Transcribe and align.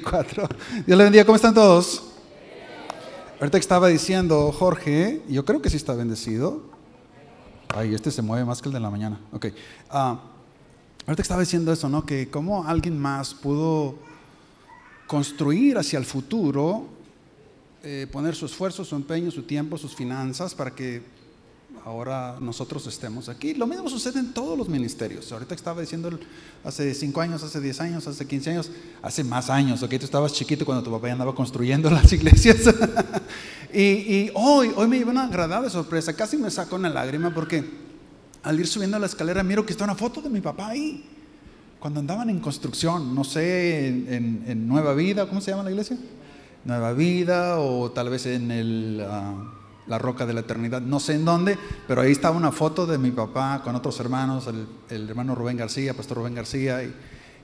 2024. 0.00 0.48
Dios 0.86 0.98
le 0.98 1.04
bendiga, 1.04 1.24
¿cómo 1.24 1.36
están 1.36 1.54
todos? 1.54 2.02
Ahorita 3.38 3.58
estaba 3.58 3.88
diciendo 3.88 4.52
Jorge, 4.52 5.22
yo 5.28 5.44
creo 5.44 5.62
que 5.62 5.70
sí 5.70 5.76
está 5.76 5.94
bendecido. 5.94 6.62
Ay, 7.68 7.94
este 7.94 8.10
se 8.10 8.22
mueve 8.22 8.44
más 8.44 8.60
que 8.60 8.68
el 8.68 8.72
de 8.72 8.80
la 8.80 8.90
mañana. 8.90 9.20
Ok. 9.32 9.46
Ah, 9.88 10.20
ahorita 11.06 11.22
estaba 11.22 11.40
diciendo 11.40 11.72
eso, 11.72 11.88
¿no? 11.88 12.04
Que 12.04 12.28
cómo 12.28 12.64
alguien 12.64 12.98
más 12.98 13.32
pudo 13.32 13.94
construir 15.06 15.78
hacia 15.78 15.98
el 15.98 16.04
futuro, 16.04 16.86
eh, 17.82 18.06
poner 18.12 18.34
su 18.34 18.46
esfuerzo, 18.46 18.84
su 18.84 18.96
empeño, 18.96 19.30
su 19.30 19.44
tiempo, 19.44 19.78
sus 19.78 19.94
finanzas 19.94 20.54
para 20.54 20.72
que 20.74 21.02
ahora 21.84 22.36
nosotros 22.40 22.86
estemos 22.86 23.28
aquí. 23.28 23.54
Lo 23.54 23.66
mismo 23.66 23.88
sucede 23.88 24.20
en 24.20 24.32
todos 24.32 24.56
los 24.56 24.68
ministerios. 24.68 25.30
Ahorita 25.32 25.54
estaba 25.54 25.80
diciendo 25.80 26.10
hace 26.64 26.94
5 26.94 27.20
años, 27.20 27.42
hace 27.42 27.60
10 27.60 27.80
años, 27.80 28.06
hace 28.06 28.26
15 28.26 28.50
años, 28.50 28.70
hace 29.02 29.24
más 29.24 29.50
años, 29.50 29.82
ok, 29.82 29.90
tú 29.90 30.04
estabas 30.04 30.32
chiquito 30.32 30.64
cuando 30.64 30.82
tu 30.82 30.90
papá 30.90 31.08
ya 31.08 31.14
andaba 31.14 31.34
construyendo 31.34 31.90
las 31.90 32.12
iglesias. 32.12 32.58
y, 33.72 34.30
hoy, 34.34 34.72
hoy 34.76 34.88
me 34.88 34.98
llevé 34.98 35.10
una 35.10 35.24
agradable 35.24 35.70
sorpresa, 35.70 36.14
casi 36.14 36.36
me 36.36 36.50
sacó 36.50 36.76
una 36.76 36.90
lágrima 36.90 37.32
porque 37.32 37.64
al 38.42 38.58
ir 38.58 38.66
subiendo 38.66 38.98
la 38.98 39.06
escalera 39.06 39.42
miro 39.42 39.66
que 39.66 39.72
está 39.72 39.84
una 39.84 39.94
foto 39.94 40.20
de 40.20 40.30
mi 40.30 40.40
papá 40.40 40.68
ahí. 40.68 41.04
Cuando 41.78 42.00
andaban 42.00 42.28
en 42.28 42.40
construcción, 42.40 43.14
no 43.14 43.24
sé, 43.24 43.88
en, 43.88 44.68
Nueva 44.68 44.92
Vida, 44.92 45.26
¿cómo 45.26 45.40
se 45.40 45.50
llama 45.50 45.62
la 45.62 45.70
iglesia? 45.70 45.96
Nueva 46.66 46.92
Vida 46.92 47.58
o 47.58 47.90
tal 47.90 48.10
vez 48.10 48.26
en 48.26 48.50
el... 48.50 49.02
Ah, 49.08 49.59
la 49.90 49.98
roca 49.98 50.24
de 50.24 50.32
la 50.32 50.40
eternidad, 50.40 50.80
no 50.80 51.00
sé 51.00 51.14
en 51.14 51.24
dónde, 51.24 51.58
pero 51.88 52.00
ahí 52.00 52.12
estaba 52.12 52.36
una 52.36 52.52
foto 52.52 52.86
de 52.86 52.96
mi 52.96 53.10
papá 53.10 53.60
con 53.64 53.74
otros 53.74 53.98
hermanos, 53.98 54.46
el, 54.46 55.08
hermano 55.08 55.34
Rubén 55.34 55.56
García, 55.56 55.94
pastor 55.94 56.18
Rubén 56.18 56.36
García, 56.36 56.80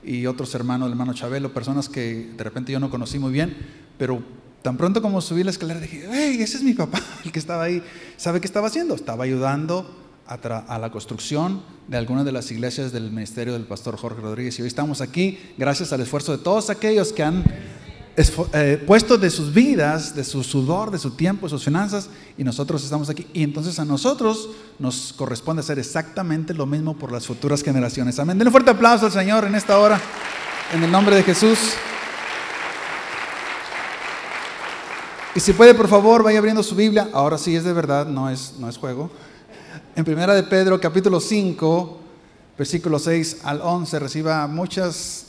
y, 0.01 0.25
otros 0.25 0.55
hermanos, 0.55 0.85
el 0.85 0.93
hermano 0.93 1.13
Chabelo, 1.13 1.53
personas 1.53 1.89
que 1.89 2.31
de 2.37 2.43
repente 2.45 2.71
yo 2.71 2.79
no 2.79 2.89
conocí 2.89 3.19
muy 3.19 3.33
bien, 3.33 3.53
pero 3.97 4.23
tan 4.61 4.77
pronto 4.77 5.01
como 5.01 5.19
subí 5.19 5.43
la 5.43 5.51
escalera 5.51 5.81
dije, 5.81 6.07
hey, 6.09 6.37
ese 6.39 6.55
es 6.55 6.63
mi 6.63 6.73
papá, 6.73 7.01
el 7.25 7.33
que 7.33 7.39
estaba 7.39 7.63
ahí. 7.63 7.83
¿Sabe 8.15 8.39
qué 8.39 8.47
estaba 8.47 8.67
haciendo? 8.67 8.95
Estaba 8.95 9.25
ayudando 9.25 9.93
a, 10.25 10.35
a, 10.35 10.79
la 10.79 10.89
construcción 10.89 11.61
de 11.89 11.97
algunas 11.97 12.23
de 12.23 12.31
las 12.31 12.49
iglesias 12.49 12.93
del 12.93 13.11
ministerio 13.11 13.51
del 13.53 13.65
pastor 13.65 13.97
Jorge 13.97 14.21
Rodríguez. 14.21 14.57
Y 14.57 14.61
hoy 14.61 14.69
estamos 14.69 15.01
aquí 15.01 15.37
gracias 15.57 15.91
al 15.91 15.99
esfuerzo 15.99 16.31
de 16.31 16.41
todos 16.41 16.69
aquellos 16.69 17.11
que 17.11 17.23
han 17.23 17.43
eh, 18.53 18.83
puesto 18.87 19.15
de 19.19 19.29
sus 19.29 19.53
vidas, 19.53 20.15
de 20.15 20.23
su 20.23 20.43
sudor, 20.43 20.89
de 20.89 20.97
su 20.97 21.11
tiempo, 21.11 21.45
de 21.45 21.51
sus 21.51 21.63
finanzas, 21.63 22.09
y 22.35 22.43
nosotros 22.43 22.83
estamos 22.83 23.11
aquí. 23.11 23.27
Y 23.31 23.43
entonces 23.43 23.77
a 23.77 23.85
nosotros 23.85 24.49
nos 24.79 25.13
corresponde 25.13 25.59
hacer 25.59 25.77
exactamente 25.77 26.55
lo 26.55 26.65
mismo 26.65 26.97
por 26.97 27.11
las 27.11 27.27
futuras 27.27 27.61
generaciones. 27.61 28.17
Amén. 28.17 28.39
Denle 28.39 28.49
un 28.49 28.53
fuerte 28.53 28.71
aplauso 28.71 29.05
al 29.05 29.11
Señor 29.11 29.45
en 29.45 29.53
esta 29.53 29.77
hora, 29.77 30.01
en 30.73 30.83
el 30.83 30.91
nombre 30.91 31.15
de 31.15 31.21
Jesús. 31.21 31.59
Y 35.35 35.39
si 35.39 35.53
puede, 35.53 35.75
por 35.75 35.87
favor, 35.87 36.23
vaya 36.23 36.39
abriendo 36.39 36.63
su 36.63 36.75
Biblia. 36.75 37.09
Ahora 37.13 37.37
sí 37.37 37.55
es 37.55 37.63
de 37.63 37.73
verdad, 37.73 38.07
no 38.07 38.31
es, 38.31 38.55
no 38.57 38.67
es 38.67 38.77
juego. 38.77 39.11
En 39.95 40.03
primera 40.03 40.33
de 40.33 40.41
Pedro, 40.41 40.81
capítulo 40.81 41.19
5, 41.19 41.99
versículo 42.57 42.97
6 42.97 43.41
al 43.43 43.61
11, 43.61 43.99
reciba 43.99 44.47
muchas 44.47 45.26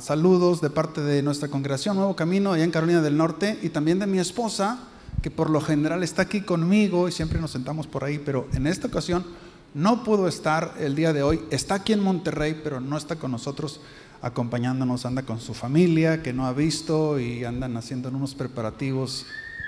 saludos 0.00 0.62
de 0.62 0.70
parte 0.70 1.02
de 1.02 1.22
nuestra 1.22 1.48
congregación 1.48 1.96
Nuevo 1.96 2.16
Camino 2.16 2.52
allá 2.52 2.64
en 2.64 2.70
Carolina 2.70 3.02
del 3.02 3.18
Norte 3.18 3.58
y 3.62 3.68
también 3.68 3.98
de 3.98 4.06
mi 4.06 4.18
esposa, 4.18 4.78
que 5.22 5.30
por 5.30 5.50
lo 5.50 5.60
general 5.60 6.02
está 6.02 6.22
aquí 6.22 6.40
conmigo 6.40 7.06
y 7.06 7.12
siempre 7.12 7.38
nos 7.38 7.50
sentamos 7.50 7.86
por 7.86 8.02
ahí, 8.02 8.18
pero 8.18 8.48
en 8.54 8.66
esta 8.66 8.86
ocasión 8.86 9.26
no 9.74 10.04
pudo 10.04 10.26
estar 10.26 10.74
el 10.78 10.94
día 10.94 11.12
de 11.12 11.22
hoy. 11.22 11.42
Está 11.50 11.74
aquí 11.74 11.92
en 11.92 12.00
Monterrey, 12.00 12.58
pero 12.64 12.80
no 12.80 12.96
está 12.96 13.16
con 13.16 13.30
nosotros 13.30 13.80
acompañándonos, 14.22 15.04
anda 15.04 15.22
con 15.22 15.38
su 15.38 15.52
familia 15.52 16.22
que 16.22 16.32
no 16.32 16.46
ha 16.46 16.54
visto 16.54 17.20
y 17.20 17.44
andan 17.44 17.76
haciendo 17.76 18.08
unos 18.08 18.34
preparativos 18.34 19.26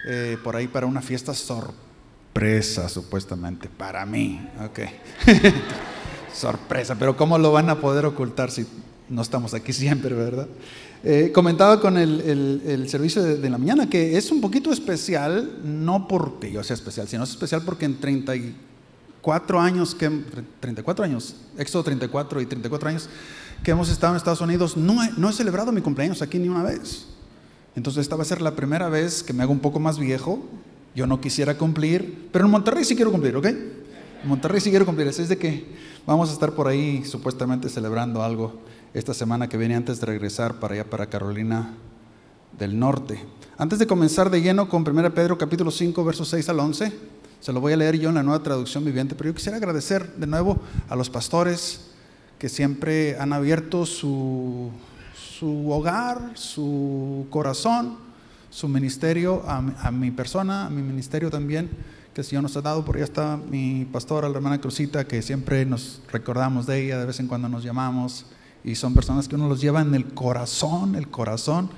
eh, 0.08 0.38
por 0.42 0.56
ahí 0.56 0.66
para 0.66 0.86
una 0.86 1.02
fiesta 1.02 1.34
sorpresa, 1.34 2.88
supuestamente, 2.88 3.68
para 3.68 4.06
mí. 4.06 4.48
Ok. 4.64 4.80
sorpresa, 6.34 6.94
pero 6.94 7.18
¿cómo 7.18 7.36
lo 7.36 7.52
van 7.52 7.68
a 7.68 7.80
poder 7.80 8.06
ocultar 8.06 8.50
si 8.50 8.66
no 9.10 9.22
estamos 9.22 9.52
aquí 9.52 9.72
siempre, 9.74 10.14
¿verdad? 10.14 10.48
Eh, 11.02 11.30
comentaba 11.34 11.80
con 11.80 11.96
el, 11.96 12.86
servicio 12.88 13.22
de, 13.22 13.50
la 13.50 13.58
mañana 13.58 13.88
que 13.88 14.16
es 14.16 14.30
un 14.30 14.40
poquito 14.40 14.72
especial, 14.72 15.60
no 15.64 16.06
porque 16.06 16.52
yo 16.52 16.62
sea 16.62 16.74
especial, 16.74 17.08
sino 17.08 17.24
es 17.24 17.30
especial 17.30 17.62
porque 17.64 17.86
en 17.86 17.98
34 17.98 19.60
años, 19.60 19.94
que, 19.94 20.10
34 20.60 21.04
años, 21.04 21.36
Éxodo 21.58 21.84
34 21.84 22.40
y 22.40 22.46
34 22.46 22.88
años 22.88 23.08
que 23.64 23.70
hemos 23.70 23.90
estado 23.90 24.12
en 24.12 24.18
Estados 24.18 24.40
Unidos, 24.40 24.76
no 24.76 25.02
he, 25.02 25.10
no 25.16 25.28
he 25.28 25.32
celebrado 25.32 25.72
mi 25.72 25.80
cumpleaños 25.80 26.22
aquí 26.22 26.38
ni 26.38 26.48
una 26.48 26.62
vez. 26.62 27.06
Entonces 27.76 28.02
esta 28.02 28.16
va 28.16 28.22
a 28.22 28.26
ser 28.26 28.42
la 28.42 28.56
primera 28.56 28.88
vez 28.88 29.22
que 29.22 29.32
me 29.32 29.42
hago 29.42 29.52
un 29.52 29.60
poco 29.60 29.80
más 29.80 29.98
viejo. 29.98 30.44
Yo 30.94 31.06
no 31.06 31.20
quisiera 31.20 31.56
cumplir, 31.56 32.28
pero 32.32 32.44
en 32.44 32.50
Monterrey 32.50 32.84
sí 32.84 32.96
quiero 32.96 33.12
cumplir, 33.12 33.36
¿ok? 33.36 33.46
En 33.46 34.28
Monterrey 34.28 34.60
sí 34.60 34.70
quiero 34.70 34.84
cumplir, 34.84 35.06
es 35.06 35.28
de 35.28 35.38
que 35.38 35.64
vamos 36.06 36.28
a 36.30 36.32
estar 36.32 36.52
por 36.52 36.68
ahí 36.68 37.04
supuestamente 37.04 37.68
celebrando 37.68 38.22
algo 38.22 38.60
esta 38.92 39.14
semana 39.14 39.48
que 39.48 39.56
viene 39.56 39.76
antes 39.76 40.00
de 40.00 40.06
regresar 40.06 40.58
para 40.58 40.74
allá, 40.74 40.84
para 40.84 41.06
Carolina 41.06 41.74
del 42.58 42.78
Norte. 42.78 43.24
Antes 43.56 43.78
de 43.78 43.86
comenzar 43.86 44.30
de 44.30 44.42
lleno 44.42 44.68
con 44.68 44.86
1 44.88 45.14
Pedro 45.14 45.38
capítulo 45.38 45.70
5, 45.70 46.04
versos 46.04 46.28
6 46.28 46.48
al 46.48 46.58
11, 46.58 46.92
se 47.40 47.52
lo 47.52 47.60
voy 47.60 47.72
a 47.72 47.76
leer 47.76 47.98
yo 47.98 48.08
en 48.08 48.16
la 48.16 48.22
nueva 48.22 48.42
traducción 48.42 48.84
viviente, 48.84 49.14
pero 49.14 49.30
yo 49.30 49.34
quisiera 49.34 49.58
agradecer 49.58 50.14
de 50.16 50.26
nuevo 50.26 50.58
a 50.88 50.96
los 50.96 51.08
pastores 51.08 51.86
que 52.38 52.48
siempre 52.48 53.16
han 53.18 53.32
abierto 53.32 53.86
su, 53.86 54.70
su 55.14 55.70
hogar, 55.70 56.32
su 56.34 57.26
corazón, 57.30 57.96
su 58.50 58.66
ministerio, 58.66 59.44
a, 59.46 59.58
a, 59.58 59.90
mi 59.92 60.10
persona, 60.10 60.66
a 60.66 60.70
mi 60.70 60.82
ministerio 60.82 61.30
también, 61.30 61.70
que 62.12 62.22
el 62.22 62.26
Señor 62.26 62.42
nos 62.42 62.56
ha 62.56 62.62
dado. 62.62 62.84
Por 62.84 62.96
allá 62.96 63.04
está 63.04 63.36
mi 63.36 63.84
pastora, 63.84 64.28
la 64.28 64.36
hermana 64.36 64.60
Cruzita, 64.60 65.06
que 65.06 65.22
siempre 65.22 65.64
nos 65.64 66.02
recordamos 66.10 66.66
de 66.66 66.84
ella, 66.84 66.98
de 66.98 67.06
vez 67.06 67.20
en 67.20 67.28
cuando 67.28 67.48
nos 67.48 67.62
llamamos 67.62 68.26
y 68.64 68.74
son 68.74 68.94
personas 68.94 69.28
que 69.28 69.34
uno 69.34 69.48
los 69.48 69.60
lleva 69.60 69.80
en 69.80 69.94
el 69.94 70.06
corazón, 70.12 70.94
el 70.94 71.08
corazón, 71.08 71.70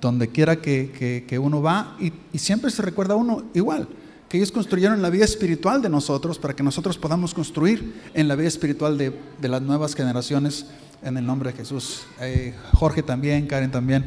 donde 0.00 0.28
quiera 0.28 0.56
que, 0.56 1.24
que, 1.28 1.38
uno 1.38 1.62
va 1.62 1.96
y, 2.00 2.12
y, 2.32 2.38
siempre 2.38 2.70
se 2.70 2.82
recuerda 2.82 3.14
a 3.14 3.16
uno 3.16 3.44
igual, 3.54 3.88
que 4.28 4.38
ellos 4.38 4.50
construyeron 4.50 5.02
la 5.02 5.10
vida 5.10 5.24
espiritual 5.24 5.82
de 5.82 5.88
nosotros 5.88 6.38
para 6.38 6.56
que 6.56 6.62
nosotros 6.62 6.98
podamos 6.98 7.34
construir 7.34 8.00
en 8.14 8.26
la 8.28 8.34
vida 8.34 8.48
espiritual 8.48 8.98
de, 8.98 9.16
de 9.40 9.48
las 9.48 9.62
nuevas 9.62 9.94
generaciones 9.94 10.66
en 11.02 11.16
el 11.16 11.26
nombre 11.26 11.50
de 11.50 11.58
Jesús. 11.58 12.02
Eh, 12.20 12.54
Jorge 12.74 13.02
también, 13.02 13.46
Karen 13.46 13.70
también, 13.70 14.06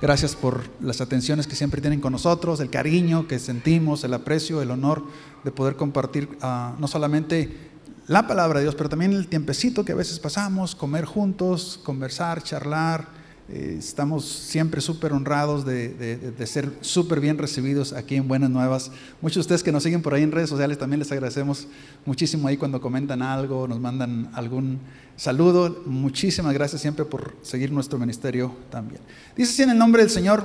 gracias 0.00 0.34
por 0.34 0.62
las 0.80 1.00
atenciones 1.00 1.46
que 1.46 1.56
siempre 1.56 1.80
tienen 1.80 2.00
con 2.00 2.12
nosotros, 2.12 2.60
el 2.60 2.70
cariño 2.70 3.26
que 3.26 3.38
sentimos, 3.38 4.04
el 4.04 4.14
aprecio, 4.14 4.62
el 4.62 4.70
honor 4.70 5.04
de 5.44 5.50
poder 5.50 5.76
compartir 5.76 6.28
uh, 6.42 6.80
no 6.80 6.88
solamente 6.88 7.75
la 8.08 8.26
palabra 8.26 8.60
de 8.60 8.66
Dios, 8.66 8.74
pero 8.76 8.88
también 8.88 9.12
el 9.12 9.26
tiempecito 9.26 9.84
que 9.84 9.92
a 9.92 9.96
veces 9.96 10.18
pasamos, 10.20 10.74
comer 10.74 11.04
juntos, 11.04 11.80
conversar, 11.82 12.42
charlar. 12.42 13.08
Eh, 13.48 13.76
estamos 13.78 14.24
siempre 14.24 14.80
súper 14.80 15.12
honrados 15.12 15.64
de, 15.64 16.34
ser 16.46 16.70
súper 16.80 17.20
bien 17.20 17.38
recibidos 17.38 17.92
aquí 17.92 18.16
en 18.16 18.28
Buenas 18.28 18.50
Nuevas. 18.50 18.90
Muchos 19.20 19.36
de 19.36 19.40
ustedes 19.42 19.62
que 19.62 19.72
nos 19.72 19.82
siguen 19.82 20.02
por 20.02 20.14
ahí 20.14 20.22
en 20.22 20.32
redes 20.32 20.50
sociales 20.50 20.78
también 20.78 21.00
les 21.00 21.10
agradecemos 21.12 21.66
muchísimo 22.04 22.48
ahí 22.48 22.56
cuando 22.56 22.80
comentan 22.80 23.22
algo, 23.22 23.66
nos 23.66 23.80
mandan 23.80 24.30
algún 24.34 24.78
saludo. 25.16 25.82
Muchísimas 25.86 26.54
gracias 26.54 26.82
siempre 26.82 27.04
por 27.04 27.36
seguir 27.42 27.72
nuestro 27.72 27.98
ministerio 27.98 28.54
también. 28.70 29.00
Dice 29.36 29.52
así 29.52 29.62
en 29.62 29.70
el 29.70 29.78
nombre 29.78 30.02
del 30.02 30.10
Señor. 30.10 30.44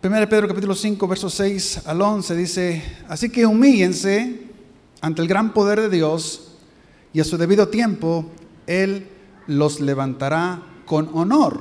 1 0.00 0.28
Pedro 0.28 0.46
capítulo 0.46 0.76
5, 0.76 1.08
versos 1.08 1.34
6 1.34 1.82
al 1.86 2.00
11 2.00 2.36
dice, 2.36 2.82
así 3.08 3.28
que 3.30 3.44
humíllense 3.44 4.47
ante 5.00 5.22
el 5.22 5.28
gran 5.28 5.52
poder 5.52 5.80
de 5.80 5.88
Dios 5.88 6.52
y 7.12 7.20
a 7.20 7.24
su 7.24 7.38
debido 7.38 7.68
tiempo, 7.68 8.26
Él 8.66 9.08
los 9.46 9.80
levantará 9.80 10.62
con 10.84 11.10
honor. 11.14 11.60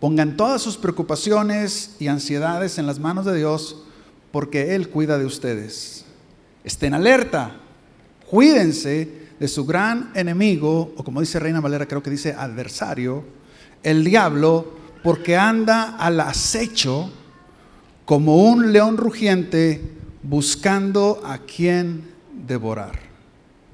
Pongan 0.00 0.36
todas 0.36 0.60
sus 0.60 0.76
preocupaciones 0.76 1.96
y 2.00 2.08
ansiedades 2.08 2.78
en 2.78 2.86
las 2.86 2.98
manos 2.98 3.24
de 3.24 3.36
Dios 3.36 3.84
porque 4.32 4.74
Él 4.74 4.88
cuida 4.88 5.18
de 5.18 5.26
ustedes. 5.26 6.04
Estén 6.64 6.94
alerta, 6.94 7.56
cuídense 8.28 9.22
de 9.38 9.48
su 9.48 9.64
gran 9.64 10.10
enemigo, 10.14 10.92
o 10.96 11.04
como 11.04 11.20
dice 11.20 11.38
Reina 11.38 11.60
Valera, 11.60 11.86
creo 11.86 12.02
que 12.02 12.10
dice 12.10 12.32
adversario, 12.32 13.24
el 13.82 14.04
diablo, 14.04 14.74
porque 15.02 15.36
anda 15.36 15.96
al 15.96 16.20
acecho 16.20 17.10
como 18.04 18.36
un 18.48 18.72
león 18.72 18.96
rugiente 18.96 19.80
buscando 20.22 21.20
a 21.24 21.38
quien 21.38 22.11
devorar. 22.32 22.98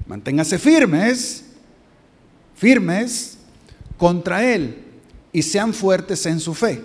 Manténgase 0.07 0.57
firmes, 0.57 1.45
firmes 2.55 3.37
contra 3.97 4.43
Él 4.43 4.83
y 5.31 5.41
sean 5.41 5.73
fuertes 5.73 6.25
en 6.25 6.39
su 6.39 6.53
fe. 6.53 6.83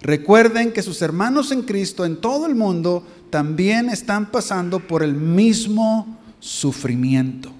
Recuerden 0.00 0.72
que 0.72 0.82
sus 0.82 1.02
hermanos 1.02 1.50
en 1.50 1.62
Cristo 1.62 2.04
en 2.04 2.20
todo 2.20 2.46
el 2.46 2.54
mundo 2.54 3.04
también 3.30 3.88
están 3.88 4.30
pasando 4.30 4.78
por 4.78 5.02
el 5.02 5.14
mismo 5.14 6.18
sufrimiento. 6.38 7.50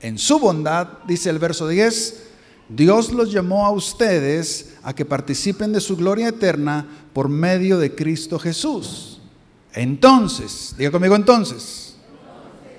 En 0.00 0.18
su 0.18 0.38
bondad, 0.38 0.98
dice 1.06 1.30
el 1.30 1.38
verso 1.38 1.68
10, 1.68 2.24
Dios 2.68 3.12
los 3.12 3.32
llamó 3.32 3.64
a 3.64 3.70
ustedes 3.70 4.74
a 4.82 4.94
que 4.94 5.04
participen 5.04 5.72
de 5.72 5.80
su 5.80 5.96
gloria 5.96 6.28
eterna 6.28 6.86
por 7.12 7.28
medio 7.28 7.78
de 7.78 7.94
Cristo 7.94 8.38
Jesús. 8.38 9.20
Entonces, 9.72 10.74
diga 10.76 10.90
conmigo 10.90 11.16
entonces, 11.16 11.91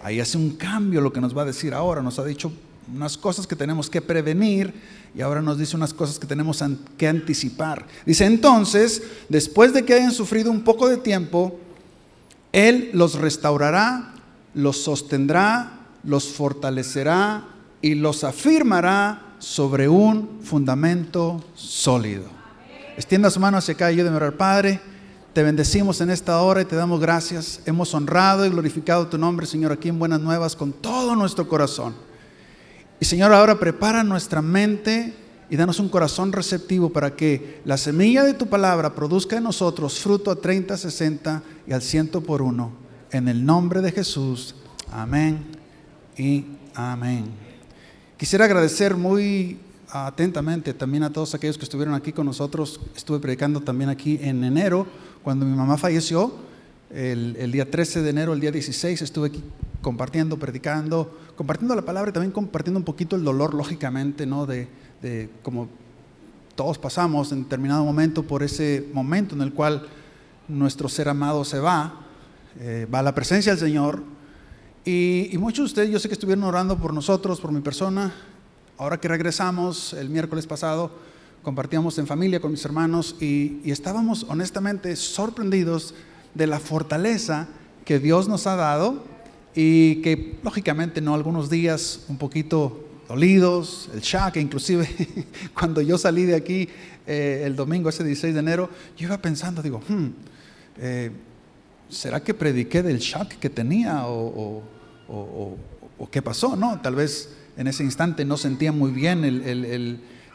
ahí 0.04 0.20
hace 0.20 0.38
un 0.38 0.52
cambio 0.52 1.02
lo 1.02 1.14
que 1.14 1.22
nos 1.22 1.36
va 1.36 1.44
a 1.44 1.46
decir 1.46 1.74
ahora. 1.74 2.02
Nos 2.02 2.20
ha 2.20 2.26
dicho 2.26 2.52
unas 2.94 3.18
cosas 3.18 3.48
que 3.48 3.56
tenemos 3.56 3.90
que 3.90 4.02
prevenir 4.02 4.74
y 5.16 5.22
ahora 5.22 5.42
nos 5.42 5.58
dice 5.58 5.76
unas 5.76 5.94
cosas 5.94 6.20
que 6.20 6.28
tenemos 6.28 6.64
que 6.98 7.08
anticipar. 7.08 7.88
Dice 8.06 8.26
entonces, 8.26 9.02
después 9.30 9.74
de 9.74 9.86
que 9.86 9.94
hayan 9.94 10.12
sufrido 10.12 10.52
un 10.52 10.62
poco 10.62 10.90
de 10.90 10.98
tiempo, 10.98 11.60
Él 12.52 12.90
los 12.94 13.16
restaurará, 13.16 14.14
los 14.54 14.78
sostendrá, 14.78 15.80
los 16.04 16.28
fortalecerá 16.28 17.46
y 17.82 17.96
los 17.96 18.24
afirmará 18.24 19.36
sobre 19.40 19.88
un 19.88 20.40
fundamento 20.44 21.44
sólido. 21.56 22.26
Extienda 22.96 23.32
su 23.32 23.40
mano 23.40 23.58
hacia 23.58 23.74
acá 23.74 23.92
y 23.92 23.96
ayúdeme 23.96 24.16
a 24.16 24.18
orar, 24.18 24.38
Padre. 24.38 24.93
Te 25.34 25.42
bendecimos 25.42 26.00
en 26.00 26.12
esta 26.12 26.40
hora 26.44 26.62
y 26.62 26.66
te 26.66 26.76
damos 26.76 27.00
gracias. 27.00 27.60
Hemos 27.66 27.92
honrado 27.96 28.46
y 28.46 28.50
glorificado 28.50 29.08
tu 29.08 29.18
nombre, 29.18 29.48
Señor, 29.48 29.72
aquí 29.72 29.90
en 29.90 29.98
Buenas 29.98 30.20
Nuevas 30.20 30.56
con 30.56 30.72
todo 30.72 31.16
nuestro 31.16 31.50
corazón. 31.50 31.96
Y 33.00 33.06
Señor, 33.06 33.34
ahora 33.34 33.60
prepara 33.60 34.04
nuestra 34.04 34.44
mente 34.44 35.12
y 35.50 35.56
danos 35.56 35.80
un 35.80 35.90
corazón 35.90 36.32
receptivo 36.32 36.92
para 36.92 37.16
que 37.16 37.62
la 37.66 37.78
semilla 37.78 38.24
de 38.24 38.36
tu 38.36 38.46
palabra 38.46 38.94
produzca 38.94 39.36
en 39.36 39.46
nosotros 39.46 40.00
fruto 40.00 40.30
a 40.30 40.36
30, 40.36 40.78
60 40.78 41.42
y 41.66 41.74
al 41.74 41.82
ciento 41.82 42.22
por 42.22 42.44
uno. 42.44 42.72
En 43.10 43.28
el 43.28 43.44
nombre 43.44 43.82
de 43.82 43.92
Jesús. 43.92 44.54
Amén 44.92 45.48
y 46.16 46.46
amén. 46.76 47.26
Quisiera 48.18 48.46
agradecer 48.46 48.96
muy 48.96 49.58
atentamente 49.94 50.74
también 50.74 51.04
a 51.04 51.14
todos 51.14 51.36
aquellos 51.36 51.58
que 51.58 51.64
estuvieron 51.64 51.94
aquí 51.94 52.12
con 52.12 52.26
nosotros. 52.26 52.80
Estuve 52.96 53.20
predicando 53.20 53.62
también 53.62 53.90
aquí 53.90 54.20
en 54.22 54.44
enero, 54.44 54.88
cuando 55.24 55.46
mi 55.46 55.56
mamá 55.56 55.78
falleció. 55.78 56.34
El, 56.92 57.36
el 57.40 57.52
día 57.52 57.72
13 57.72 58.04
de 58.04 58.10
enero, 58.12 58.34
el 58.34 58.40
día 58.40 58.52
16, 58.52 59.02
estuve 59.02 59.30
aquí 59.30 59.44
compartiendo, 59.82 60.38
predicando, 60.38 61.18
compartiendo 61.36 61.76
la 61.76 61.82
palabra 61.82 62.12
y 62.12 62.14
también 62.14 62.32
compartiendo 62.32 62.80
un 62.80 62.86
poquito 62.86 63.16
el 63.16 63.24
dolor, 63.24 63.56
lógicamente, 63.56 64.26
¿no? 64.26 64.46
De, 64.46 64.68
de 65.02 65.30
como 65.42 65.70
todos 66.56 66.78
pasamos 66.78 67.32
en 67.32 67.44
determinado 67.44 67.84
momento 67.84 68.24
por 68.24 68.44
ese 68.44 68.88
momento 68.94 69.34
en 69.34 69.42
el 69.42 69.54
cual 69.54 69.88
nuestro 70.48 70.88
ser 70.88 71.10
amado 71.10 71.44
se 71.44 71.60
va, 71.60 72.02
eh, 72.60 72.88
va 72.94 73.00
a 73.00 73.04
la 73.04 73.16
presencia 73.16 73.54
del 73.54 73.60
Señor. 73.60 74.04
Y, 74.86 75.30
y, 75.32 75.38
muchos 75.38 75.60
de 75.60 75.66
ustedes, 75.66 75.90
yo 75.90 76.00
sé 76.00 76.10
que 76.10 76.14
estuvieron 76.14 76.44
orando 76.44 76.78
por 76.78 76.94
nosotros, 76.94 77.40
por 77.40 77.52
mi 77.52 77.62
persona. 77.62 78.14
Ahora 78.78 79.00
que 79.00 79.08
regresamos 79.08 79.94
el 79.94 80.10
miércoles 80.10 80.46
pasado, 80.46 80.92
compartíamos 81.44 81.98
en 82.00 82.08
familia 82.08 82.40
con 82.40 82.52
mis 82.52 82.66
hermanos 82.66 83.16
y, 83.20 83.60
y 83.64 83.72
estábamos 83.72 84.26
honestamente 84.30 84.96
sorprendidos 84.96 85.94
de 86.34 86.48
la 86.48 86.60
fortaleza 86.60 87.48
que 87.86 88.00
Dios 88.00 88.28
nos 88.28 88.48
ha 88.48 88.56
dado 88.56 89.04
y 89.54 89.98
que 89.98 90.40
lógicamente 90.42 91.02
no 91.02 91.14
algunos 91.14 91.50
días 91.50 92.06
un 92.08 92.18
poquito 92.18 92.84
dolidos, 93.08 93.90
el 93.94 94.02
shock, 94.02 94.38
inclusive 94.38 94.88
cuando 95.54 95.82
yo 95.82 95.98
salí 95.98 96.24
de 96.24 96.36
aquí 96.36 96.70
eh, 97.06 97.44
el 97.46 97.56
domingo, 97.56 97.90
ese 97.90 98.04
16 98.04 98.34
de 98.34 98.40
enero, 98.40 98.70
yo 98.98 99.08
iba 99.08 99.18
pensando, 99.18 99.62
digo, 99.62 99.82
hmm, 99.88 100.08
eh, 100.78 101.12
¿será 101.90 102.24
que 102.24 102.34
prediqué 102.34 102.82
del 102.82 103.00
shock 103.00 103.34
que 103.34 103.50
tenía 103.50 104.04
o, 104.08 104.64
qué 106.10 106.22
pasó? 106.22 106.56
No, 106.56 106.80
tal 106.82 106.96
vez 106.96 107.30
en 107.58 107.68
ese 107.68 107.84
instante 107.84 108.26
no 108.26 108.38
sentía 108.38 108.72
muy 108.72 108.92
bien 108.92 109.24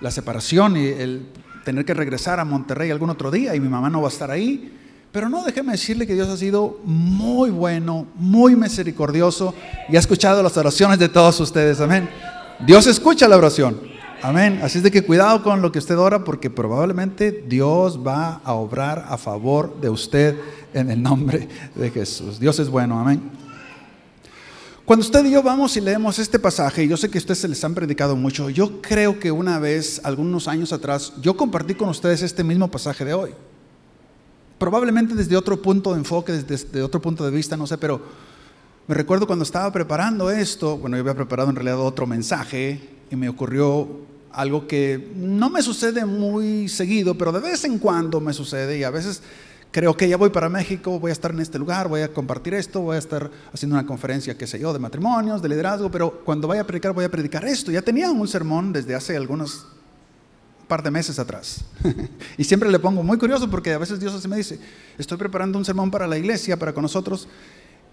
la 0.00 0.10
separación 0.10 0.76
y 0.76 0.86
el 0.86 1.26
tener 1.64 1.84
que 1.84 1.94
regresar 1.94 2.40
a 2.40 2.44
Monterrey 2.44 2.90
algún 2.90 3.10
otro 3.10 3.30
día 3.30 3.54
y 3.54 3.60
mi 3.60 3.68
mamá 3.68 3.90
no 3.90 4.00
va 4.00 4.08
a 4.08 4.10
estar 4.10 4.30
ahí. 4.30 4.74
Pero 5.12 5.28
no, 5.28 5.44
déjeme 5.44 5.72
decirle 5.72 6.06
que 6.06 6.14
Dios 6.14 6.28
ha 6.28 6.36
sido 6.36 6.80
muy 6.84 7.50
bueno, 7.50 8.06
muy 8.14 8.54
misericordioso 8.56 9.54
y 9.88 9.96
ha 9.96 9.98
escuchado 9.98 10.42
las 10.42 10.56
oraciones 10.56 10.98
de 10.98 11.08
todos 11.08 11.40
ustedes. 11.40 11.80
Amén. 11.80 12.08
Dios 12.66 12.86
escucha 12.86 13.26
la 13.26 13.36
oración. 13.36 13.80
Amén. 14.22 14.60
Así 14.62 14.78
es 14.78 14.84
de 14.84 14.90
que 14.90 15.02
cuidado 15.02 15.42
con 15.42 15.62
lo 15.62 15.72
que 15.72 15.78
usted 15.78 15.98
ora 15.98 16.24
porque 16.24 16.50
probablemente 16.50 17.44
Dios 17.46 18.00
va 18.04 18.40
a 18.44 18.52
obrar 18.52 19.06
a 19.08 19.16
favor 19.16 19.80
de 19.80 19.88
usted 19.88 20.36
en 20.74 20.90
el 20.90 21.02
nombre 21.02 21.48
de 21.74 21.90
Jesús. 21.90 22.38
Dios 22.38 22.58
es 22.58 22.68
bueno. 22.68 22.98
Amén. 22.98 23.47
Cuando 24.88 25.04
usted 25.04 25.22
y 25.26 25.32
yo 25.32 25.42
vamos 25.42 25.76
y 25.76 25.82
leemos 25.82 26.18
este 26.18 26.38
pasaje, 26.38 26.82
y 26.82 26.88
yo 26.88 26.96
sé 26.96 27.10
que 27.10 27.18
a 27.18 27.20
ustedes 27.20 27.40
se 27.40 27.48
les 27.48 27.62
han 27.62 27.74
predicado 27.74 28.16
mucho, 28.16 28.48
yo 28.48 28.80
creo 28.80 29.20
que 29.20 29.30
una 29.30 29.58
vez, 29.58 30.00
algunos 30.02 30.48
años 30.48 30.72
atrás, 30.72 31.12
yo 31.20 31.36
compartí 31.36 31.74
con 31.74 31.90
ustedes 31.90 32.22
este 32.22 32.42
mismo 32.42 32.70
pasaje 32.70 33.04
de 33.04 33.12
hoy. 33.12 33.34
Probablemente 34.56 35.14
desde 35.14 35.36
otro 35.36 35.60
punto 35.60 35.92
de 35.92 35.98
enfoque, 35.98 36.32
desde, 36.32 36.82
otro 36.82 37.02
punto 37.02 37.22
de 37.22 37.30
vista, 37.30 37.54
no 37.54 37.66
sé, 37.66 37.76
pero 37.76 38.00
me 38.86 38.94
recuerdo 38.94 39.26
cuando 39.26 39.42
estaba 39.42 39.70
preparando 39.70 40.30
esto, 40.30 40.78
bueno, 40.78 40.96
yo 40.96 41.02
había 41.02 41.14
preparado 41.14 41.50
en 41.50 41.56
realidad 41.56 41.80
otro 41.80 42.06
mensaje 42.06 42.80
y 43.10 43.14
me 43.14 43.28
ocurrió 43.28 43.86
algo 44.32 44.66
que 44.66 45.12
no 45.16 45.50
me 45.50 45.60
sucede 45.60 46.06
muy 46.06 46.66
seguido, 46.70 47.14
pero 47.14 47.30
de 47.30 47.40
vez 47.40 47.62
en 47.64 47.78
cuando 47.78 48.22
me 48.22 48.32
sucede 48.32 48.78
y 48.78 48.84
a 48.84 48.90
veces 48.90 49.20
creo 49.70 49.96
que 49.96 50.08
ya 50.08 50.16
voy 50.16 50.30
para 50.30 50.48
México, 50.48 50.98
voy 50.98 51.10
a 51.10 51.12
estar 51.12 51.30
en 51.30 51.40
este 51.40 51.58
lugar, 51.58 51.88
voy 51.88 52.00
a 52.00 52.12
compartir 52.12 52.54
esto, 52.54 52.80
voy 52.80 52.96
a 52.96 52.98
estar 52.98 53.30
haciendo 53.52 53.76
una 53.76 53.86
conferencia, 53.86 54.36
qué 54.36 54.46
sé 54.46 54.58
yo, 54.58 54.72
de 54.72 54.78
matrimonios, 54.78 55.42
de 55.42 55.48
liderazgo, 55.48 55.90
pero 55.90 56.22
cuando 56.24 56.48
vaya 56.48 56.62
a 56.62 56.64
predicar 56.64 56.92
voy 56.92 57.04
a 57.04 57.10
predicar 57.10 57.44
esto. 57.44 57.70
Ya 57.70 57.82
tenía 57.82 58.10
un 58.10 58.28
sermón 58.28 58.72
desde 58.72 58.94
hace 58.94 59.16
algunos 59.16 59.66
par 60.68 60.82
de 60.82 60.90
meses 60.90 61.18
atrás. 61.18 61.64
y 62.38 62.44
siempre 62.44 62.70
le 62.70 62.78
pongo 62.78 63.02
muy 63.02 63.18
curioso 63.18 63.50
porque 63.50 63.72
a 63.72 63.78
veces 63.78 63.98
Dios 63.98 64.14
así 64.14 64.28
me 64.28 64.36
dice, 64.36 64.60
estoy 64.98 65.18
preparando 65.18 65.58
un 65.58 65.64
sermón 65.64 65.90
para 65.90 66.06
la 66.06 66.18
iglesia, 66.18 66.58
para 66.58 66.72
con 66.72 66.82
nosotros. 66.82 67.28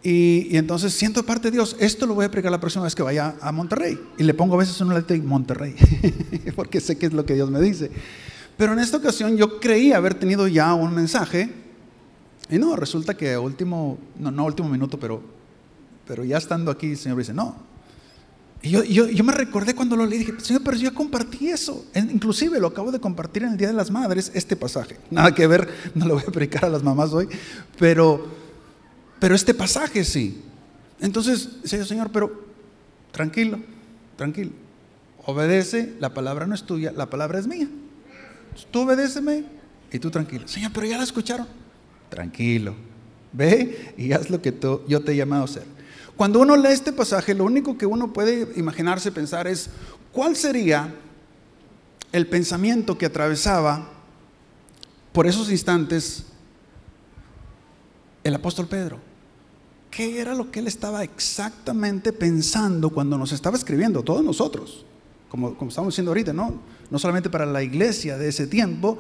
Y, 0.04 0.56
entonces 0.56 0.94
siento 0.94 1.25
parte 1.25 1.48
de 1.48 1.54
Dios, 1.54 1.75
esto 1.80 2.06
lo 2.06 2.13
voy 2.13 2.25
a 2.25 2.30
predicar 2.30 2.51
la 2.51 2.60
próxima 2.60 2.83
vez 2.83 2.94
que 2.94 3.01
vaya 3.01 3.36
a 3.42 3.51
Monterrey. 3.51 4.00
Y 4.19 4.24
le 4.24 4.36
pongo 4.36 4.54
a 4.54 4.60
veces 4.60 4.80
letra 4.81 5.16
en 5.16 5.25
Monterrey, 5.25 5.75
porque 6.56 6.80
sé 6.80 6.98
que 6.98 7.07
es 7.07 7.13
lo 7.13 7.25
que 7.25 7.33
Dios 7.33 7.50
me 7.50 7.60
dice. 7.60 7.89
Pero 8.57 8.74
en 8.74 8.80
esta 8.80 8.98
ocasión 8.98 9.36
yo 9.36 9.60
creí 9.60 9.94
haber 9.94 10.13
tenido 10.13 10.48
ya 10.48 10.74
un 10.75 10.94
mensaje. 10.94 11.50
Y 12.50 12.57
no, 12.57 12.75
resulta 12.75 13.15
que 13.15 13.38
último, 13.38 13.97
no, 14.19 14.31
no 14.31 14.45
último 14.45 14.69
minuto, 14.69 15.00
pero, 15.00 15.21
pero 16.07 16.24
ya 16.24 16.38
estando 16.38 16.71
aquí, 16.71 16.92
el 16.92 16.97
Señor 16.97 17.18
dice, 17.18 17.33
no, 17.33 17.56
y 18.65 18.69
yo, 18.69 18.83
yo, 18.83 19.24
me 19.24 19.31
recordé 19.31 19.75
cuando 19.75 19.95
lo 19.95 20.07
leí, 20.07 20.18
dije, 20.18 20.33
Señor, 20.39 20.63
pero 20.63 20.75
yo 20.75 20.92
compartí 20.92 21.50
eso. 21.50 21.86
Inclusive 21.94 22.59
lo 22.59 22.65
acabo 22.65 22.92
de 22.92 23.00
compartir 23.00 23.44
en 23.44 23.51
el 23.51 23.57
Día 23.57 23.68
de 23.68 23.75
las 23.75 23.92
Madres, 23.92 24.31
este 24.33 24.56
pasaje. 24.56 24.97
Nada 25.12 25.36
que 25.36 25.45
ver, 25.45 25.69
no 25.93 26.08
lo 26.08 26.15
voy 26.15 26.24
a 26.27 26.31
predicar 26.31 26.65
a 26.65 26.69
las 26.69 26.81
mamás 26.81 27.13
hoy, 27.13 27.27
pero, 27.77 28.25
pero 29.19 29.36
este 29.36 29.53
pasaje 29.53 30.03
sí. 30.03 30.41
Entonces, 31.00 31.48
Señor, 31.63 32.10
pero 32.12 32.43
tranquilo, 33.12 33.60
tranquilo. 34.15 34.51
Obedece, 35.27 35.93
la 36.00 36.15
palabra 36.15 36.48
no 36.48 36.55
es 36.55 36.63
tuya, 36.63 36.91
la 36.91 37.08
palabra 37.08 37.38
es 37.38 37.46
mía. 37.46 37.69
Tú 38.72 38.81
obedéceme 38.81 39.46
y 39.91 40.00
tú 40.00 40.10
tranquilo. 40.10 40.48
Señor, 40.48 40.72
pero 40.74 40.88
ya 40.88 40.98
la 40.98 41.03
escucharon. 41.03 41.48
Tranquilo. 42.15 42.74
Ve 43.34 43.93
y 43.98 44.13
haz 44.13 44.29
lo 44.29 44.41
que 44.41 44.57
yo 44.88 45.01
te 45.01 45.12
he 45.12 45.15
llamado 45.17 45.41
a 45.41 45.45
hacer. 45.45 45.65
Cuando 46.15 46.39
uno 46.39 46.55
lee 46.55 46.69
este 46.69 46.93
pasaje, 46.93 47.34
lo 47.34 47.43
único 47.43 47.77
que 47.77 47.86
uno 47.86 48.13
puede 48.13 48.57
imaginarse 48.57 49.12
pensar 49.12 49.48
es, 49.48 49.69
¿cuál 50.13 50.38
sería 50.38 50.95
el 52.13 52.27
pensamiento 52.27 52.98
que 52.98 53.05
atravesaba 53.05 53.89
por 55.12 55.27
esos 55.27 55.51
instantes 55.51 56.24
el 58.24 58.34
apóstol 58.34 58.67
Pedro? 58.67 59.00
¿Qué 59.91 60.22
era 60.22 60.34
lo 60.34 60.50
que 60.51 60.60
él 60.60 60.67
estaba 60.67 61.03
exactamente 61.03 62.13
pensando 62.13 62.89
cuando 62.91 63.17
nos 63.17 63.34
estaba 63.34 63.57
escribiendo, 63.57 64.03
todos 64.03 64.24
nosotros? 64.24 64.86
Como, 65.27 65.55
como 65.57 65.67
estamos 65.67 65.93
diciendo 65.93 66.12
ahorita, 66.12 66.31
¿no? 66.31 66.62
No 66.89 66.98
solamente 66.98 67.29
para 67.29 67.45
la 67.45 67.62
iglesia 67.62 68.17
de 68.17 68.29
ese 68.29 68.48
tiempo, 68.48 69.00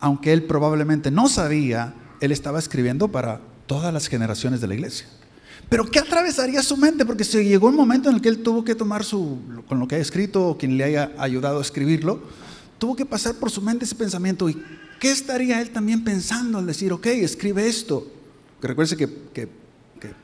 aunque 0.00 0.32
él 0.32 0.44
probablemente 0.44 1.10
no 1.10 1.28
sabía, 1.28 1.94
él 2.20 2.32
estaba 2.32 2.58
escribiendo 2.58 3.08
para 3.08 3.40
todas 3.66 3.92
las 3.92 4.08
generaciones 4.08 4.60
de 4.60 4.68
la 4.68 4.74
iglesia. 4.74 5.06
Pero 5.68 5.84
¿qué 5.90 5.98
atravesaría 5.98 6.62
su 6.62 6.76
mente? 6.76 7.04
Porque 7.04 7.24
se 7.24 7.44
llegó 7.44 7.68
un 7.68 7.74
momento 7.76 8.08
en 8.08 8.16
el 8.16 8.22
que 8.22 8.28
él 8.28 8.42
tuvo 8.42 8.64
que 8.64 8.74
tomar 8.74 9.04
su, 9.04 9.38
con 9.68 9.80
lo 9.80 9.88
que 9.88 9.96
ha 9.96 9.98
escrito 9.98 10.48
o 10.48 10.58
quien 10.58 10.76
le 10.76 10.84
haya 10.84 11.12
ayudado 11.18 11.58
a 11.58 11.62
escribirlo, 11.62 12.20
tuvo 12.78 12.94
que 12.94 13.04
pasar 13.04 13.34
por 13.34 13.50
su 13.50 13.60
mente 13.62 13.84
ese 13.84 13.96
pensamiento. 13.96 14.48
¿Y 14.48 14.62
qué 15.00 15.10
estaría 15.10 15.60
él 15.60 15.70
también 15.70 16.04
pensando 16.04 16.58
al 16.58 16.66
decir, 16.66 16.92
ok, 16.92 17.06
escribe 17.06 17.66
esto? 17.66 18.06
Que 18.60 18.68
recuerde 18.68 18.96
que, 18.96 19.08
que, 19.32 19.48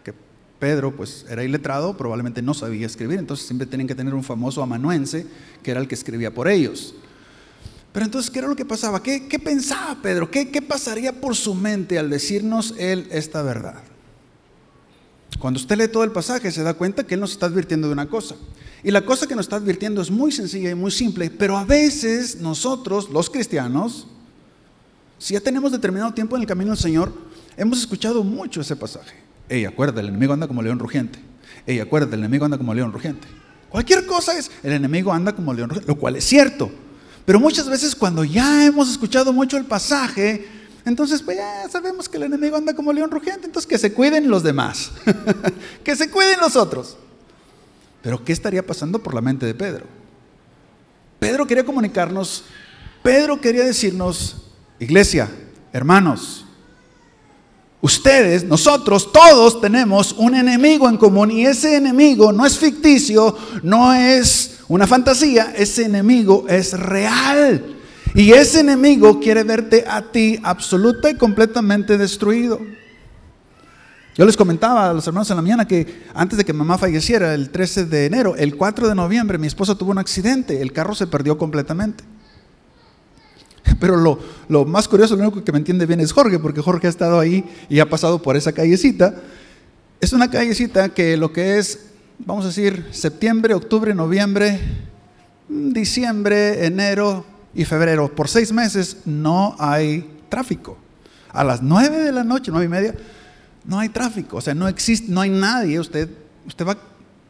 que, 0.05 0.15
Pedro 0.59 0.95
pues 0.95 1.27
era 1.29 1.43
iletrado, 1.43 1.97
probablemente 1.97 2.41
no 2.41 2.55
sabía 2.55 2.87
escribir, 2.87 3.19
entonces 3.19 3.47
siempre 3.47 3.67
tenían 3.67 3.89
que 3.89 3.97
tener 3.97 4.15
un 4.15 4.23
famoso 4.23 4.63
amanuense 4.63 5.27
que 5.61 5.73
era 5.73 5.81
el 5.81 5.89
que 5.89 5.97
escribía 5.97 6.33
por 6.33 6.47
ellos. 6.47 6.95
Pero 7.93 8.07
entonces, 8.07 8.31
¿qué 8.31 8.39
era 8.39 8.49
lo 8.49 8.57
que 8.57 8.65
pasaba? 8.65 9.03
¿Qué, 9.03 9.21
pensaba 9.43 10.01
Pedro? 10.01 10.31
¿Qué, 10.31 10.51
¿Qué 10.51 10.63
pasaría 10.63 11.13
por 11.13 11.37
su 11.37 11.55
mente 11.55 11.99
al 11.99 12.09
decirnos 12.09 12.75
él 12.79 13.07
esta 13.11 13.43
verdad? 13.43 13.83
Cuando 15.39 15.59
usted 15.59 15.77
lee 15.77 15.89
todo 15.89 16.05
el 16.05 16.13
pasaje 16.13 16.51
se 16.53 16.63
da 16.63 16.75
cuenta 16.75 17.05
que 17.05 17.15
Él 17.15 17.21
nos 17.21 17.33
está 17.33 17.47
advirtiendo 17.47 17.89
de 17.89 17.93
una 17.93 18.09
cosa. 18.09 18.37
Y 18.85 18.91
la 18.91 19.05
cosa 19.05 19.27
que 19.27 19.35
nos 19.35 19.47
está 19.47 19.57
advirtiendo 19.57 20.01
es 20.01 20.11
muy 20.11 20.33
sencilla 20.33 20.71
y 20.71 20.75
muy 20.75 20.91
simple, 20.91 21.31
pero 21.31 21.57
a 21.57 21.65
veces 21.65 22.37
nosotros, 22.37 23.11
los 23.11 23.29
cristianos, 23.31 24.07
si 25.19 25.35
ya 25.35 25.41
tenemos 25.41 25.73
determinado 25.73 26.13
tiempo 26.15 26.37
en 26.37 26.43
el 26.43 26.49
camino 26.49 26.71
del 26.71 26.79
Señor, 26.79 27.13
hemos 27.57 27.79
escuchado 27.79 28.25
mucho 28.25 28.61
ese 28.61 28.77
pasaje. 28.77 29.17
Ey, 29.49 29.65
acuérdate, 29.65 30.01
el 30.01 30.09
enemigo 30.09 30.33
anda 30.33 30.49
como 30.49 30.63
león 30.63 30.79
rugiente. 30.79 31.19
Ey, 31.67 31.81
acuérdate, 31.81 32.15
el 32.15 32.21
enemigo 32.21 32.45
anda 32.45 32.59
como 32.59 32.75
león 32.75 32.93
rugiente. 32.93 33.29
Cualquier 33.69 34.07
cosa 34.07 34.37
es, 34.37 34.51
el 34.63 34.73
enemigo 34.73 35.13
anda 35.13 35.35
como 35.35 35.53
león 35.55 35.71
rugiente, 35.71 35.93
lo 35.93 35.99
cual 35.99 36.17
es 36.17 36.25
cierto. 36.25 36.71
Pero 37.25 37.39
muchas 37.39 37.69
veces 37.69 37.95
cuando 37.95 38.25
ya 38.25 38.65
hemos 38.65 38.91
escuchado 38.91 39.33
mucho 39.33 39.57
el 39.57 39.65
pasaje, 39.65 40.47
entonces 40.85 41.23
pues 41.23 41.37
ya 41.37 41.69
sabemos 41.71 42.09
que 42.09 42.17
el 42.17 42.25
enemigo 42.25 42.57
anda 42.57 42.75
como 42.75 42.93
león 42.93 43.11
rugiente, 43.11 43.47
entonces 43.47 43.69
que 43.69 43.79
se 43.79 43.93
cuiden 43.93 44.29
los 44.29 44.43
demás, 44.43 44.91
que 45.85 45.95
se 45.95 46.11
cuiden 46.11 46.41
los 46.41 46.57
otros. 46.57 46.97
Pero 48.03 48.25
¿qué 48.25 48.33
estaría 48.33 48.67
pasando 48.67 49.01
por 49.01 49.15
la 49.15 49.21
mente 49.21 49.47
de 49.47 49.55
Pedro? 49.55 49.87
Pedro 51.21 51.47
quería 51.47 51.65
comunicarnos, 51.65 52.45
Pedro 53.03 53.41
quería 53.41 53.65
decirnos, 53.65 54.51
iglesia, 54.81 55.31
hermanos, 55.73 56.45
ustedes, 57.81 58.43
nosotros, 58.43 59.13
todos 59.13 59.61
tenemos 59.61 60.13
un 60.13 60.35
enemigo 60.35 60.89
en 60.89 60.97
común 60.97 61.31
y 61.31 61.47
ese 61.47 61.77
enemigo 61.77 62.33
no 62.33 62.45
es 62.45 62.59
ficticio, 62.59 63.37
no 63.63 63.95
es 63.95 64.52
una 64.73 64.87
fantasía, 64.87 65.53
ese 65.55 65.85
enemigo 65.85 66.47
es 66.49 66.73
real. 66.73 67.77
Y 68.15 68.33
ese 68.33 68.61
enemigo 68.61 69.21
quiere 69.21 69.43
verte 69.45 69.85
a 69.87 70.01
ti 70.11 70.41
absoluta 70.43 71.11
y 71.11 71.17
completamente 71.17 71.99
destruido. 71.99 72.59
Yo 74.15 74.25
les 74.25 74.35
comentaba 74.35 74.89
a 74.89 74.95
los 74.95 75.07
hermanos 75.07 75.31
en 75.31 75.37
la 75.37 75.43
mañana 75.43 75.69
que 75.69 76.05
antes 76.15 76.39
de 76.39 76.45
que 76.47 76.55
mamá 76.55 76.79
falleciera, 76.79 77.35
el 77.35 77.51
13 77.51 77.85
de 77.85 78.07
enero, 78.07 78.35
el 78.35 78.57
4 78.57 78.89
de 78.89 78.95
noviembre, 78.95 79.37
mi 79.37 79.47
esposa 79.47 79.75
tuvo 79.75 79.91
un 79.91 79.99
accidente, 79.99 80.63
el 80.63 80.73
carro 80.73 80.95
se 80.95 81.07
perdió 81.07 81.37
completamente. 81.37 82.05
Pero 83.79 83.99
lo, 83.99 84.19
lo, 84.49 84.65
más 84.65 84.89
curioso, 84.89 85.17
lo 85.17 85.23
único 85.25 85.45
que 85.45 85.53
me 85.53 85.59
entiende 85.59 85.85
bien 85.85 86.01
es 86.01 86.13
Jorge, 86.13 86.39
porque 86.39 86.63
Jorge 86.63 86.87
ha 86.87 86.91
estado 86.91 87.21
ahí 87.21 87.45
y 87.69 87.79
ha 87.81 87.91
pasado 87.91 88.23
por 88.23 88.39
esa 88.39 88.53
callecita. 88.53 89.17
Es 90.01 90.15
una 90.15 90.31
callecita 90.31 90.89
que 90.89 91.19
lo 91.19 91.31
que 91.31 91.59
es, 91.59 91.92
vamos 92.19 92.45
a 92.45 92.49
decir, 92.49 92.89
septiembre, 92.93 93.55
octubre, 93.55 93.95
noviembre, 93.95 94.61
diciembre, 95.49 96.67
enero 96.67 97.25
y 97.55 97.65
febrero, 97.65 98.15
por 98.15 98.29
seis 98.29 98.53
meses 98.53 98.99
no 99.05 99.55
hay 99.59 100.19
tráfico. 100.29 100.79
A 101.33 101.45
las 101.45 101.63
nueve 101.63 101.99
de 101.99 102.13
la 102.13 102.25
noche, 102.25 102.51
nueve 102.51 102.67
y 102.67 102.69
media, 102.69 102.95
no 103.65 103.79
hay 103.79 103.89
tráfico, 103.89 104.39
o 104.39 104.41
sea, 104.41 104.55
no 104.55 104.69
existe, 104.69 105.11
no 105.11 105.21
hay 105.21 105.31
nadie. 105.31 105.79
Usted, 105.79 106.09
usted 106.47 106.67
va 106.67 106.77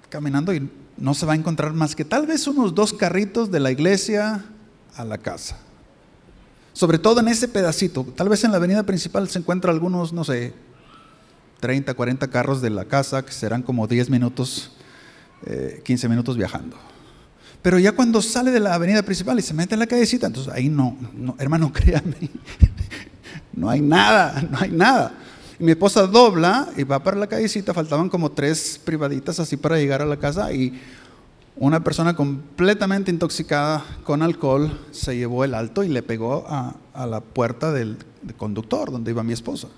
caminando 0.08 0.54
y 0.54 0.68
no 0.96 1.14
se 1.14 1.26
va 1.26 1.32
a 1.32 1.36
encontrar 1.36 1.72
más 1.72 1.94
que 1.96 2.04
tal 2.04 2.26
vez 2.26 2.46
unos 2.46 2.74
dos 2.74 2.92
carritos 2.92 3.50
de 3.50 3.60
la 3.60 3.70
iglesia 3.70 4.44
a 4.96 5.04
la 5.04 5.18
casa. 5.18 5.58
Sobre 6.72 6.98
todo 6.98 7.20
en 7.20 7.28
ese 7.28 7.48
pedacito, 7.48 8.06
tal 8.16 8.28
vez 8.28 8.44
en 8.44 8.50
la 8.50 8.56
avenida 8.56 8.82
principal 8.84 9.28
se 9.28 9.38
encuentran 9.38 9.74
algunos, 9.74 10.12
no 10.12 10.24
sé, 10.24 10.54
30, 11.62 11.94
40 11.94 12.28
carros 12.28 12.60
de 12.60 12.68
la 12.68 12.84
casa, 12.84 13.24
que 13.24 13.32
serán 13.32 13.62
como 13.62 13.86
10 13.86 14.10
minutos, 14.10 14.72
15 15.84 16.06
eh, 16.06 16.10
minutos 16.10 16.36
viajando. 16.36 16.76
Pero 17.62 17.78
ya 17.78 17.92
cuando 17.92 18.20
sale 18.20 18.50
de 18.50 18.60
la 18.60 18.74
avenida 18.74 19.02
principal 19.02 19.38
y 19.38 19.42
se 19.42 19.54
mete 19.54 19.74
en 19.74 19.80
la 19.80 19.86
callecita, 19.86 20.26
entonces 20.26 20.52
ahí 20.52 20.68
no, 20.68 20.96
no 21.14 21.36
hermano, 21.38 21.72
créame, 21.72 22.28
no 23.54 23.70
hay 23.70 23.80
nada, 23.80 24.42
no 24.50 24.58
hay 24.58 24.70
nada 24.70 25.14
mi 25.62 25.70
esposa 25.70 26.08
dobla 26.08 26.70
y 26.76 26.82
va 26.82 27.04
para 27.04 27.16
la 27.16 27.28
callecita, 27.28 27.72
faltaban 27.72 28.08
como 28.08 28.32
tres 28.32 28.80
privaditas 28.84 29.38
así 29.38 29.56
para 29.56 29.76
llegar 29.76 30.02
a 30.02 30.06
la 30.06 30.16
casa 30.16 30.52
y 30.52 30.80
una 31.54 31.84
persona 31.84 32.16
completamente 32.16 33.12
intoxicada 33.12 33.84
con 34.02 34.22
alcohol 34.22 34.80
se 34.90 35.16
llevó 35.16 35.44
el 35.44 35.54
alto 35.54 35.84
y 35.84 35.88
le 35.88 36.02
pegó 36.02 36.44
a, 36.48 36.74
la 37.06 37.20
puerta 37.20 37.70
del, 37.70 37.96
conductor 38.36 38.90
donde 38.90 39.12
iba 39.12 39.22
mi 39.22 39.32
esposa. 39.32 39.68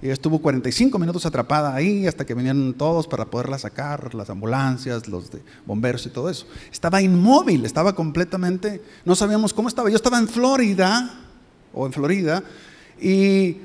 Y 0.00 0.10
estuvo 0.10 0.38
45 0.38 0.96
minutos 0.98 1.26
atrapada 1.26 1.74
ahí 1.74 2.06
hasta 2.06 2.24
que 2.24 2.34
vinieron 2.34 2.74
todos 2.74 3.08
para 3.08 3.24
poderla 3.24 3.58
sacar, 3.58 4.14
las 4.14 4.30
ambulancias, 4.30 5.08
los 5.08 5.30
bomberos 5.66 6.06
y 6.06 6.10
todo 6.10 6.30
eso. 6.30 6.46
Estaba 6.70 7.02
inmóvil, 7.02 7.64
estaba 7.64 7.94
completamente, 7.94 8.80
no 9.04 9.16
sabíamos 9.16 9.52
cómo 9.52 9.68
estaba. 9.68 9.90
Yo 9.90 9.96
estaba 9.96 10.18
en 10.18 10.28
Florida, 10.28 11.24
o 11.72 11.86
en 11.86 11.92
Florida, 11.92 12.44
y 13.00 13.56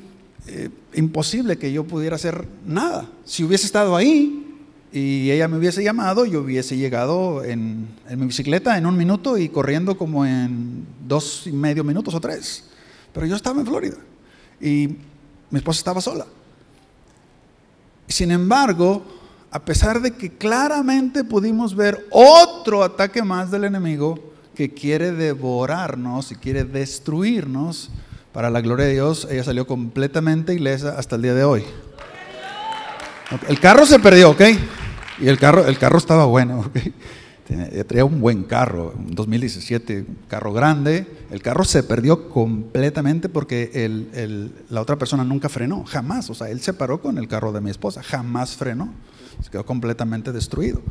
eh, 0.48 0.70
imposible 0.94 1.58
que 1.58 1.72
yo 1.72 1.84
pudiera 1.84 2.16
hacer 2.16 2.48
nada. 2.66 3.10
Si 3.26 3.44
hubiese 3.44 3.66
estado 3.66 3.96
ahí 3.96 4.58
y 4.92 5.32
ella 5.32 5.48
me 5.48 5.58
hubiese 5.58 5.84
llamado, 5.84 6.26
yo 6.26 6.42
hubiese 6.42 6.78
llegado 6.78 7.44
en, 7.44 7.88
mi 8.10 8.26
bicicleta 8.26 8.78
en 8.78 8.86
un 8.86 8.98
minuto 8.98 9.38
y 9.38 9.50
corriendo 9.50 9.98
como 9.98 10.26
en 10.26 10.86
dos 11.08 11.48
y 11.48 11.52
medio 11.52 11.84
minutos 11.84 12.14
o 12.14 12.20
tres. 12.20 12.66
Pero 13.14 13.26
yo 13.26 13.36
estaba 13.36 13.62
en 13.62 13.68
Florida 13.68 13.98
y 14.60 14.98
mi 15.54 15.60
esposa 15.60 15.78
estaba 15.78 16.02
sola. 16.02 16.26
Sin 18.08 18.32
embargo, 18.32 19.04
a 19.52 19.60
pesar 19.64 20.02
de 20.02 20.10
que 20.10 20.36
claramente 20.36 21.24
pudimos 21.24 21.76
ver 21.76 22.08
otro 22.10 22.84
ataque 22.84 23.22
más 23.22 23.52
del 23.52 23.66
enemigo 23.66 24.34
que 24.56 24.74
quiere 24.74 25.12
devorarnos 25.12 26.32
y 26.32 26.36
quiere 26.38 26.64
destruirnos, 26.64 27.92
para 28.32 28.50
la 28.50 28.62
gloria 28.62 28.88
de 28.88 28.94
Dios, 28.94 29.28
ella 29.30 29.44
salió 29.44 29.68
completamente 29.68 30.56
ilesa 30.56 30.98
hasta 30.98 31.18
el 31.18 31.22
día 31.22 31.36
de 31.36 31.44
hoy. 31.44 31.64
El 33.48 33.60
carro 33.60 33.86
se 33.86 34.00
perdió, 34.00 34.32
¿ok? 34.32 34.42
Y 35.20 35.28
el 35.28 35.38
carro, 35.38 35.68
el 35.68 35.78
carro 35.78 36.00
estaba 36.00 36.26
bueno, 36.26 36.62
¿ok? 36.62 36.78
Tenía 37.46 38.06
un 38.06 38.22
buen 38.22 38.44
carro, 38.44 38.94
un 38.98 39.14
2017, 39.14 40.06
carro 40.30 40.54
grande. 40.54 41.06
El 41.30 41.42
carro 41.42 41.66
se 41.66 41.84
perdió 41.84 42.30
completamente 42.30 43.28
porque 43.28 43.70
la 44.70 44.82
otra 44.82 44.98
persona 44.98 45.24
nunca 45.24 45.50
frenó, 45.50 45.84
jamás. 45.84 46.30
O 46.30 46.34
sea, 46.34 46.50
él 46.50 46.62
se 46.62 46.74
paró 46.74 47.02
con 47.02 47.18
el 47.18 47.28
carro 47.28 47.52
de 47.52 47.62
mi 47.62 47.70
esposa, 47.70 48.02
jamás 48.02 48.56
frenó. 48.56 48.94
Se 49.44 49.50
quedó 49.50 49.66
completamente 49.66 50.32
destruido. 50.32 50.82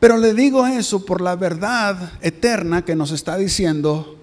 Pero 0.00 0.16
le 0.16 0.32
digo 0.34 0.66
eso 0.66 1.04
por 1.04 1.20
la 1.20 1.36
verdad 1.36 2.12
eterna 2.20 2.84
que 2.84 2.96
nos 2.96 3.10
está 3.10 3.36
diciendo 3.36 4.18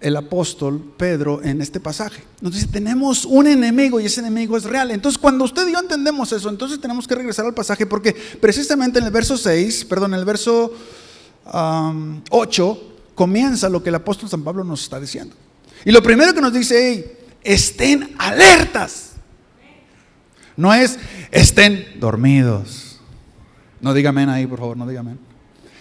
el 0.00 0.14
apóstol 0.16 0.92
Pedro 0.98 1.42
en 1.42 1.62
este 1.62 1.80
pasaje. 1.80 2.22
Nos 2.40 2.52
dice, 2.52 2.66
tenemos 2.66 3.24
un 3.24 3.46
enemigo 3.46 3.98
y 3.98 4.06
ese 4.06 4.20
enemigo 4.20 4.56
es 4.56 4.64
real. 4.64 4.90
Entonces, 4.90 5.18
cuando 5.18 5.44
usted 5.44 5.66
y 5.66 5.72
yo 5.72 5.78
entendemos 5.78 6.30
eso, 6.32 6.50
entonces 6.50 6.80
tenemos 6.80 7.08
que 7.08 7.14
regresar 7.14 7.46
al 7.46 7.54
pasaje 7.54 7.86
porque 7.86 8.14
precisamente 8.40 8.98
en 8.98 9.06
el 9.06 9.10
verso 9.10 9.38
6, 9.38 9.86
perdón, 9.86 10.12
en 10.12 10.20
el 10.20 10.26
verso 10.26 10.72
8, 11.52 12.94
comienza 13.14 13.68
lo 13.68 13.82
que 13.82 13.88
el 13.90 13.94
apóstol 13.94 14.28
San 14.28 14.42
Pablo 14.42 14.64
nos 14.64 14.82
está 14.82 15.00
diciendo. 15.00 15.34
Y 15.84 15.92
lo 15.92 16.02
primero 16.02 16.34
que 16.34 16.40
nos 16.40 16.52
dice, 16.52 17.18
estén 17.42 18.14
alertas. 18.18 19.12
No 20.56 20.72
es, 20.72 20.98
estén 21.30 21.98
dormidos. 22.00 23.00
No 23.80 23.94
dígame 23.94 24.24
ahí, 24.24 24.46
por 24.46 24.58
favor, 24.58 24.76
no 24.76 24.86
dígame. 24.86 25.16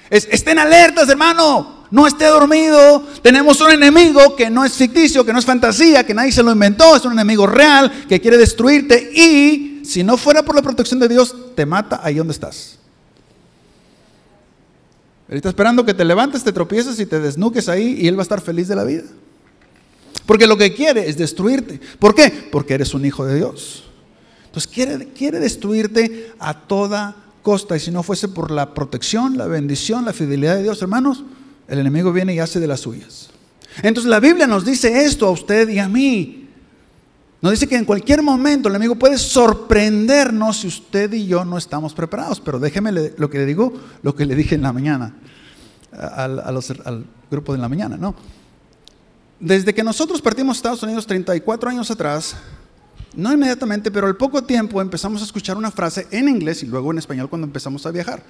Es, 0.09 0.27
estén 0.31 0.59
alertas, 0.59 1.09
hermano 1.09 1.75
no 1.91 2.07
esté 2.07 2.25
dormido. 2.25 3.07
Tenemos 3.21 3.61
un 3.61 3.71
enemigo 3.71 4.35
que 4.35 4.49
no 4.49 4.65
es 4.65 4.73
ficticio, 4.73 5.25
que 5.25 5.33
no 5.33 5.39
es 5.39 5.45
fantasía, 5.45 6.05
que 6.05 6.13
nadie 6.13 6.31
se 6.31 6.43
lo 6.43 6.51
inventó, 6.51 6.95
es 6.95 7.05
un 7.05 7.13
enemigo 7.13 7.47
real 7.47 8.05
que 8.07 8.19
quiere 8.19 8.37
destruirte 8.37 9.11
y 9.13 9.81
si 9.85 10.03
no 10.03 10.17
fuera 10.17 10.43
por 10.43 10.55
la 10.55 10.61
protección 10.61 10.99
de 10.99 11.07
Dios, 11.07 11.33
te 11.55 11.65
mata 11.65 12.01
ahí 12.03 12.15
donde 12.15 12.33
estás. 12.33 12.77
Él 15.27 15.37
está 15.37 15.49
esperando 15.49 15.85
que 15.85 15.93
te 15.93 16.05
levantes, 16.05 16.43
te 16.43 16.51
tropieces 16.51 16.99
y 16.99 17.05
te 17.05 17.19
desnuques 17.19 17.67
ahí 17.67 17.97
y 17.99 18.07
Él 18.07 18.15
va 18.15 18.21
a 18.21 18.23
estar 18.23 18.41
feliz 18.41 18.67
de 18.67 18.75
la 18.75 18.83
vida. 18.83 19.03
Porque 20.25 20.47
lo 20.47 20.57
que 20.57 20.73
quiere 20.73 21.07
es 21.07 21.17
destruirte. 21.17 21.79
¿Por 21.99 22.15
qué? 22.15 22.31
Porque 22.51 22.73
eres 22.73 22.93
un 22.93 23.05
hijo 23.05 23.25
de 23.25 23.35
Dios. 23.35 23.83
Entonces 24.45 24.71
quiere, 24.71 25.07
quiere 25.09 25.39
destruirte 25.39 26.31
a 26.39 26.53
toda 26.53 27.15
costa. 27.41 27.75
Y 27.75 27.79
si 27.79 27.91
no 27.91 28.03
fuese 28.03 28.27
por 28.27 28.51
la 28.51 28.73
protección, 28.73 29.37
la 29.37 29.47
bendición, 29.47 30.05
la 30.05 30.13
fidelidad 30.13 30.55
de 30.55 30.63
Dios, 30.63 30.81
hermanos, 30.81 31.23
el 31.67 31.79
enemigo 31.79 32.13
viene 32.13 32.33
y 32.33 32.39
hace 32.39 32.59
de 32.59 32.67
las 32.67 32.81
suyas. 32.81 33.29
Entonces 33.83 34.09
la 34.09 34.19
Biblia 34.19 34.47
nos 34.47 34.65
dice 34.65 35.05
esto 35.05 35.27
a 35.27 35.31
usted 35.31 35.69
y 35.69 35.79
a 35.79 35.89
mí. 35.89 36.44
Nos 37.45 37.51
dice 37.51 37.67
que 37.67 37.75
en 37.75 37.85
cualquier 37.85 38.23
momento 38.23 38.69
el 38.69 38.73
enemigo 38.73 38.95
puede 38.95 39.19
sorprendernos 39.19 40.61
si 40.61 40.67
usted 40.67 41.13
y 41.13 41.27
yo 41.27 41.45
no 41.45 41.59
estamos 41.59 41.93
preparados. 41.93 42.39
Pero 42.39 42.57
déjeme 42.57 42.91
lo 42.91 43.29
que 43.29 43.37
le 43.37 43.45
digo, 43.45 43.71
lo 44.01 44.15
que 44.15 44.25
le 44.25 44.33
dije 44.33 44.55
en 44.55 44.63
la 44.63 44.73
mañana, 44.73 45.13
al, 45.91 47.05
grupo 47.29 47.53
de 47.53 47.59
la 47.59 47.69
mañana, 47.69 47.97
¿no? 47.97 48.15
Desde 49.39 49.75
que 49.75 49.83
nosotros 49.83 50.23
partimos 50.23 50.55
a 50.55 50.57
Estados 50.57 50.81
Unidos 50.81 51.05
34 51.05 51.69
años 51.69 51.91
atrás, 51.91 52.35
no 53.15 53.31
inmediatamente, 53.31 53.91
pero 53.91 54.07
al 54.07 54.17
poco 54.17 54.43
tiempo 54.43 54.81
empezamos 54.81 55.21
a 55.21 55.25
escuchar 55.25 55.55
una 55.55 55.69
frase 55.69 56.07
en 56.09 56.27
inglés 56.27 56.63
y 56.63 56.65
luego 56.65 56.89
en 56.89 56.97
español 56.97 57.29
cuando 57.29 57.45
empezamos 57.45 57.85
a 57.85 57.91
viajar. 57.91 58.23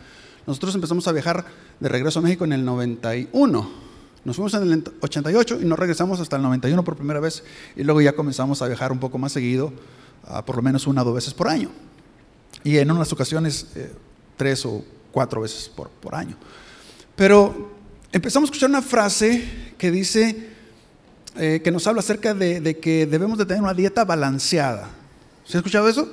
Nosotros 0.45 0.75
empezamos 0.75 1.07
a 1.07 1.13
viajar 1.13 1.45
de 1.79 1.87
regreso 1.87 2.19
a 2.19 2.21
México 2.21 2.43
en 2.43 2.51
el 2.51 2.65
91. 2.65 3.94
Nos 4.25 4.35
fuimos 4.35 4.53
en 4.55 4.71
el 4.71 4.83
88 5.01 5.59
y 5.61 5.65
nos 5.65 5.77
regresamos 5.77 6.19
hasta 6.19 6.35
el 6.35 6.41
91 6.41 6.83
por 6.83 6.95
primera 6.95 7.19
vez 7.19 7.43
y 7.75 7.83
luego 7.83 8.01
ya 8.01 8.13
comenzamos 8.13 8.61
a 8.63 8.67
viajar 8.67 8.91
un 8.91 8.99
poco 8.99 9.19
más 9.19 9.31
seguido, 9.31 9.71
por 10.45 10.55
lo 10.55 10.63
menos 10.63 10.87
una 10.87 11.03
o 11.03 11.05
dos 11.05 11.15
veces 11.15 11.33
por 11.33 11.47
año. 11.47 11.69
y 12.63 12.77
en 12.79 12.89
unas 12.89 13.13
ocasiones 13.13 13.67
eh, 13.75 13.93
tres 14.35 14.65
o 14.65 14.83
cuatro 15.11 15.41
veces 15.41 15.69
por, 15.69 15.89
por 15.89 16.15
año. 16.15 16.35
Pero 17.15 17.71
empezamos 18.11 18.47
a 18.47 18.51
escuchar 18.51 18.69
una 18.69 18.81
frase 18.81 19.73
que 19.77 19.91
dice, 19.91 20.49
eh, 21.37 21.61
que 21.63 21.71
nos 21.71 21.85
habla 21.85 21.99
acerca 21.99 22.33
de, 22.33 22.79
que 22.79 23.05
debemos 23.05 23.37
de 23.37 23.45
tener 23.45 23.61
una 23.61 23.73
dieta 23.73 24.03
balanceada. 24.03 24.89
¿Se 25.45 25.57
ha 25.57 25.59
escuchado 25.59 25.87
eso? 25.87 26.09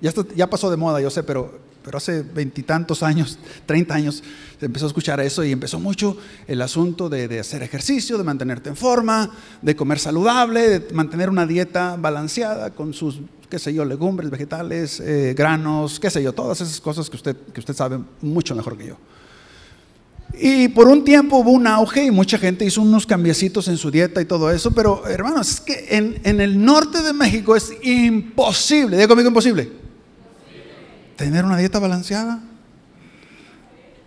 Ya, 0.00 0.12
ya 0.34 0.50
pasó 0.50 0.70
de 0.70 0.76
moda, 0.76 1.00
yo 1.00 1.10
sé, 1.10 1.22
pero, 1.22 1.58
pero 1.86 1.98
hace 1.98 2.22
veintitantos 2.22 3.04
años, 3.04 3.38
treinta 3.64 3.94
años, 3.94 4.24
se 4.58 4.66
empezó 4.66 4.86
a 4.86 4.88
escuchar 4.88 5.20
eso 5.20 5.44
y 5.44 5.52
empezó 5.52 5.78
mucho 5.78 6.16
el 6.48 6.60
asunto 6.60 7.08
de, 7.08 7.38
hacer 7.38 7.62
ejercicio, 7.62 8.18
de 8.18 8.24
mantenerte 8.24 8.68
en 8.68 8.74
forma, 8.74 9.30
de 9.62 9.76
comer 9.76 10.00
saludable, 10.00 10.80
de 10.80 10.92
mantener 10.92 11.30
una 11.30 11.46
dieta 11.46 11.96
balanceada 11.96 12.72
con 12.72 12.92
sus, 12.92 13.20
qué 13.48 13.60
sé 13.60 13.72
yo, 13.72 13.84
legumbres, 13.84 14.30
vegetales, 14.30 14.98
eh, 14.98 15.32
granos, 15.38 16.00
qué 16.00 16.10
sé 16.10 16.24
yo, 16.24 16.32
todas 16.32 16.60
esas 16.60 16.80
cosas 16.80 17.08
que 17.08 17.14
usted, 17.14 17.36
que 17.54 17.60
usted 17.60 17.76
sabe 17.76 18.00
mucho 18.20 18.56
mejor 18.56 18.76
que 18.76 18.88
yo. 18.88 18.96
Y 20.40 20.66
por 20.66 20.88
un 20.88 21.04
tiempo 21.04 21.36
hubo 21.36 21.52
un 21.52 21.68
auge 21.68 22.06
y 22.06 22.10
mucha 22.10 22.36
gente 22.36 22.64
hizo 22.64 22.82
unos 22.82 23.06
cambiecitos 23.06 23.68
en 23.68 23.76
su 23.76 23.92
dieta 23.92 24.20
y 24.20 24.24
todo 24.24 24.50
eso, 24.50 24.72
pero 24.72 25.06
hermanos, 25.06 25.50
es 25.50 25.60
que 25.60 25.86
en, 25.90 26.20
en 26.24 26.40
el 26.40 26.64
norte 26.64 27.00
de 27.00 27.12
México 27.12 27.54
es 27.54 27.72
imposible, 27.84 28.96
diga 28.96 29.06
conmigo 29.06 29.28
imposible, 29.28 29.85
tener 31.16 31.44
una 31.44 31.56
dieta 31.56 31.78
balanceada. 31.78 32.40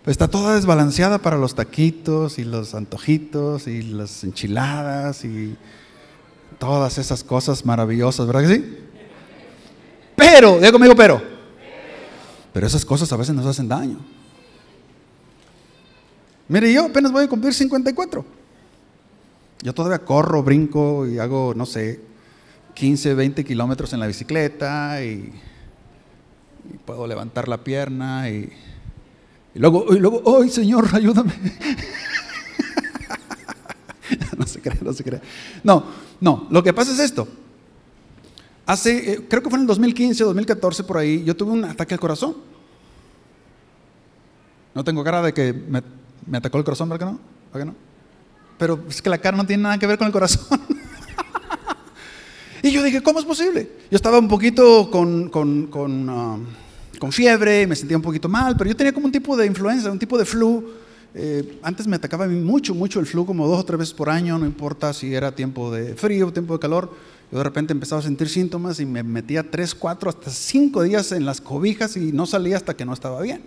Está 0.06 0.28
toda 0.28 0.54
desbalanceada 0.54 1.18
para 1.18 1.36
los 1.36 1.54
taquitos 1.54 2.38
y 2.38 2.44
los 2.44 2.74
antojitos 2.74 3.66
y 3.66 3.82
las 3.82 4.24
enchiladas 4.24 5.24
y 5.24 5.56
todas 6.58 6.98
esas 6.98 7.22
cosas 7.22 7.66
maravillosas, 7.66 8.26
¿verdad 8.26 8.42
que 8.42 8.54
sí? 8.54 8.78
Pero, 10.16 10.56
diga 10.56 10.72
conmigo, 10.72 10.94
pero. 10.96 11.22
Pero 12.52 12.66
esas 12.66 12.84
cosas 12.84 13.12
a 13.12 13.16
veces 13.16 13.34
nos 13.34 13.46
hacen 13.46 13.68
daño. 13.68 13.98
Mire, 16.48 16.72
yo 16.72 16.86
apenas 16.86 17.12
voy 17.12 17.24
a 17.24 17.28
cumplir 17.28 17.54
54. 17.54 18.24
Yo 19.62 19.74
todavía 19.74 19.98
corro, 19.98 20.42
brinco 20.42 21.06
y 21.06 21.18
hago, 21.18 21.52
no 21.54 21.66
sé, 21.66 22.00
15, 22.74 23.14
20 23.14 23.44
kilómetros 23.44 23.92
en 23.92 24.00
la 24.00 24.06
bicicleta 24.06 25.04
y, 25.04 25.32
puedo 26.84 27.06
levantar 27.06 27.48
la 27.48 27.62
pierna 27.62 28.30
y, 28.30 28.50
luego, 29.54 29.94
y 29.94 29.98
luego, 29.98 30.40
¡ay 30.40 30.48
Señor, 30.48 30.88
ayúdame! 30.92 31.34
no 34.38 34.46
se 34.46 34.60
cree, 34.60 34.78
no 34.82 34.92
se 34.92 35.04
cree. 35.04 35.20
No, 35.62 35.84
no, 36.20 36.46
lo 36.50 36.62
que 36.62 36.72
pasa 36.72 36.92
es 36.92 36.98
esto. 36.98 37.28
Hace, 38.66 39.12
eh, 39.12 39.26
creo 39.28 39.42
que 39.42 39.50
fue 39.50 39.58
en 39.58 39.62
el 39.62 39.68
2015 39.68 40.22
o 40.22 40.26
2014 40.28 40.84
por 40.84 40.98
ahí, 40.98 41.24
yo 41.24 41.36
tuve 41.36 41.52
un 41.52 41.64
ataque 41.64 41.94
al 41.94 42.00
corazón. 42.00 42.36
No 44.74 44.84
tengo 44.84 45.02
cara 45.02 45.20
de 45.22 45.34
que 45.34 45.52
me 45.52 45.82
me 46.26 46.38
atacó 46.38 46.58
el 46.58 46.64
corazón, 46.64 46.88
¿verdad 46.88 47.06
que 47.06 47.12
no? 47.12 47.20
¿Verdad 47.52 47.66
que 47.66 47.72
no? 47.72 47.76
Pero 48.58 48.84
es 48.88 49.02
que 49.02 49.10
la 49.10 49.18
cara 49.18 49.36
no 49.36 49.46
tiene 49.46 49.64
nada 49.64 49.78
que 49.78 49.86
ver 49.86 49.98
con 49.98 50.06
el 50.06 50.12
corazón. 50.12 50.60
y 52.62 52.70
yo 52.70 52.82
dije, 52.82 53.02
¿cómo 53.02 53.18
es 53.18 53.24
posible? 53.24 53.70
Yo 53.90 53.96
estaba 53.96 54.18
un 54.18 54.28
poquito 54.28 54.90
con, 54.90 55.28
con, 55.30 55.66
con, 55.68 56.08
ah, 56.10 56.38
con, 56.98 57.12
fiebre, 57.12 57.66
me 57.66 57.74
sentía 57.74 57.96
un 57.96 58.02
poquito 58.02 58.28
mal, 58.28 58.56
pero 58.56 58.70
yo 58.70 58.76
tenía 58.76 58.92
como 58.92 59.06
un 59.06 59.12
tipo 59.12 59.36
de 59.36 59.46
influenza, 59.46 59.90
un 59.90 59.98
tipo 59.98 60.18
de 60.18 60.24
flu. 60.24 60.64
Eh, 61.14 61.58
antes 61.62 61.86
me 61.86 61.96
atacaba 61.96 62.26
mucho, 62.28 62.74
mucho 62.74 63.00
el 63.00 63.06
flu, 63.06 63.24
como 63.24 63.48
dos 63.48 63.60
o 63.60 63.64
tres 63.64 63.78
veces 63.78 63.94
por 63.94 64.10
año, 64.10 64.38
no 64.38 64.46
importa 64.46 64.92
si 64.92 65.14
era 65.14 65.34
tiempo 65.34 65.72
de 65.72 65.94
frío, 65.94 66.32
tiempo 66.32 66.54
de 66.54 66.60
calor. 66.60 66.92
Yo 67.32 67.38
de 67.38 67.44
repente 67.44 67.72
empezaba 67.72 68.00
a 68.00 68.04
sentir 68.04 68.28
síntomas 68.28 68.80
y 68.80 68.86
me 68.86 69.02
metía 69.02 69.48
tres, 69.48 69.74
cuatro, 69.74 70.10
hasta 70.10 70.30
cinco 70.30 70.82
días 70.82 71.12
en 71.12 71.24
las 71.24 71.40
cobijas 71.40 71.96
y 71.96 72.12
no 72.12 72.26
salía 72.26 72.56
hasta 72.56 72.76
que 72.76 72.84
no 72.84 72.92
estaba 72.92 73.22
bien. 73.22 73.42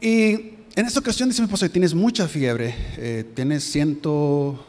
Y 0.00 0.54
en 0.76 0.86
esta 0.86 1.00
ocasión 1.00 1.28
dice 1.28 1.42
mi 1.42 1.46
esposo, 1.46 1.68
tienes 1.68 1.94
mucha 1.94 2.28
fiebre, 2.28 2.74
eh, 2.96 3.24
tienes 3.34 3.64
ciento, 3.64 4.64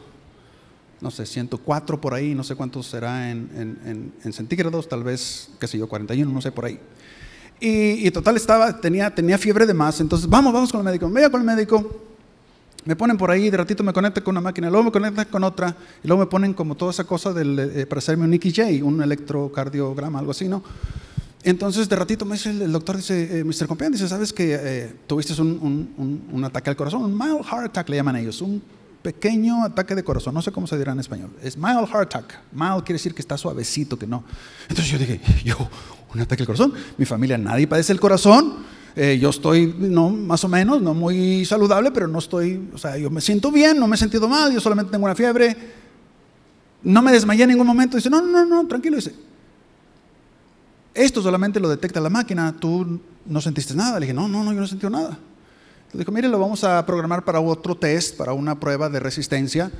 no 1.00 1.10
sé, 1.10 1.24
104 1.24 2.00
por 2.00 2.14
ahí, 2.14 2.34
no 2.34 2.44
sé 2.44 2.54
cuánto 2.54 2.82
será 2.82 3.30
en, 3.30 4.12
centígrados, 4.32 4.88
tal 4.88 5.02
vez, 5.02 5.50
qué 5.58 5.66
sé 5.66 5.78
yo, 5.78 5.88
41, 5.88 6.30
no 6.30 6.40
sé, 6.40 6.52
por 6.52 6.66
ahí. 6.66 6.78
Y, 7.60 8.10
total 8.10 8.36
estaba, 8.36 8.80
tenía, 8.80 9.14
tenía 9.14 9.38
fiebre 9.38 9.66
de 9.66 9.74
más, 9.74 10.00
entonces 10.00 10.28
vamos, 10.28 10.52
vamos 10.52 10.70
con 10.70 10.80
el 10.80 10.84
médico, 10.84 11.08
me 11.08 11.20
voy 11.20 11.30
con 11.30 11.40
el 11.40 11.46
médico, 11.46 12.02
me 12.84 12.96
ponen 12.96 13.16
por 13.16 13.30
ahí, 13.30 13.50
de 13.50 13.56
ratito 13.56 13.84
me 13.84 13.92
conecta 13.92 14.22
con 14.22 14.32
una 14.32 14.40
máquina, 14.40 14.70
luego 14.70 14.84
me 14.84 14.92
conecta 14.92 15.24
con 15.26 15.44
otra, 15.44 15.76
y 16.02 16.08
luego 16.08 16.22
me 16.22 16.26
ponen 16.26 16.54
como 16.54 16.74
toda 16.74 16.90
esa 16.90 17.04
cosa 17.04 17.32
del, 17.32 17.58
eh, 17.58 17.86
para 17.86 17.98
hacerme 17.98 18.24
un 18.24 18.32
EKG, 18.34 18.82
un 18.82 19.02
electrocardiograma, 19.02 20.18
algo 20.18 20.30
así, 20.30 20.48
¿no? 20.48 20.62
Entonces, 21.42 21.88
de 21.88 21.96
ratito 21.96 22.26
me 22.26 22.34
dice 22.34 22.50
el, 22.50 22.70
doctor, 22.70 22.98
dice, 22.98 23.40
eh, 23.40 23.44
Mr. 23.44 23.66
Compián, 23.66 23.92
dice, 23.92 24.06
¿sabes 24.08 24.32
que 24.32 24.58
eh, 24.60 24.94
tuviste 25.06 25.40
un, 25.40 26.24
un, 26.30 26.44
ataque 26.44 26.68
al 26.68 26.76
corazón? 26.76 27.02
Un 27.02 27.16
mild 27.16 27.42
heart 27.44 27.66
attack 27.66 27.88
le 27.88 27.96
llaman 27.96 28.16
ellos, 28.16 28.42
un 28.42 28.62
pequeño 29.02 29.64
ataque 29.64 29.94
de 29.94 30.04
corazón, 30.04 30.34
no 30.34 30.42
sé 30.42 30.52
cómo 30.52 30.66
se 30.66 30.76
dirá 30.76 30.92
en 30.92 31.00
español. 31.00 31.30
Es 31.42 31.56
mild 31.56 31.88
heart 31.88 32.14
attack. 32.14 32.38
Mild 32.52 32.84
quiere 32.84 32.94
decir 32.94 33.14
que 33.14 33.22
está 33.22 33.36
suavecito, 33.36 33.98
que 33.98 34.06
no. 34.06 34.24
Entonces 34.68 34.92
yo 34.92 34.98
dije, 34.98 35.20
yo, 35.44 35.56
un 36.14 36.20
ataque 36.20 36.42
al 36.42 36.46
corazón. 36.46 36.72
Mi 36.96 37.04
familia, 37.04 37.38
nadie 37.38 37.66
padece 37.66 37.92
el 37.92 38.00
corazón. 38.00 38.56
Eh, 38.96 39.18
yo 39.20 39.30
estoy, 39.30 39.74
no, 39.78 40.10
más 40.10 40.42
o 40.44 40.48
menos, 40.48 40.82
no 40.82 40.94
muy 40.94 41.44
saludable, 41.44 41.90
pero 41.92 42.08
no 42.08 42.18
estoy, 42.18 42.68
o 42.74 42.78
sea, 42.78 42.98
yo 42.98 43.08
me 43.08 43.20
siento 43.20 43.52
bien, 43.52 43.78
no 43.78 43.86
me 43.86 43.94
he 43.94 43.98
sentido 43.98 44.28
mal, 44.28 44.52
yo 44.52 44.60
solamente 44.60 44.90
tengo 44.90 45.04
una 45.04 45.14
fiebre. 45.14 45.56
No 46.82 47.02
me 47.02 47.12
desmayé 47.12 47.44
en 47.44 47.50
ningún 47.50 47.66
momento. 47.66 47.96
Dice, 47.96 48.10
no, 48.10 48.20
no, 48.20 48.44
no, 48.44 48.66
tranquilo. 48.66 48.96
Dice, 48.96 49.14
esto 50.94 51.22
solamente 51.22 51.60
lo 51.60 51.68
detecta 51.68 52.00
la 52.00 52.10
máquina, 52.10 52.54
tú 52.58 53.00
no 53.26 53.40
sentiste 53.40 53.74
nada. 53.74 54.00
Le 54.00 54.06
dije, 54.06 54.14
no, 54.14 54.28
no, 54.28 54.42
no, 54.42 54.52
yo 54.52 54.60
no 54.60 54.66
sentí 54.66 54.86
nada. 54.88 55.18
Le 55.92 55.98
dijo, 55.98 56.12
mire, 56.12 56.28
lo 56.28 56.38
vamos 56.38 56.62
a 56.62 56.84
programar 56.86 57.24
para 57.24 57.40
otro 57.40 57.76
test, 57.76 58.16
para 58.16 58.32
una 58.32 58.58
prueba 58.60 58.88
de 58.88 59.00
resistencia, 59.00 59.70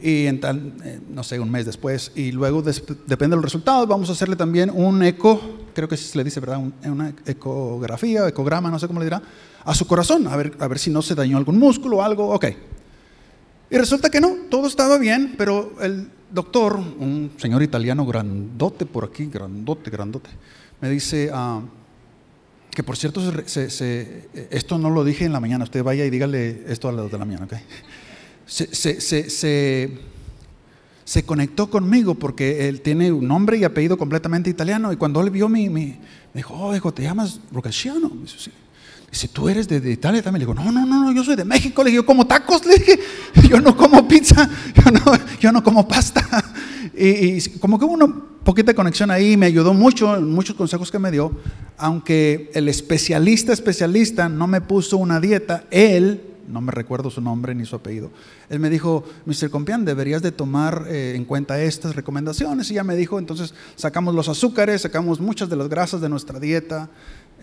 y 0.00 0.26
en 0.26 0.38
tal, 0.38 0.74
eh, 0.84 1.00
no 1.08 1.22
sé, 1.22 1.40
un 1.40 1.50
mes 1.50 1.64
después, 1.64 2.12
y 2.14 2.32
luego, 2.32 2.60
depende 2.60 3.28
de 3.30 3.36
los 3.36 3.44
resultados, 3.44 3.88
vamos 3.88 4.10
a 4.10 4.12
hacerle 4.12 4.36
también 4.36 4.70
un 4.70 5.02
eco, 5.02 5.40
creo 5.74 5.88
que 5.88 5.96
se 5.96 6.18
le 6.18 6.24
dice, 6.24 6.40
¿verdad? 6.40 6.60
una 6.84 7.14
ecografía, 7.24 8.28
ecograma, 8.28 8.70
no 8.70 8.78
sé 8.78 8.86
cómo 8.86 9.00
le 9.00 9.06
dirá, 9.06 9.22
a 9.64 9.74
su 9.74 9.86
corazón, 9.86 10.26
a 10.26 10.36
ver, 10.36 10.54
a 10.58 10.68
ver 10.68 10.78
si 10.78 10.90
no 10.90 11.00
se 11.00 11.14
dañó 11.14 11.38
algún 11.38 11.58
músculo 11.58 11.96
o 11.98 12.02
algo, 12.02 12.28
ok. 12.28 12.46
Y 13.70 13.78
resulta 13.78 14.10
que 14.10 14.20
no, 14.20 14.36
todo 14.50 14.66
estaba 14.66 14.98
bien, 14.98 15.34
pero 15.38 15.72
el 15.80 16.10
doctor, 16.30 16.76
un 16.76 17.32
señor 17.38 17.62
italiano 17.62 18.04
grandote 18.04 18.84
por 18.84 19.04
aquí, 19.04 19.26
grandote, 19.26 19.90
grandote, 19.90 20.28
me 20.82 20.90
dice 20.90 21.30
ah, 21.32 21.62
que 22.74 22.82
por 22.82 22.96
cierto, 22.96 23.22
esto 24.50 24.78
no 24.78 24.90
lo 24.90 25.04
dije 25.04 25.24
en 25.24 25.32
la 25.32 25.40
mañana, 25.40 25.64
usted 25.64 25.82
vaya 25.82 26.04
y 26.04 26.10
dígale 26.10 26.64
esto 26.68 26.88
a 26.88 26.92
las 26.92 27.10
de 27.10 27.18
la 27.18 27.24
mañana, 27.24 27.46
¿ok? 27.46 27.54
Se, 31.04 31.24
conectó 31.24 31.70
conmigo 31.70 32.14
porque 32.14 32.68
él 32.68 32.80
tiene 32.80 33.12
un 33.12 33.28
nombre 33.28 33.56
y 33.58 33.64
apellido 33.64 33.96
completamente 33.96 34.50
italiano 34.50 34.92
y 34.92 34.96
cuando 34.96 35.20
él 35.20 35.30
vio 35.30 35.48
mi, 35.48 35.68
me 35.68 35.98
dijo, 36.34 36.54
oh, 36.54 36.74
hijo, 36.74 36.92
¿te 36.92 37.02
llamas 37.02 37.40
Rocasciano? 37.52 38.10
Dice, 39.14 39.28
¿tú 39.28 39.48
eres 39.48 39.68
de, 39.68 39.92
Italia 39.92 40.20
también? 40.22 40.40
Le 40.40 40.46
digo, 40.46 40.54
no, 40.54 40.72
no, 40.72 40.84
no, 40.84 41.12
yo 41.12 41.22
soy 41.22 41.36
de 41.36 41.44
México. 41.44 41.84
Le 41.84 41.90
digo, 41.90 42.04
como 42.04 42.26
tacos. 42.26 42.66
Le 42.66 42.74
dije, 42.74 42.98
yo 43.48 43.60
no 43.60 43.76
como 43.76 44.08
pizza, 44.08 44.50
yo 44.74 44.90
no, 44.90 45.00
yo 45.38 45.52
no 45.52 45.62
como 45.62 45.86
pasta. 45.86 46.26
Y, 46.92 47.40
como 47.58 47.78
que 47.78 47.84
hubo 47.84 47.94
una 47.94 48.12
poquita 48.44 48.74
conexión 48.74 49.10
ahí, 49.10 49.36
me 49.36 49.46
ayudó 49.46 49.72
mucho 49.72 50.16
en 50.16 50.30
muchos 50.30 50.56
consejos 50.56 50.90
que 50.90 50.98
me 50.98 51.10
dio, 51.10 51.32
aunque 51.78 52.50
el 52.54 52.68
especialista, 52.68 53.52
especialista, 53.52 54.28
no 54.28 54.46
me 54.46 54.60
puso 54.60 54.98
una 54.98 55.20
dieta, 55.20 55.64
él, 55.70 56.20
no 56.46 56.60
me 56.60 56.72
recuerdo 56.72 57.10
su 57.10 57.22
nombre 57.22 57.54
ni 57.54 57.64
su 57.64 57.76
apellido, 57.76 58.10
él 58.50 58.60
me 58.60 58.68
dijo, 58.68 59.04
Mr. 59.24 59.50
Compián, 59.50 59.84
deberías 59.84 60.22
de 60.22 60.30
tomar 60.30 60.84
eh, 60.88 61.14
en 61.16 61.24
cuenta 61.24 61.60
estas 61.62 61.96
recomendaciones. 61.96 62.70
Y 62.70 62.74
ya 62.74 62.84
me 62.84 62.94
dijo, 62.96 63.18
entonces 63.18 63.54
sacamos 63.74 64.14
los 64.14 64.28
azúcares, 64.28 64.82
sacamos 64.82 65.20
muchas 65.20 65.48
de 65.48 65.56
las 65.56 65.68
grasas 65.68 66.00
de 66.00 66.08
nuestra 66.08 66.38
dieta, 66.38 66.90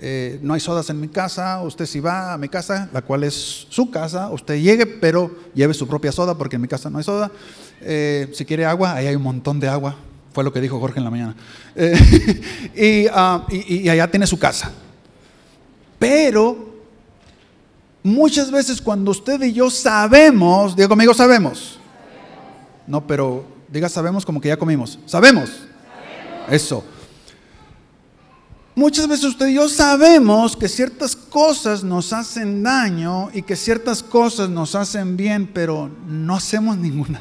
eh, 0.04 0.40
no 0.42 0.56
hay 0.56 0.60
sodas 0.60 0.90
en 0.90 1.00
mi 1.00 1.08
casa, 1.08 1.62
usted 1.62 1.86
si 1.86 2.00
va 2.00 2.34
a 2.34 2.38
mi 2.40 2.50
casa, 2.50 2.90
la 2.92 3.04
cual 3.04 3.24
es 3.24 3.68
su 3.70 3.92
casa, 3.92 4.32
usted 4.32 4.60
llegue, 4.60 4.88
pero 4.88 5.30
lleve 5.54 5.76
su 5.76 5.88
propia 5.88 6.12
soda 6.12 6.36
porque 6.36 6.56
en 6.56 6.64
mi 6.64 6.68
casa 6.68 6.90
no 6.90 6.98
hay 6.98 7.04
soda. 7.04 7.32
Eh, 7.82 8.28
si 8.34 8.44
quiere 8.44 8.66
agua, 8.66 8.96
ahí 8.96 9.06
hay 9.06 9.16
un 9.16 9.22
montón 9.22 9.60
de 9.60 9.68
agua, 9.68 9.96
fue 10.34 10.44
lo 10.44 10.52
que 10.52 10.60
dijo 10.60 10.80
Jorge 10.80 10.98
en 10.98 11.04
la 11.04 11.12
mañana. 11.12 11.36
Eh, 11.76 13.12
ah, 13.14 13.46
y, 13.52 13.88
allá 13.90 14.10
tiene 14.10 14.26
su 14.26 14.40
casa. 14.40 14.72
Pero 16.00 16.74
muchas 18.02 18.50
veces 18.50 18.82
cuando 18.82 19.12
usted 19.12 19.40
y 19.44 19.54
yo 19.54 19.70
sabemos, 19.70 20.76
diga 20.76 20.88
conmigo 20.88 21.14
sabemos. 21.14 21.80
No, 22.88 23.06
pero 23.06 23.46
diga 23.72 23.88
sabemos 23.88 24.26
como 24.26 24.42
que 24.42 24.48
ya 24.48 24.58
comimos. 24.58 24.98
Sabemos. 25.06 25.52
Eso. 26.50 26.84
Muchas 28.82 29.08
veces 29.08 29.26
usted 29.26 29.50
y 29.50 29.54
yo 29.54 29.70
sabemos 29.70 30.58
que 30.58 30.68
ciertas 30.68 31.16
cosas 31.16 31.84
nos 31.84 32.12
hacen 32.14 32.64
daño 32.64 33.30
y 33.32 33.44
que 33.44 33.56
ciertas 33.56 34.02
cosas 34.02 34.50
nos 34.50 34.74
hacen 34.74 35.16
bien, 35.16 35.46
pero 35.46 35.92
no 36.08 36.38
hacemos 36.38 36.78
ninguna. 36.78 37.20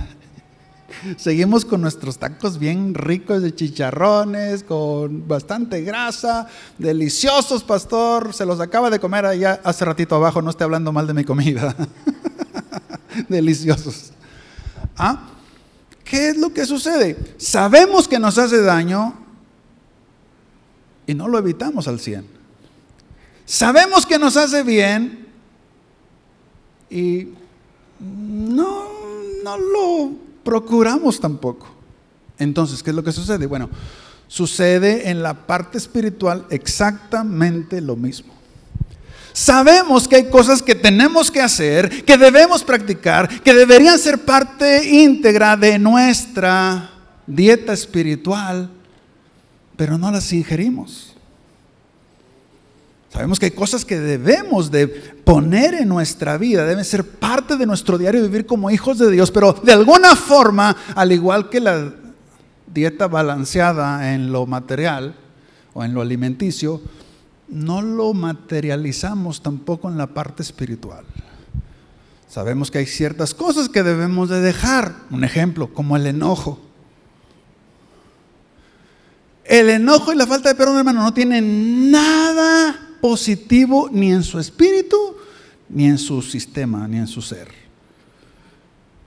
Seguimos 1.18 1.66
con 1.66 1.83
nuestros 1.83 2.16
tacos 2.16 2.59
bien 2.59 2.94
ricos 2.94 3.42
de 3.42 3.55
chicharrones, 3.55 4.64
con 4.64 5.29
bastante 5.29 5.83
grasa, 5.83 6.46
deliciosos, 6.79 7.62
pastor. 7.62 8.33
Se 8.33 8.46
los 8.46 8.59
acaba 8.59 8.88
de 8.88 8.99
comer 8.99 9.27
allá 9.27 9.61
hace 9.62 9.85
ratito 9.85 10.14
abajo, 10.14 10.40
no 10.40 10.49
esté 10.49 10.64
hablando 10.64 10.92
mal 10.92 11.07
de 11.07 11.12
mi 11.12 11.25
comida. 11.25 11.77
deliciosos. 13.29 14.12
¿Ah? 14.96 15.29
¿Qué 16.05 16.31
es 16.31 16.38
lo 16.38 16.55
que 16.55 16.64
sucede? 16.64 17.35
Sabemos 17.37 18.09
que 18.09 18.18
nos 18.18 18.38
hace 18.38 18.62
daño 18.62 19.29
y 21.11 21.14
no 21.14 21.27
lo 21.27 21.38
evitamos 21.38 21.88
al 21.88 21.99
100. 21.99 22.25
Sabemos 23.44 24.07
que 24.07 24.16
nos 24.16 24.37
hace 24.37 24.62
bien 24.62 25.27
y 26.88 27.31
no, 27.99 28.85
no 29.42 29.59
lo 29.59 30.12
procuramos 30.44 31.18
tampoco. 31.18 31.66
Entonces, 32.38 32.81
¿qué 32.81 32.90
es 32.90 32.96
lo 32.96 33.03
que 33.03 33.11
sucede? 33.11 33.46
Bueno, 33.46 33.68
sucede 34.29 35.11
en 35.11 35.20
la 35.20 35.35
parte 35.49 35.79
espiritual 35.79 36.46
exactamente 36.49 37.81
lo 37.81 37.96
mismo. 37.96 38.33
Sabemos 39.33 40.07
que 40.07 40.14
hay 40.14 40.31
cosas 40.31 40.62
que 40.62 40.77
tenemos 40.77 41.29
que 41.29 41.40
hacer, 41.40 42.05
que 42.05 42.16
debemos 42.16 42.62
practicar, 42.62 43.42
que 43.42 43.53
deberían 43.53 43.99
ser 43.99 44.25
parte 44.25 44.88
íntegra 44.88 45.57
de 45.57 45.77
nuestra 45.77 46.88
dieta 47.27 47.73
espiritual, 47.73 48.70
pero 49.81 49.97
no 49.97 50.11
las 50.11 50.31
ingerimos. 50.35 51.14
Sabemos 53.11 53.40
que 53.40 53.47
hay 53.47 53.53
cosas 53.53 53.83
que 53.83 53.99
debemos 53.99 54.71
de 54.71 54.87
poner 54.88 55.73
en 55.73 55.88
nuestra 55.88 56.37
vida, 56.37 56.66
deben 56.66 56.85
ser 56.85 57.03
parte 57.03 57.57
de 57.57 57.64
nuestro 57.64 57.97
diario 57.97 58.21
vivir 58.21 58.45
como 58.45 58.71
hijos 58.71 58.99
de 58.99 59.11
Dios, 59.11 59.31
pero 59.31 59.55
de 59.55 59.73
alguna 59.73 60.16
forma, 60.16 60.77
al 60.95 61.12
igual 61.12 61.49
que 61.49 61.61
la 61.61 61.95
dieta 62.66 63.09
balanceada 63.09 64.12
en 64.12 64.31
lo 64.31 64.45
material 64.45 65.14
o 65.73 65.83
en 65.83 65.95
lo 65.95 66.03
alimenticio, 66.03 66.83
no 67.49 67.81
lo 67.81 68.12
materializamos 68.12 69.40
tampoco 69.40 69.88
en 69.88 69.97
la 69.97 70.09
parte 70.09 70.43
espiritual. 70.43 71.07
Sabemos 72.29 72.71
que 72.71 72.77
hay 72.77 72.87
ciertas 72.87 73.33
cosas 73.33 73.71
que 73.71 73.83
debemos 73.83 74.29
de 74.29 74.43
dejar, 74.43 74.95
un 75.11 75.25
ejemplo, 75.25 75.73
como 75.73 75.97
el 75.97 76.07
enojo. 76.07 76.69
El 79.50 79.68
enojo 79.68 80.12
y 80.12 80.16
la 80.16 80.28
falta 80.28 80.48
de 80.48 80.54
perdón, 80.54 80.78
hermano, 80.78 81.02
no 81.02 81.12
tienen 81.12 81.90
nada 81.90 82.72
positivo 83.00 83.88
ni 83.90 84.12
en 84.12 84.22
su 84.22 84.38
espíritu, 84.38 84.96
ni 85.68 85.86
en 85.86 85.98
su 85.98 86.22
sistema, 86.22 86.86
ni 86.86 86.98
en 86.98 87.08
su 87.08 87.20
ser. 87.20 87.48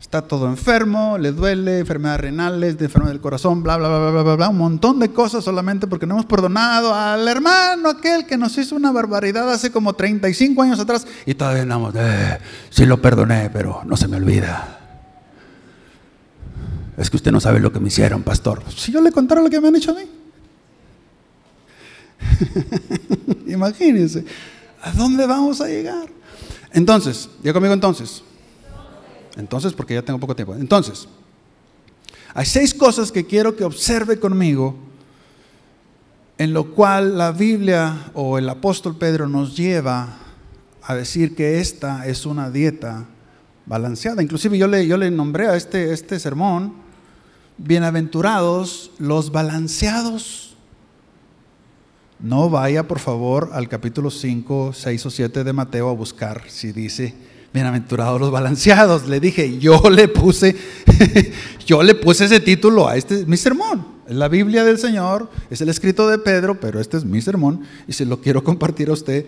Está 0.01 0.21
todo 0.21 0.49
enfermo, 0.49 1.17
le 1.17 1.31
duele, 1.31 1.79
enfermedades 1.79 2.19
renales, 2.19 2.77
de 2.77 2.83
enfermedad 2.83 3.13
del 3.13 3.21
corazón, 3.21 3.63
bla, 3.63 3.77
bla, 3.77 3.87
bla, 3.87 4.11
bla, 4.11 4.21
bla, 4.21 4.35
bla, 4.35 4.49
un 4.49 4.57
montón 4.57 4.99
de 4.99 5.13
cosas 5.13 5.45
solamente 5.45 5.87
porque 5.87 6.05
no 6.05 6.15
hemos 6.15 6.25
perdonado 6.25 6.93
al 6.93 7.25
hermano 7.25 7.87
aquel 7.87 8.25
que 8.25 8.37
nos 8.37 8.57
hizo 8.57 8.75
una 8.75 8.91
barbaridad 8.91 9.49
hace 9.49 9.71
como 9.71 9.93
35 9.93 10.61
años 10.61 10.77
atrás 10.77 11.07
y 11.25 11.35
todavía 11.35 11.61
andamos, 11.61 11.95
eh, 11.95 12.37
sí 12.69 12.85
lo 12.85 13.01
perdoné, 13.01 13.49
pero 13.49 13.81
no 13.85 13.95
se 13.95 14.09
me 14.09 14.17
olvida. 14.17 14.77
Es 16.97 17.09
que 17.09 17.15
usted 17.15 17.31
no 17.31 17.39
sabe 17.39 17.61
lo 17.61 17.71
que 17.71 17.79
me 17.79 17.87
hicieron, 17.87 18.23
pastor. 18.23 18.61
Si 18.75 18.91
yo 18.91 18.99
le 18.99 19.13
contara 19.13 19.41
lo 19.41 19.49
que 19.49 19.61
me 19.61 19.69
han 19.69 19.77
hecho 19.77 19.91
a 19.91 19.93
mí. 19.93 20.22
Imagínense, 23.47 24.25
¿a 24.81 24.91
dónde 24.91 25.25
vamos 25.25 25.61
a 25.61 25.67
llegar? 25.67 26.07
Entonces, 26.71 27.29
ya 27.43 27.53
conmigo 27.53 27.73
entonces. 27.73 28.23
Entonces, 29.37 29.73
porque 29.73 29.95
ya 29.95 30.01
tengo 30.01 30.19
poco 30.19 30.35
tiempo. 30.35 30.55
Entonces, 30.55 31.07
hay 32.33 32.45
seis 32.45 32.73
cosas 32.73 33.11
que 33.11 33.25
quiero 33.25 33.55
que 33.55 33.63
observe 33.63 34.19
conmigo, 34.19 34.75
en 36.37 36.53
lo 36.53 36.71
cual 36.73 37.17
la 37.17 37.31
Biblia 37.31 38.11
o 38.13 38.37
el 38.37 38.49
apóstol 38.49 38.97
Pedro 38.97 39.27
nos 39.27 39.55
lleva 39.55 40.17
a 40.81 40.95
decir 40.95 41.35
que 41.35 41.59
esta 41.59 42.07
es 42.07 42.25
una 42.25 42.49
dieta 42.49 43.05
balanceada. 43.65 44.21
Inclusive 44.21 44.57
yo 44.57 44.67
le, 44.67 44.85
yo 44.87 44.97
le 44.97 45.11
nombré 45.11 45.47
a 45.47 45.55
este, 45.55 45.93
este 45.93 46.19
sermón, 46.19 46.73
bienaventurados 47.57 48.91
los 48.97 49.31
balanceados. 49.31 50.42
No 52.19 52.49
vaya, 52.49 52.87
por 52.87 52.99
favor, 52.99 53.49
al 53.53 53.67
capítulo 53.67 54.09
5, 54.09 54.71
6 54.73 55.05
o 55.05 55.09
7 55.09 55.43
de 55.43 55.53
Mateo 55.53 55.89
a 55.89 55.93
buscar 55.93 56.43
si 56.47 56.71
dice, 56.71 57.13
bienaventurados 57.53 58.19
los 58.19 58.31
balanceados. 58.31 59.07
Le 59.07 59.19
dije, 59.19 59.59
yo 59.59 59.81
le 59.89 60.07
puse, 60.07 60.55
yo 61.65 61.83
le 61.83 61.95
puse 61.95 62.25
ese 62.25 62.39
título 62.39 62.87
a 62.87 62.95
este, 62.95 63.25
mi 63.25 63.37
sermón. 63.37 63.85
Es 64.07 64.15
la 64.15 64.27
Biblia 64.27 64.63
del 64.63 64.77
Señor, 64.77 65.29
es 65.49 65.61
el 65.61 65.69
escrito 65.69 66.07
de 66.07 66.17
Pedro, 66.17 66.59
pero 66.59 66.79
este 66.79 66.97
es 66.97 67.05
mi 67.05 67.21
sermón 67.21 67.61
y 67.87 67.93
se 67.93 68.05
lo 68.05 68.21
quiero 68.21 68.43
compartir 68.43 68.89
a 68.89 68.93
usted, 68.93 69.25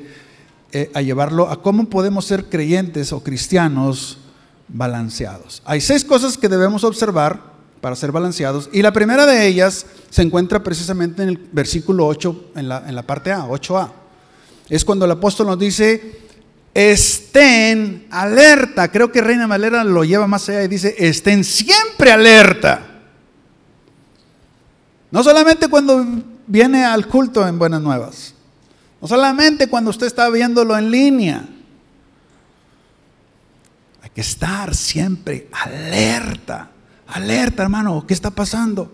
eh, 0.71 0.91
a 0.93 1.01
llevarlo 1.01 1.49
a 1.49 1.61
cómo 1.61 1.89
podemos 1.89 2.25
ser 2.25 2.45
creyentes 2.45 3.13
o 3.13 3.23
cristianos 3.23 4.17
balanceados. 4.67 5.61
Hay 5.65 5.81
seis 5.81 6.03
cosas 6.03 6.37
que 6.37 6.49
debemos 6.49 6.83
observar 6.83 7.54
para 7.85 7.95
ser 7.95 8.11
balanceados. 8.11 8.67
Y 8.73 8.81
la 8.81 8.91
primera 8.91 9.27
de 9.27 9.45
ellas 9.45 9.85
se 10.09 10.23
encuentra 10.23 10.63
precisamente 10.63 11.21
en 11.21 11.29
el 11.29 11.37
versículo 11.37 12.07
8, 12.07 12.53
en 12.55 12.67
la, 12.67 12.83
en 12.89 12.95
la 12.95 13.03
parte 13.03 13.31
A, 13.31 13.45
8a. 13.45 13.91
Es 14.69 14.83
cuando 14.83 15.05
el 15.05 15.11
apóstol 15.11 15.45
nos 15.45 15.59
dice, 15.59 16.19
estén 16.73 18.07
alerta. 18.09 18.91
Creo 18.91 19.11
que 19.11 19.21
Reina 19.21 19.45
Valera 19.45 19.83
lo 19.83 20.03
lleva 20.03 20.25
más 20.25 20.49
allá 20.49 20.63
y 20.63 20.67
dice, 20.67 20.95
estén 20.97 21.43
siempre 21.43 22.11
alerta. 22.11 23.03
No 25.11 25.23
solamente 25.23 25.67
cuando 25.67 26.03
viene 26.47 26.83
al 26.83 27.05
culto 27.05 27.47
en 27.47 27.59
Buenas 27.59 27.83
Nuevas. 27.83 28.33
No 28.99 29.07
solamente 29.07 29.67
cuando 29.67 29.91
usted 29.91 30.07
está 30.07 30.27
viéndolo 30.31 30.75
en 30.75 30.89
línea. 30.89 31.47
Hay 34.01 34.09
que 34.09 34.21
estar 34.21 34.73
siempre 34.73 35.49
alerta. 35.51 36.71
Alerta, 37.15 37.63
hermano, 37.63 38.03
¿qué 38.05 38.13
está 38.13 38.29
pasando? 38.29 38.91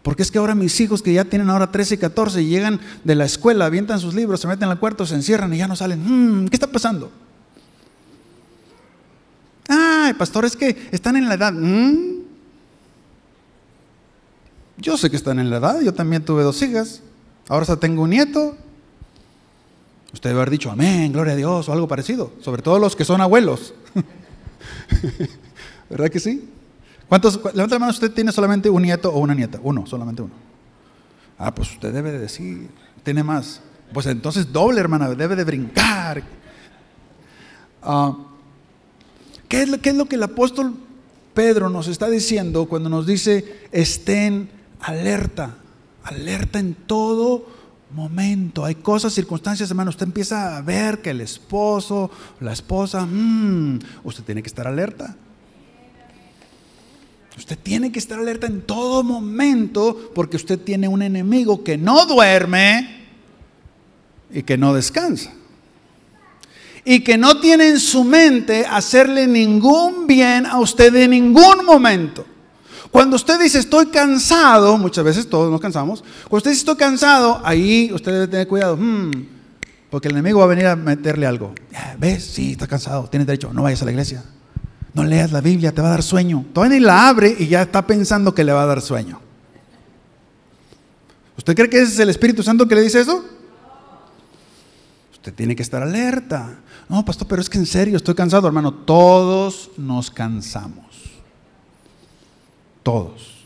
Porque 0.00 0.22
es 0.22 0.30
que 0.30 0.38
ahora 0.38 0.54
mis 0.54 0.80
hijos 0.80 1.02
que 1.02 1.12
ya 1.12 1.24
tienen 1.24 1.50
ahora 1.50 1.72
13 1.72 1.96
y 1.96 1.98
14 1.98 2.44
llegan 2.44 2.78
de 3.02 3.16
la 3.16 3.24
escuela, 3.24 3.66
avientan 3.66 3.98
sus 3.98 4.14
libros, 4.14 4.40
se 4.40 4.46
meten 4.46 4.68
al 4.68 4.78
cuarto, 4.78 5.04
se 5.04 5.16
encierran 5.16 5.52
y 5.52 5.58
ya 5.58 5.66
no 5.66 5.74
salen. 5.74 6.04
Hmm, 6.04 6.46
¿Qué 6.46 6.54
está 6.54 6.68
pasando? 6.68 7.10
Ay, 9.66 10.14
pastor, 10.14 10.44
es 10.44 10.54
que 10.54 10.88
están 10.92 11.16
en 11.16 11.28
la 11.28 11.34
edad. 11.34 11.52
Hmm. 11.52 12.20
Yo 14.78 14.96
sé 14.96 15.10
que 15.10 15.16
están 15.16 15.40
en 15.40 15.50
la 15.50 15.56
edad, 15.56 15.80
yo 15.80 15.92
también 15.92 16.24
tuve 16.24 16.44
dos 16.44 16.62
hijas, 16.62 17.02
ahora 17.48 17.66
ya 17.66 17.74
tengo 17.74 18.02
un 18.04 18.10
nieto. 18.10 18.56
Usted 20.12 20.30
debe 20.30 20.42
haber 20.42 20.50
dicho 20.50 20.70
amén, 20.70 21.12
gloria 21.12 21.32
a 21.32 21.36
Dios 21.36 21.68
o 21.68 21.72
algo 21.72 21.88
parecido, 21.88 22.32
sobre 22.40 22.62
todo 22.62 22.78
los 22.78 22.94
que 22.94 23.04
son 23.04 23.20
abuelos. 23.20 23.74
¿Verdad 25.90 26.08
que 26.08 26.20
sí? 26.20 26.48
¿Cuántos, 27.10 27.40
levanta 27.54 27.74
la 27.74 27.80
mano, 27.80 27.90
usted 27.90 28.12
tiene 28.12 28.30
solamente 28.30 28.70
un 28.70 28.82
nieto 28.82 29.10
o 29.12 29.18
una 29.18 29.34
nieta? 29.34 29.58
Uno, 29.64 29.84
solamente 29.84 30.22
uno. 30.22 30.32
Ah, 31.36 31.52
pues 31.52 31.72
usted 31.72 31.92
debe 31.92 32.12
de 32.12 32.20
decir, 32.20 32.70
tiene 33.02 33.24
más. 33.24 33.60
Pues 33.92 34.06
entonces 34.06 34.52
doble, 34.52 34.78
hermana, 34.78 35.08
debe 35.10 35.34
de 35.34 35.42
brincar. 35.42 36.22
Ah, 37.82 38.16
¿qué, 39.48 39.62
es 39.62 39.68
lo, 39.68 39.80
¿Qué 39.80 39.88
es 39.88 39.96
lo 39.96 40.04
que 40.04 40.14
el 40.14 40.22
apóstol 40.22 40.76
Pedro 41.34 41.68
nos 41.68 41.88
está 41.88 42.08
diciendo 42.08 42.66
cuando 42.66 42.88
nos 42.88 43.08
dice, 43.08 43.66
estén 43.72 44.48
alerta, 44.80 45.56
alerta 46.04 46.60
en 46.60 46.74
todo 46.74 47.44
momento. 47.92 48.64
Hay 48.64 48.76
cosas, 48.76 49.12
circunstancias, 49.12 49.68
hermano, 49.68 49.90
usted 49.90 50.06
empieza 50.06 50.56
a 50.56 50.62
ver 50.62 51.02
que 51.02 51.10
el 51.10 51.20
esposo, 51.20 52.08
la 52.38 52.52
esposa, 52.52 53.04
mmm, 53.04 53.80
usted 54.04 54.22
tiene 54.22 54.44
que 54.44 54.48
estar 54.48 54.68
alerta. 54.68 55.16
Usted 57.40 57.58
tiene 57.58 57.90
que 57.90 57.98
estar 57.98 58.18
alerta 58.18 58.46
en 58.46 58.60
todo 58.60 59.02
momento 59.02 60.12
porque 60.14 60.36
usted 60.36 60.58
tiene 60.58 60.88
un 60.88 61.00
enemigo 61.00 61.64
que 61.64 61.78
no 61.78 62.04
duerme 62.04 63.06
y 64.30 64.42
que 64.42 64.58
no 64.58 64.74
descansa. 64.74 65.32
Y 66.84 67.02
que 67.02 67.16
no 67.16 67.40
tiene 67.40 67.68
en 67.68 67.80
su 67.80 68.04
mente 68.04 68.66
hacerle 68.66 69.26
ningún 69.26 70.06
bien 70.06 70.44
a 70.44 70.60
usted 70.60 70.94
en 70.96 71.12
ningún 71.12 71.64
momento. 71.64 72.26
Cuando 72.90 73.16
usted 73.16 73.40
dice 73.40 73.60
estoy 73.60 73.86
cansado, 73.86 74.76
muchas 74.76 75.02
veces 75.02 75.26
todos 75.26 75.50
nos 75.50 75.62
cansamos, 75.62 76.04
cuando 76.24 76.36
usted 76.36 76.50
dice 76.50 76.60
estoy 76.60 76.76
cansado, 76.76 77.40
ahí 77.42 77.90
usted 77.90 78.12
debe 78.12 78.28
tener 78.28 78.48
cuidado, 78.48 78.76
hmm, 78.76 79.12
porque 79.88 80.08
el 80.08 80.14
enemigo 80.14 80.40
va 80.40 80.44
a 80.44 80.48
venir 80.48 80.66
a 80.66 80.76
meterle 80.76 81.26
algo. 81.26 81.54
¿Ves? 81.98 82.22
Sí, 82.22 82.52
está 82.52 82.66
cansado, 82.66 83.08
tienes 83.08 83.26
derecho, 83.26 83.50
no 83.54 83.62
vayas 83.62 83.80
a 83.80 83.86
la 83.86 83.92
iglesia. 83.92 84.24
No 84.92 85.04
leas 85.04 85.30
la 85.30 85.40
Biblia, 85.40 85.72
te 85.72 85.80
va 85.80 85.88
a 85.88 85.92
dar 85.92 86.02
sueño. 86.02 86.44
Todavía 86.52 86.78
ni 86.78 86.84
la 86.84 87.08
abre 87.08 87.34
y 87.38 87.46
ya 87.46 87.62
está 87.62 87.86
pensando 87.86 88.34
que 88.34 88.44
le 88.44 88.52
va 88.52 88.62
a 88.62 88.66
dar 88.66 88.80
sueño. 88.80 89.20
¿Usted 91.36 91.54
cree 91.54 91.70
que 91.70 91.80
ese 91.80 91.92
es 91.92 91.98
el 92.00 92.10
Espíritu 92.10 92.42
Santo 92.42 92.66
que 92.66 92.74
le 92.74 92.82
dice 92.82 93.00
eso? 93.00 93.24
Usted 95.12 95.34
tiene 95.34 95.54
que 95.54 95.62
estar 95.62 95.82
alerta. 95.82 96.58
No, 96.88 97.04
pastor, 97.04 97.28
pero 97.28 97.40
es 97.40 97.48
que 97.48 97.58
en 97.58 97.66
serio 97.66 97.96
estoy 97.96 98.14
cansado, 98.14 98.46
hermano. 98.46 98.72
Todos 98.72 99.70
nos 99.76 100.10
cansamos. 100.10 100.86
Todos. 102.82 103.44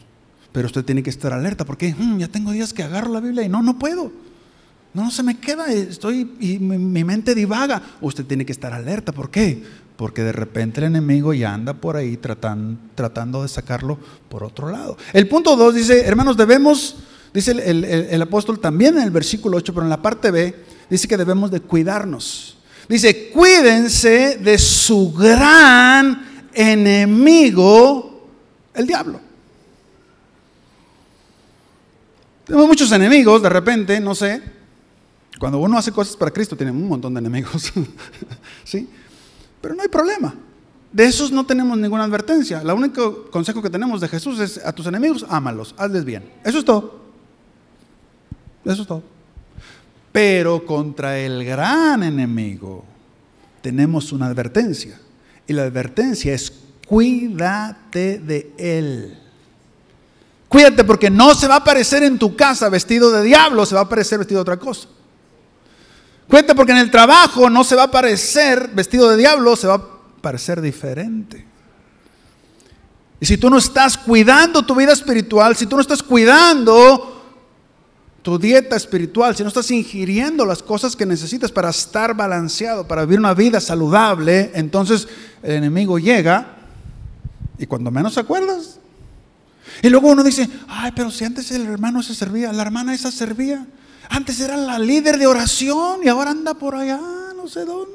Pero 0.53 0.67
usted 0.67 0.85
tiene 0.85 1.03
que 1.03 1.11
estar 1.11 1.33
alerta 1.33 1.65
porque 1.65 1.95
mm, 1.97 2.19
ya 2.19 2.29
tengo 2.29 2.53
días 2.53 2.73
que 2.73 2.85
agarro 2.85 3.13
la 3.13 3.21
Biblia 3.21 3.43
y 3.43 3.49
no, 3.49 3.63
no 3.63 3.79
puedo. 3.79 4.13
No, 4.95 5.11
se 5.11 5.25
me 5.25 5.41
queda, 5.41 5.73
estoy 5.73 6.37
y 6.39 6.61
mi, 6.61 7.03
mente 7.03 7.35
divaga. 7.35 7.83
Usted 8.01 8.25
tiene 8.25 8.47
que 8.47 8.53
estar 8.53 8.73
alerta. 8.73 9.11
¿Por 9.11 9.29
qué? 9.29 9.65
Porque 9.97 10.23
de 10.23 10.33
repente 10.33 10.81
el 10.81 10.87
enemigo 10.87 11.33
ya 11.35 11.55
anda 11.55 11.75
por 11.75 11.97
ahí 11.97 12.17
tratando, 12.17 13.43
de 13.43 13.49
sacarlo 13.49 13.99
por 14.29 14.43
otro 14.43 14.71
lado. 14.71 14.97
El 15.13 15.29
punto 15.29 15.57
2 15.57 15.75
dice, 15.75 16.05
hermanos, 16.05 16.37
debemos, 16.37 16.97
dice 17.33 17.53
el, 17.53 17.85
el 17.85 18.23
apóstol 18.23 18.59
también 18.59 18.97
en 18.97 19.05
el 19.05 19.11
versículo 19.11 19.57
8, 19.59 19.73
pero 19.73 19.85
en 19.85 19.91
la 19.91 20.03
parte 20.03 20.31
B, 20.31 20.55
dice 20.91 21.07
que 21.07 21.17
debemos 21.17 21.51
de 21.51 21.61
cuidarnos. 21.61 22.59
Dice, 22.89 23.31
cuídense 23.31 24.39
de 24.39 24.59
su 24.59 25.13
gran 25.13 26.49
enemigo, 26.53 28.29
el 28.75 28.87
diablo. 28.87 29.21
Tenemos 32.45 32.69
muchos 32.69 32.93
enemigos, 32.93 33.43
de 33.43 33.49
repente, 33.49 34.01
no 34.01 34.15
sé. 34.15 34.43
Cuando 35.39 35.59
uno 35.59 35.79
hace 35.79 35.93
cosas 35.93 36.17
para 36.17 36.31
Cristo, 36.31 36.57
tiene 36.57 36.73
un 36.73 36.87
montón 36.87 37.15
de 37.15 37.21
enemigos. 37.21 37.73
¿Sí? 38.65 38.89
Pero 39.65 39.75
no 39.75 39.81
hay 39.81 39.89
problema. 39.89 40.35
De 40.93 41.07
esos 41.07 41.33
no 41.33 41.47
tenemos 41.47 41.79
ninguna 41.79 42.05
advertencia. 42.05 42.61
El 42.61 42.71
único 42.71 43.31
consejo 43.31 43.63
que 43.63 43.71
tenemos 43.71 43.99
de 43.99 44.09
Jesús 44.09 44.39
es 44.39 44.59
a 44.59 44.75
tus 44.75 44.85
enemigos, 44.85 45.25
ámalos, 45.27 45.75
hazles 45.79 46.05
bien. 46.05 46.31
Eso 46.45 46.59
es 46.59 46.67
todo. 46.67 47.01
Eso 48.63 48.83
es 48.83 48.87
todo. 48.87 49.03
Pero 50.13 50.67
contra 50.67 51.19
el 51.19 51.47
gran 51.47 52.03
enemigo 52.03 52.85
tenemos 53.63 54.13
una 54.13 54.27
advertencia. 54.27 55.01
Y 55.47 55.55
la 55.55 55.63
advertencia 55.63 56.35
es 56.35 56.53
cuídate 56.87 58.19
de 58.19 58.53
él. 58.59 59.19
Cuídate 60.47 60.85
porque 60.85 61.09
no 61.09 61.35
se 61.35 61.49
va 61.49 61.55
a 61.55 61.59
aparecer 61.61 62.03
en 62.03 62.19
tu 62.19 62.37
casa 62.37 62.69
vestido 62.69 63.11
de 63.11 63.23
diablo, 63.23 63.65
se 63.65 63.75
va 63.75 63.81
a 63.81 63.85
aparecer 63.85 64.19
vestido 64.19 64.41
de 64.41 64.43
otra 64.43 64.59
cosa. 64.59 64.89
Cuídate 66.29 66.55
porque 66.55 66.73
en 66.73 66.79
el 66.79 66.91
trabajo 66.91 67.51
no 67.51 67.65
se 67.65 67.77
va 67.77 67.83
a 67.83 67.87
aparecer 67.87 68.71
vestido 68.75 69.11
de 69.11 69.17
diablo, 69.17 69.57
se 69.57 69.67
va 69.67 69.75
a 69.75 69.85
parecer 70.21 70.61
diferente. 70.61 71.47
Y 73.21 73.27
si 73.27 73.37
tú 73.37 73.51
no 73.51 73.59
estás 73.59 73.97
cuidando 73.97 74.65
tu 74.65 74.75
vida 74.75 74.93
espiritual, 74.93 75.57
si 75.57 75.67
tú 75.67 75.77
no 75.77 75.83
estás 75.83 76.03
cuidando 76.03 77.11
tu 78.23 78.39
dieta 78.39 78.75
espiritual, 78.75 79.37
si 79.37 79.43
no 79.43 79.49
estás 79.49 79.71
ingiriendo 79.71 80.47
las 80.47 80.63
cosas 80.63 80.97
que 80.97 81.05
necesitas 81.05 81.53
para 81.53 81.71
estar 81.71 82.15
balanceado, 82.15 82.89
para 82.89 83.05
vivir 83.05 83.19
una 83.19 83.35
vida 83.35 83.61
saludable, 83.61 84.51
entonces 84.55 85.07
el 85.43 85.53
enemigo 85.53 85.99
llega 85.99 86.57
y 87.59 87.67
cuando 87.67 87.91
menos 87.91 88.17
acuerdas, 88.17 88.79
y 89.83 89.89
luego 89.89 90.09
uno 90.09 90.23
dice, 90.23 90.49
ay, 90.69 90.93
pero 90.95 91.11
si 91.11 91.25
antes 91.25 91.51
el 91.51 91.67
hermano 91.67 92.03
se 92.03 92.15
servía, 92.15 92.53
la 92.53 92.63
hermana 92.63 92.95
esa 92.95 93.11
servía. 93.11 93.67
Antes 94.09 94.41
era 94.41 94.57
la 94.57 94.79
líder 94.79 95.19
de 95.19 95.27
oración 95.27 96.01
y 96.03 96.09
ahora 96.09 96.31
anda 96.31 96.55
por 96.55 96.75
allá, 96.75 97.01
no 97.37 97.49
sé 97.49 97.65
dónde. 97.65 97.93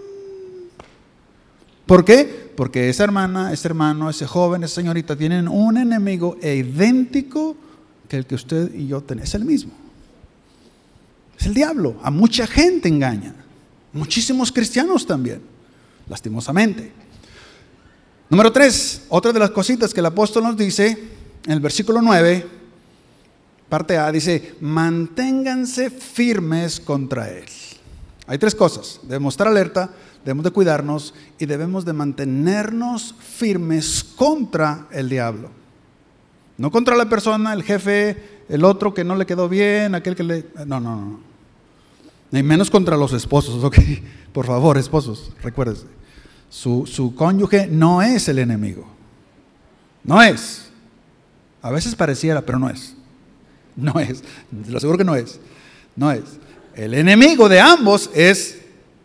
¿Por 1.86 2.06
qué? 2.06 2.52
Porque 2.56 2.90
esa 2.90 3.04
hermana, 3.04 3.52
ese 3.52 3.68
hermano, 3.68 4.10
ese 4.10 4.28
joven, 4.28 4.64
esa 4.64 4.76
señorita 4.76 5.16
tienen 5.16 5.48
un 5.48 5.78
enemigo 5.78 6.38
idéntico 6.42 7.58
que 8.08 8.18
el 8.18 8.26
que 8.26 8.36
usted 8.36 8.74
y 8.76 8.88
yo 8.88 9.02
tenemos. 9.02 9.30
Es 9.30 9.36
el 9.36 9.46
mismo. 9.46 9.72
Es 11.40 11.48
el 11.48 11.54
diablo. 11.54 11.96
A 12.04 12.12
mucha 12.12 12.46
gente 12.46 12.90
engaña. 12.90 13.34
Muchísimos 13.94 14.52
cristianos 14.52 15.08
también, 15.08 15.42
lastimosamente. 16.08 16.92
Número 18.30 18.52
tres, 18.52 19.02
otra 19.10 19.34
de 19.34 19.40
las 19.40 19.50
cositas 19.50 19.92
que 19.92 20.02
el 20.02 20.06
apóstol 20.06 20.44
nos 20.44 20.56
dice 20.56 20.96
en 21.46 21.52
el 21.52 21.60
versículo 21.60 22.02
9, 22.02 22.59
parte 23.70 23.98
A, 23.98 24.12
dice, 24.12 24.56
manténganse 24.60 25.90
firmes 25.90 26.80
contra 26.80 27.30
Él. 27.30 27.46
Hay 28.28 28.38
tres 28.38 28.54
cosas. 28.54 29.00
Debemos 29.04 29.34
estar 29.34 29.48
alerta, 29.48 29.92
debemos 30.26 30.44
de 30.44 30.52
cuidarnos 30.52 31.14
y 31.38 31.46
debemos 31.46 31.86
de 31.86 31.94
mantenernos 31.94 33.16
firmes 33.20 34.04
contra 34.04 34.88
el 34.92 35.10
diablo. 35.10 35.50
No 36.58 36.72
contra 36.72 36.96
la 36.96 37.08
persona, 37.08 37.54
el 37.54 37.64
jefe, 37.64 38.44
el 38.50 38.66
otro 38.66 38.94
que 38.94 39.04
no 39.04 39.16
le 39.16 39.26
quedó 39.26 39.48
bien, 39.48 39.96
aquel 39.96 40.16
que 40.16 40.24
le... 40.24 40.46
No, 40.66 40.80
no, 40.80 40.96
no. 40.96 41.20
Ni 42.32 42.44
menos 42.44 42.70
contra 42.70 42.98
los 42.98 43.14
esposos, 43.14 43.64
¿ok? 43.64 43.78
Por 44.34 44.46
favor, 44.46 44.78
esposos, 44.78 45.32
recuérdense. 45.42 45.86
Su, 46.50 46.86
su 46.86 47.16
cónyuge 47.16 47.68
no 47.68 48.02
es 48.02 48.28
el 48.28 48.40
enemigo. 48.40 48.88
No 50.04 50.22
es. 50.22 50.70
A 51.62 51.72
veces 51.72 51.96
pareciera, 51.96 52.42
pero 52.42 52.60
no 52.60 52.70
es. 52.70 52.96
No 53.94 54.00
es. 54.00 54.24
Lo 54.68 54.78
aseguro 54.78 54.98
que 54.98 55.04
no 55.04 55.16
es. 55.16 55.40
No 55.96 56.12
es. 56.12 56.24
El 56.76 56.94
enemigo 56.94 57.50
de 57.50 57.60
ambos 57.60 58.10
es, 58.14 58.60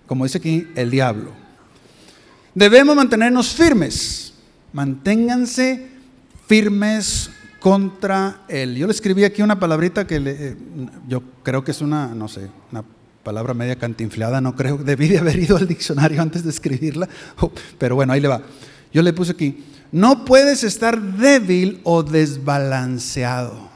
como 0.07 0.25
dice 0.25 0.39
aquí, 0.39 0.69
el 0.75 0.91
diablo. 0.91 1.33
Debemos 2.55 2.95
mantenernos 2.95 3.49
firmes. 3.49 4.35
Manténganse 4.73 5.87
firmes 6.47 7.31
contra 7.61 8.43
él. 8.49 8.77
Yo 8.77 8.87
le 8.87 8.93
escribí 8.93 9.25
aquí 9.25 9.43
una 9.43 9.59
palabrita 9.59 10.07
que 10.07 10.17
eh, 10.17 10.57
yo 11.09 11.23
creo 11.43 11.65
que 11.65 11.71
es 11.71 11.81
una, 11.81 12.09
no 12.09 12.29
sé, 12.29 12.51
una 12.71 12.85
palabra 13.23 13.55
media 13.55 13.77
cantinflada, 13.77 14.41
no 14.41 14.55
creo, 14.55 14.77
debí 14.85 15.09
de 15.09 15.19
haber 15.19 15.39
ido 15.39 15.57
al 15.57 15.67
diccionario 15.67 16.21
antes 16.21 16.45
de 16.45 16.51
escribirla, 16.51 17.09
pero 17.79 17.95
bueno, 17.95 18.13
ahí 18.13 18.21
le 18.21 18.29
va. 18.29 18.43
Yo 18.93 19.03
le 19.03 19.13
puse 19.13 19.33
aquí, 19.33 19.65
no 19.91 20.25
puedes 20.25 20.63
estar 20.63 21.01
débil 21.01 21.81
o 21.85 22.03
desbalanceado. 22.03 23.74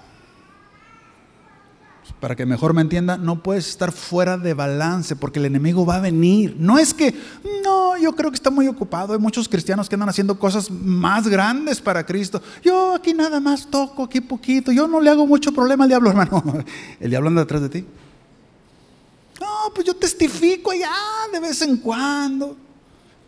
Para 2.21 2.35
que 2.35 2.45
mejor 2.47 2.75
me 2.75 2.83
entienda, 2.83 3.17
no 3.17 3.43
puedes 3.45 3.69
estar 3.69 3.93
fuera 3.93 4.37
de 4.37 4.53
balance 4.53 5.15
porque 5.15 5.39
el 5.39 5.45
enemigo 5.45 5.87
va 5.87 5.97
a 5.97 6.01
venir. 6.01 6.57
No 6.59 6.77
es 6.79 6.93
que, 6.93 7.15
no, 7.63 7.97
yo 7.97 8.15
creo 8.17 8.31
que 8.31 8.35
está 8.35 8.51
muy 8.51 8.67
ocupado. 8.67 9.13
Hay 9.13 9.21
muchos 9.21 9.49
cristianos 9.49 9.89
que 9.89 9.95
andan 9.95 10.09
haciendo 10.09 10.37
cosas 10.37 10.69
más 10.69 11.29
grandes 11.29 11.81
para 11.81 12.05
Cristo. 12.05 12.43
Yo 12.63 12.95
aquí 12.95 13.15
nada 13.15 13.39
más 13.39 13.69
toco, 13.69 14.03
aquí 14.03 14.21
poquito. 14.21 14.73
Yo 14.73 14.89
no 14.89 15.01
le 15.01 15.11
hago 15.11 15.29
mucho 15.29 15.53
problema 15.53 15.85
al 15.85 15.91
diablo, 15.91 16.11
hermano. 16.11 16.43
El 16.99 17.11
diablo 17.11 17.29
anda 17.29 17.43
detrás 17.43 17.63
de 17.63 17.69
ti. 17.69 17.85
No, 19.41 19.73
pues 19.73 19.87
yo 19.87 19.95
testifico 19.95 20.73
allá 20.73 20.91
de 21.33 21.39
vez 21.39 21.63
en 21.63 21.77
cuando. 21.77 22.57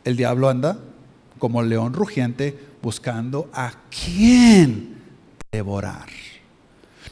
El 0.05 0.16
diablo 0.16 0.48
anda 0.48 0.76
como 1.38 1.62
león 1.62 1.92
rugiente 1.92 2.59
buscando 2.83 3.48
a 3.53 3.72
quién 3.88 4.96
devorar. 5.53 6.09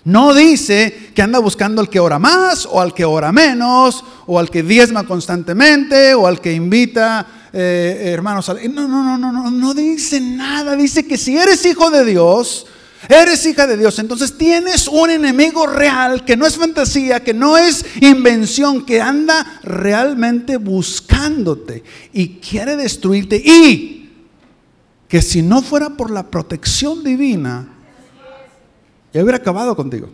No 0.09 0.33
dice 0.33 1.11
que 1.15 1.21
anda 1.21 1.39
buscando 1.39 1.83
al 1.83 1.91
que 1.91 2.01
ora 2.01 2.19
más 2.19 2.65
o 2.65 2.81
al 2.81 2.95
que 2.95 3.05
ora 3.05 3.31
menos 3.31 4.03
o 4.27 4.39
al 4.39 4.49
que 4.49 4.63
diezma 4.63 5.05
constantemente 5.05 6.15
o 6.15 6.27
al 6.27 6.41
que 6.41 6.55
invita 6.55 7.27
eh, 7.53 8.05
hermanos. 8.07 8.51
No, 8.71 8.89
no, 8.89 9.05
no, 9.05 9.19
no, 9.19 9.31
no, 9.31 9.51
no 9.51 9.75
dice 9.75 10.19
nada. 10.19 10.77
Dice 10.77 11.07
que 11.07 11.19
si 11.19 11.37
eres 11.37 11.63
hijo 11.67 11.91
de 11.91 12.07
Dios, 12.07 12.65
eres 13.07 13.45
hija 13.45 13.67
de 13.67 13.77
Dios, 13.77 13.99
entonces 13.99 14.39
tienes 14.39 14.89
un 14.89 15.11
enemigo 15.11 15.67
real 15.67 16.25
que 16.25 16.39
no 16.39 16.47
es 16.47 16.57
fantasía, 16.57 17.23
que 17.23 17.35
no 17.35 17.59
es 17.59 17.85
invención, 18.01 18.87
que 18.87 19.03
anda 19.03 19.61
realmente 19.63 20.57
buscándote 20.57 21.85
y 22.15 22.39
quiere 22.39 22.77
destruirte. 22.77 23.37
Y 23.37 24.11
que 25.07 25.21
si 25.21 25.43
no 25.43 25.61
fuera 25.61 25.91
por 25.91 26.11
la 26.11 26.31
protección 26.31 27.05
divina, 27.05 27.75
ya 29.13 29.23
hubiera 29.23 29.39
acabado 29.39 29.75
contigo. 29.77 30.09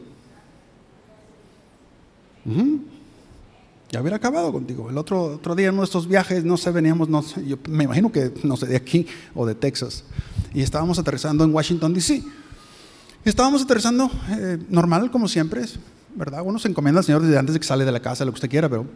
Ya 3.90 4.00
hubiera 4.00 4.16
acabado 4.16 4.52
contigo. 4.52 4.90
El 4.90 4.98
otro, 4.98 5.22
otro 5.34 5.54
día 5.54 5.68
en 5.68 5.76
nuestros 5.76 6.08
viajes, 6.08 6.44
no 6.44 6.56
sé, 6.56 6.70
veníamos, 6.70 7.08
yo 7.36 7.56
me 7.68 7.84
imagino 7.84 8.10
que, 8.10 8.32
no 8.42 8.56
sé, 8.56 8.66
de 8.66 8.76
aquí 8.76 9.06
o 9.34 9.46
de 9.46 9.54
Texas. 9.54 10.04
Y 10.52 10.62
estábamos 10.62 10.98
aterrizando 10.98 11.44
en 11.44 11.54
Washington, 11.54 11.94
D.C. 11.94 12.22
Estábamos 13.24 13.62
aterrizando 13.62 14.10
eh, 14.30 14.58
normal, 14.68 15.10
como 15.10 15.28
siempre, 15.28 15.64
¿verdad? 16.14 16.42
Uno 16.44 16.58
se 16.58 16.68
encomienda 16.68 17.00
al 17.00 17.04
Señor 17.04 17.22
desde 17.22 17.38
antes 17.38 17.54
de 17.54 17.60
que 17.60 17.66
sale 17.66 17.84
de 17.84 17.92
la 17.92 18.00
casa, 18.00 18.24
lo 18.24 18.32
que 18.32 18.36
usted 18.36 18.50
quiera, 18.50 18.68
pero 18.68 18.86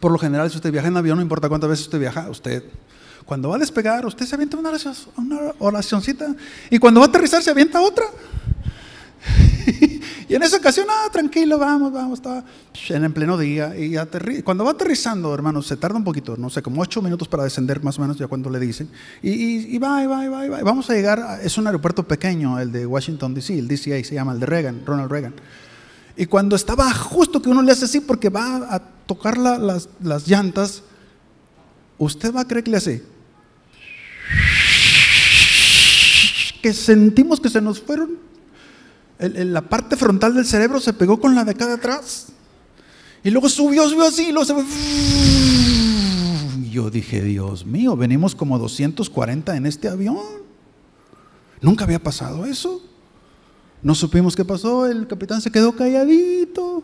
por 0.00 0.12
lo 0.12 0.18
general, 0.18 0.50
si 0.50 0.56
usted 0.56 0.70
viaja 0.70 0.88
en 0.88 0.96
avión, 0.96 1.16
no 1.16 1.22
importa 1.22 1.48
cuántas 1.48 1.70
veces 1.70 1.86
usted 1.86 1.98
viaja, 1.98 2.28
usted 2.30 2.62
cuando 3.28 3.50
va 3.50 3.56
a 3.56 3.58
despegar, 3.58 4.06
usted 4.06 4.24
se 4.24 4.34
avienta 4.34 4.56
una, 4.56 4.72
oracióncita 5.58 6.34
Y 6.70 6.78
cuando 6.78 7.00
va 7.00 7.06
a 7.06 7.08
aterrizar, 7.10 7.42
se 7.42 7.50
avienta 7.50 7.78
otra. 7.78 8.06
y 10.28 10.34
en 10.34 10.42
esa 10.42 10.56
ocasión, 10.56 10.86
ah, 10.90 11.08
tranquilo, 11.12 11.58
vamos, 11.58 11.92
vamos, 11.92 12.18
está 12.18 12.44
en 12.88 13.12
pleno 13.12 13.36
día. 13.38 13.74
Y 13.76 13.94
cuando 14.42 14.64
va 14.64 14.72
aterrizando, 14.72 15.32
hermano, 15.34 15.62
se 15.62 15.76
tarda 15.76 15.96
un 15.96 16.04
poquito, 16.04 16.36
no 16.36 16.50
sé, 16.50 16.62
como 16.62 16.80
ocho 16.80 17.02
minutos 17.02 17.28
para 17.28 17.44
descender 17.44 17.82
más 17.82 17.98
o 17.98 18.02
menos, 18.02 18.18
ya 18.18 18.26
cuando 18.26 18.50
le 18.50 18.58
dicen. 18.58 18.88
Y, 19.22 19.78
va, 19.78 20.02
y 20.02 20.06
va, 20.06 20.24
y 20.24 20.28
va, 20.28 20.46
y 20.46 20.48
va. 20.48 20.62
Vamos 20.62 20.88
a 20.90 20.94
llegar, 20.94 21.40
es 21.42 21.56
un 21.58 21.66
aeropuerto 21.66 22.06
pequeño, 22.06 22.58
el 22.58 22.72
de 22.72 22.86
Washington, 22.86 23.34
D.C., 23.34 23.58
el 23.58 23.68
DCA 23.68 24.02
se 24.04 24.14
llama, 24.14 24.32
el 24.32 24.40
de 24.40 24.46
Reagan, 24.46 24.82
Ronald 24.84 25.10
Reagan. 25.10 25.34
Y 26.16 26.26
cuando 26.26 26.56
estaba 26.56 26.92
justo 26.92 27.40
que 27.40 27.48
uno 27.48 27.62
le 27.62 27.72
hace 27.72 27.84
así 27.84 28.00
porque 28.00 28.28
va 28.28 28.74
a 28.74 28.80
tocar 28.80 29.38
las, 29.38 29.88
las 30.02 30.26
llantas, 30.26 30.82
usted 31.96 32.34
va 32.34 32.40
a 32.40 32.44
creer 32.46 32.64
que 32.64 32.70
le 32.70 32.76
hace 32.76 33.18
que 36.62 36.72
sentimos 36.72 37.40
que 37.40 37.48
se 37.48 37.60
nos 37.60 37.80
fueron. 37.80 38.18
La 39.18 39.62
parte 39.62 39.96
frontal 39.96 40.34
del 40.34 40.46
cerebro 40.46 40.80
se 40.80 40.92
pegó 40.92 41.20
con 41.20 41.34
la 41.34 41.44
de 41.44 41.50
acá 41.52 41.66
de 41.66 41.74
atrás. 41.74 42.28
Y 43.24 43.30
luego 43.30 43.48
subió, 43.48 43.88
subió 43.88 44.04
así, 44.04 44.28
y 44.28 44.32
luego 44.32 44.44
se 44.44 44.54
fue. 44.54 44.64
Yo 46.70 46.90
dije, 46.90 47.22
Dios 47.22 47.66
mío, 47.66 47.96
venimos 47.96 48.34
como 48.34 48.58
240 48.58 49.56
en 49.56 49.66
este 49.66 49.88
avión. 49.88 50.18
Nunca 51.60 51.84
había 51.84 52.02
pasado 52.02 52.46
eso. 52.46 52.82
No 53.82 53.94
supimos 53.94 54.36
qué 54.36 54.44
pasó, 54.44 54.86
el 54.86 55.06
capitán 55.06 55.40
se 55.40 55.50
quedó 55.50 55.74
calladito. 55.74 56.82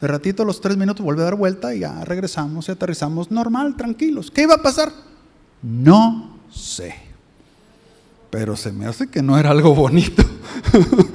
De 0.00 0.06
ratito, 0.06 0.42
a 0.42 0.46
los 0.46 0.60
tres 0.60 0.76
minutos, 0.76 1.04
vuelve 1.04 1.22
a 1.22 1.26
dar 1.26 1.36
vuelta 1.36 1.74
y 1.74 1.80
ya 1.80 2.04
regresamos 2.04 2.68
y 2.68 2.72
aterrizamos 2.72 3.30
normal, 3.30 3.76
tranquilos. 3.76 4.30
¿Qué 4.30 4.42
iba 4.42 4.54
a 4.54 4.62
pasar? 4.62 4.92
No 5.62 6.38
sé. 6.50 7.05
Pero 8.36 8.54
se 8.54 8.70
me 8.70 8.84
hace 8.84 9.06
que 9.06 9.22
no 9.22 9.38
era 9.38 9.50
algo 9.50 9.74
bonito. 9.74 10.22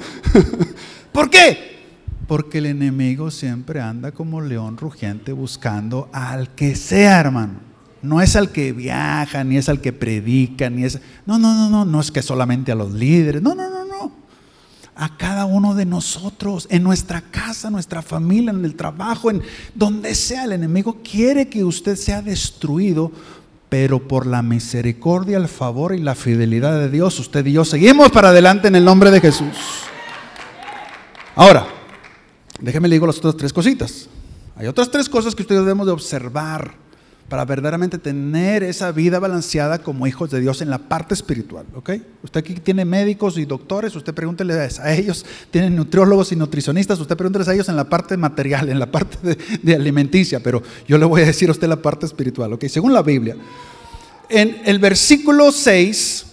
¿Por 1.12 1.30
qué? 1.30 1.78
Porque 2.26 2.58
el 2.58 2.66
enemigo 2.66 3.30
siempre 3.30 3.80
anda 3.80 4.10
como 4.10 4.40
león 4.40 4.76
rugiente 4.76 5.30
buscando 5.30 6.08
al 6.12 6.52
que 6.56 6.74
sea, 6.74 7.20
hermano. 7.20 7.60
No 8.02 8.20
es 8.20 8.34
al 8.34 8.50
que 8.50 8.72
viaja, 8.72 9.44
ni 9.44 9.56
es 9.56 9.68
al 9.68 9.80
que 9.80 9.92
predica, 9.92 10.68
ni 10.68 10.82
es... 10.82 10.98
No, 11.24 11.38
no, 11.38 11.54
no, 11.54 11.70
no, 11.70 11.84
no 11.84 12.00
es 12.00 12.10
que 12.10 12.22
solamente 12.22 12.72
a 12.72 12.74
los 12.74 12.90
líderes. 12.90 13.40
No, 13.40 13.54
no, 13.54 13.70
no, 13.70 13.84
no 13.84 14.22
a 14.94 15.16
cada 15.16 15.46
uno 15.46 15.74
de 15.74 15.86
nosotros, 15.86 16.66
en 16.70 16.82
nuestra 16.82 17.22
casa, 17.22 17.70
nuestra 17.70 18.02
familia, 18.02 18.50
en 18.50 18.64
el 18.64 18.74
trabajo, 18.74 19.30
en 19.30 19.42
donde 19.74 20.14
sea. 20.14 20.44
El 20.44 20.52
enemigo 20.52 20.98
quiere 21.02 21.48
que 21.48 21.64
usted 21.64 21.96
sea 21.96 22.20
destruido, 22.20 23.10
pero 23.72 24.06
por 24.06 24.26
la 24.26 24.42
misericordia, 24.42 25.38
el 25.38 25.48
favor 25.48 25.94
y 25.94 25.98
la 25.98 26.14
fidelidad 26.14 26.78
de 26.78 26.90
Dios, 26.90 27.18
usted 27.18 27.46
y 27.46 27.52
yo 27.52 27.64
seguimos 27.64 28.10
para 28.10 28.28
adelante 28.28 28.68
en 28.68 28.76
el 28.76 28.84
nombre 28.84 29.10
de 29.10 29.18
Jesús. 29.18 29.56
Ahora, 31.34 31.66
déjeme 32.60 32.86
le 32.86 32.96
digo 32.96 33.06
las 33.06 33.16
otras 33.16 33.34
tres 33.34 33.50
cositas. 33.50 34.10
Hay 34.56 34.66
otras 34.66 34.90
tres 34.90 35.08
cosas 35.08 35.34
que 35.34 35.40
usted 35.40 35.54
debemos 35.54 35.86
de 35.86 35.92
observar 35.94 36.74
para 37.32 37.46
verdaderamente 37.46 37.96
tener 37.96 38.62
esa 38.62 38.92
vida 38.92 39.18
balanceada 39.18 39.78
como 39.78 40.06
hijos 40.06 40.30
de 40.30 40.38
Dios 40.38 40.60
en 40.60 40.68
la 40.68 40.76
parte 40.76 41.14
espiritual. 41.14 41.64
¿ok? 41.74 41.92
Usted 42.22 42.40
aquí 42.40 42.56
tiene 42.56 42.84
médicos 42.84 43.38
y 43.38 43.46
doctores, 43.46 43.96
usted 43.96 44.12
pregúntele 44.12 44.52
a 44.52 44.92
ellos, 44.92 45.24
tienen 45.50 45.74
nutriólogos 45.74 46.30
y 46.32 46.36
nutricionistas, 46.36 47.00
usted 47.00 47.16
pregúntele 47.16 47.46
a 47.48 47.54
ellos 47.54 47.70
en 47.70 47.76
la 47.76 47.88
parte 47.88 48.18
material, 48.18 48.68
en 48.68 48.78
la 48.78 48.84
parte 48.92 49.38
de, 49.62 49.74
alimenticia, 49.74 50.40
pero 50.40 50.62
yo 50.86 50.98
le 50.98 51.06
voy 51.06 51.22
a 51.22 51.24
decir 51.24 51.48
a 51.48 51.52
usted 51.52 51.68
la 51.68 51.80
parte 51.80 52.04
espiritual. 52.04 52.52
¿ok? 52.52 52.66
Según 52.66 52.92
la 52.92 53.00
Biblia, 53.00 53.34
en 54.28 54.60
el 54.66 54.78
versículo 54.78 55.52
6 55.52 56.26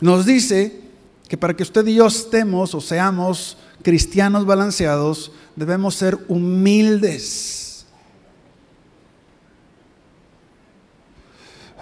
nos 0.00 0.24
dice 0.24 0.80
que 1.28 1.36
para 1.36 1.54
que 1.54 1.62
usted 1.62 1.86
y 1.88 1.96
yo 1.96 2.06
estemos 2.06 2.74
o 2.74 2.80
seamos 2.80 3.58
cristianos 3.82 4.46
balanceados, 4.46 5.30
debemos 5.56 5.94
ser 5.94 6.18
humildes 6.28 7.61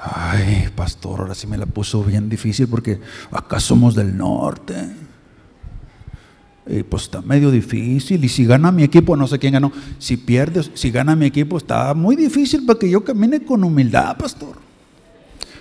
Ay, 0.02 0.70
pastor, 0.74 1.20
ahora 1.20 1.34
sí 1.34 1.46
me 1.46 1.58
la 1.58 1.66
puso 1.66 2.02
bien 2.02 2.30
difícil 2.30 2.66
porque 2.68 3.00
acá 3.30 3.60
somos 3.60 3.94
del 3.94 4.16
norte. 4.16 4.74
Y 6.66 6.82
pues 6.84 7.02
está 7.02 7.20
medio 7.20 7.50
difícil. 7.50 8.24
Y 8.24 8.28
si 8.30 8.46
gana 8.46 8.72
mi 8.72 8.82
equipo, 8.82 9.14
no 9.14 9.26
sé 9.26 9.38
quién 9.38 9.52
ganó. 9.52 9.70
Si 9.98 10.16
pierde, 10.16 10.62
si 10.72 10.90
gana 10.90 11.14
mi 11.16 11.26
equipo, 11.26 11.58
está 11.58 11.92
muy 11.92 12.16
difícil 12.16 12.64
para 12.64 12.78
que 12.78 12.88
yo 12.88 13.04
camine 13.04 13.44
con 13.44 13.62
humildad, 13.62 14.16
pastor. 14.16 14.56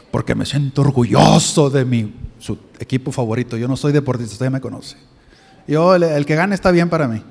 Porque 0.10 0.36
me 0.36 0.46
siento 0.46 0.82
orgulloso 0.82 1.70
de 1.70 1.84
mi 1.84 2.14
su 2.40 2.58
equipo 2.80 3.12
favorito. 3.12 3.58
Yo 3.58 3.68
no 3.68 3.76
soy 3.76 3.92
deportista, 3.92 4.34
usted 4.34 4.50
me 4.50 4.62
conoce. 4.62 4.96
Yo, 5.68 5.96
el, 5.96 6.04
el 6.04 6.26
que 6.26 6.36
gane 6.36 6.56
está 6.56 6.72
bien 6.72 6.90
para 6.90 7.10
mí. 7.10 7.22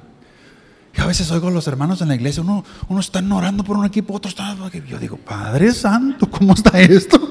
Y 0.97 1.01
a 1.01 1.07
veces 1.07 1.31
oigo 1.31 1.49
a 1.49 1.51
los 1.51 1.67
hermanos 1.67 2.01
en 2.03 2.09
la 2.09 2.15
iglesia, 2.15 2.43
uno, 2.43 2.65
uno 2.89 3.01
está 3.01 3.23
orando 3.33 3.63
por 3.65 3.77
un 3.77 3.85
equipo, 3.85 4.15
otro 4.15 4.29
está... 4.29 4.57
Yo 4.87 4.99
digo, 4.99 5.17
Padre 5.17 5.73
Santo, 5.73 6.29
¿cómo 6.31 6.55
está 6.55 6.81
esto? 6.81 7.31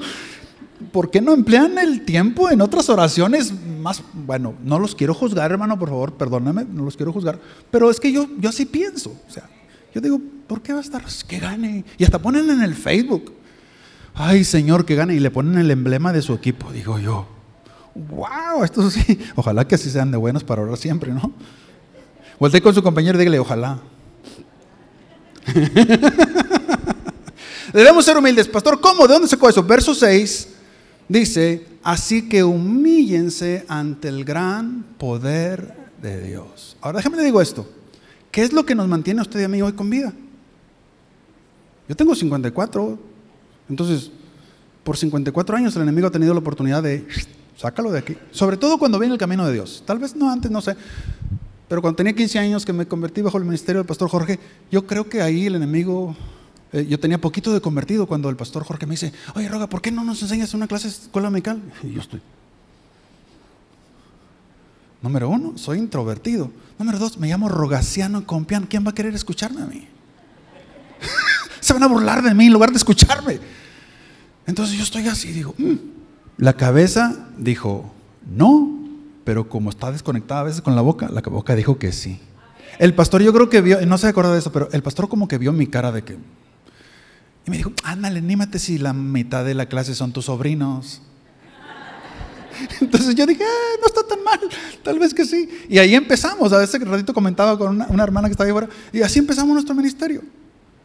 ¿Por 0.92 1.10
qué 1.10 1.22
no 1.22 1.34
emplean 1.34 1.78
el 1.78 2.06
tiempo 2.06 2.50
en 2.50 2.62
otras 2.62 2.90
oraciones 2.90 3.54
más? 3.82 4.04
Bueno, 4.14 4.54
no 4.64 4.80
los 4.80 4.96
quiero 4.96 5.14
juzgar, 5.14 5.52
hermano, 5.52 5.78
por 5.78 5.90
favor, 5.90 6.14
perdóname, 6.14 6.66
no 6.66 6.84
los 6.84 6.96
quiero 6.96 7.12
juzgar. 7.12 7.40
Pero 7.72 7.90
es 7.90 8.00
que 8.00 8.12
yo, 8.12 8.28
yo 8.40 8.50
así 8.50 8.66
pienso. 8.66 9.16
O 9.28 9.32
sea, 9.32 9.50
yo 9.94 10.02
digo, 10.02 10.22
¿por 10.48 10.62
qué 10.62 10.74
va 10.74 10.80
a 10.80 10.84
estar? 10.84 11.04
Que 11.28 11.40
gane. 11.40 11.84
Y 11.98 12.04
hasta 12.04 12.22
ponen 12.22 12.50
en 12.50 12.62
el 12.62 12.76
Facebook, 12.76 13.34
ay 14.14 14.44
Señor, 14.44 14.86
que 14.86 14.96
gane. 14.96 15.16
Y 15.16 15.20
le 15.20 15.32
ponen 15.32 15.58
el 15.58 15.72
emblema 15.72 16.14
de 16.14 16.22
su 16.22 16.34
equipo. 16.34 16.72
Digo 16.72 17.00
yo, 17.00 17.28
wow, 17.96 18.64
esto 18.64 18.90
sí. 18.92 19.20
Ojalá 19.36 19.68
que 19.68 19.76
así 19.76 19.90
sean 19.90 20.12
de 20.12 20.18
buenos 20.18 20.44
para 20.44 20.62
orar 20.62 20.78
siempre, 20.78 21.12
¿no? 21.12 21.34
Volté 22.40 22.62
con 22.62 22.74
su 22.74 22.84
compañero 22.84 23.18
y 23.18 23.20
dígale, 23.20 23.40
ojalá. 23.40 23.80
Debemos 27.74 28.06
ser 28.06 28.18
humildes. 28.18 28.48
Pastor, 28.48 28.80
¿cómo? 28.80 29.08
¿De 29.08 29.14
dónde 29.14 29.28
sacó 29.28 29.50
eso? 29.50 29.64
Verso 29.64 29.94
6 29.96 30.50
dice, 31.08 31.66
así 31.84 32.28
que 32.30 32.44
humíllense 32.44 33.66
ante 33.68 34.08
el 34.08 34.24
gran 34.24 34.84
poder 34.98 35.76
de 36.02 36.22
Dios. 36.22 36.78
Ahora 36.82 36.98
déjame 36.98 37.18
le 37.18 37.24
digo 37.24 37.42
esto. 37.42 37.68
¿Qué 38.32 38.44
es 38.44 38.54
lo 38.54 38.66
que 38.66 38.76
nos 38.76 38.88
mantiene 38.88 39.20
a 39.20 39.24
usted 39.24 39.40
y 39.40 39.44
a 39.44 39.48
mí 39.48 39.62
hoy 39.62 39.74
con 39.74 39.90
vida? 39.90 40.14
Yo 41.88 41.96
tengo 41.96 42.14
54. 42.14 43.00
Entonces, 43.70 44.12
por 44.84 44.98
54 44.98 45.58
años 45.58 45.76
el 45.76 45.82
enemigo 45.82 46.08
ha 46.08 46.12
tenido 46.12 46.34
la 46.34 46.40
oportunidad 46.40 46.84
de 46.84 47.06
sácalo 47.58 47.92
de 47.92 48.00
aquí. 48.00 48.18
Sobre 48.32 48.58
todo 48.58 48.78
cuando 48.78 49.00
viene 49.00 49.14
el 49.14 49.20
camino 49.20 49.46
de 49.46 49.54
Dios. 49.54 49.84
Tal 49.86 50.00
vez 50.00 50.16
no 50.16 50.32
antes, 50.32 50.52
no 50.52 50.62
sé. 50.62 50.76
Pero 51.68 51.82
cuando 51.82 51.98
tenía 51.98 52.14
15 52.14 52.40
años 52.40 52.66
que 52.66 52.74
me 52.74 52.88
convertí 52.88 53.22
bajo 53.22 53.38
el 53.38 53.44
ministerio 53.44 53.82
del 53.82 53.88
pastor 53.88 54.10
Jorge, 54.10 54.40
yo 54.72 54.88
creo 54.88 55.10
que 55.10 55.22
ahí 55.22 55.48
el 55.48 55.56
enemigo, 55.56 56.16
eh, 56.72 56.86
yo 56.88 57.00
tenía 57.00 57.20
poquito 57.20 57.54
de 57.54 57.60
convertido 57.60 58.08
cuando 58.08 58.30
el 58.30 58.38
pastor 58.38 58.64
Jorge 58.64 58.86
me 58.86 58.92
dice, 58.92 59.12
oye 59.36 59.50
Roga, 59.50 59.68
¿por 59.68 59.82
qué 59.82 59.92
no 59.92 60.04
nos 60.04 60.22
enseñas 60.22 60.54
una 60.54 60.68
clase 60.68 60.88
de 60.88 60.94
escuela 60.94 61.30
medical? 61.30 61.62
Y 61.84 61.92
yo 61.94 62.02
estoy. 62.02 62.22
Número 65.02 65.30
uno, 65.30 65.58
soy 65.58 65.78
introvertido. 65.78 66.52
Número 66.80 67.00
dos, 67.00 67.18
me 67.18 67.28
llamo 67.28 67.50
Rogaciano 67.50 68.26
Compián. 68.26 68.66
¿Quién 68.68 68.86
va 68.86 68.92
a 68.92 68.96
querer 68.96 69.14
escucharme 69.14 69.62
a 69.62 69.66
mí? 69.66 69.88
Se 71.60 71.74
van 71.74 71.84
a 71.84 71.88
burlar 71.88 72.24
de 72.24 72.34
mí 72.34 72.46
en 72.46 72.54
lugar 72.54 72.72
de 72.72 72.78
escucharme. 72.78 73.40
Entonces 74.46 74.78
yo 74.78 74.84
estoy 74.84 75.08
así, 75.08 75.34
digo, 75.34 75.54
mm". 75.58 75.74
la 76.38 76.54
cabeza 76.54 77.28
dijo, 77.38 77.92
no, 78.26 78.87
pero 79.28 79.50
como 79.50 79.70
está 79.72 79.92
desconectada 79.92 80.40
a 80.40 80.44
veces 80.46 80.62
con 80.62 80.74
la 80.74 80.82
boca, 80.82 81.10
la 81.10 81.20
boca 81.20 81.54
dijo 81.54 81.78
que 81.78 81.92
sí. 81.92 82.18
El 82.80 82.94
pastor 82.94 83.22
yo 83.22 83.34
creo 83.34 83.50
que 83.50 83.60
vio, 83.60 83.86
no 83.86 83.98
se 83.98 84.08
acuerda 84.08 84.32
de 84.32 84.40
eso, 84.40 84.54
pero 84.54 84.70
el 84.72 84.82
pastor 84.82 85.10
como 85.10 85.28
que 85.28 85.38
vio 85.38 85.52
mi 85.52 85.68
cara 85.68 85.92
de 85.92 86.02
que... 86.02 86.14
Y 87.46 87.52
me 87.52 87.58
dijo, 87.58 87.74
ándale, 87.84 88.20
anímate 88.20 88.58
si 88.58 88.78
la 88.78 88.94
mitad 88.94 89.44
de 89.44 89.54
la 89.54 89.66
clase 89.66 89.96
son 89.96 90.14
tus 90.14 90.24
sobrinos. 90.28 91.02
Entonces 92.80 93.16
yo 93.16 93.26
dije, 93.26 93.44
ah, 93.44 93.78
no 93.82 93.88
está 93.88 94.02
tan 94.08 94.24
mal, 94.24 94.40
tal 94.82 94.98
vez 94.98 95.14
que 95.14 95.26
sí. 95.26 95.50
Y 95.68 95.78
ahí 95.78 95.94
empezamos, 95.94 96.54
a 96.54 96.60
veces 96.60 96.80
ratito 96.88 97.14
comentaba 97.14 97.58
con 97.58 97.72
una, 97.76 97.88
una 97.90 98.04
hermana 98.04 98.30
que 98.30 98.32
estaba 98.32 98.46
ahí 98.46 98.52
afuera, 98.52 98.70
y 98.94 99.02
así 99.02 99.20
empezamos 99.20 99.54
nuestro 99.54 99.76
ministerio. 99.76 100.22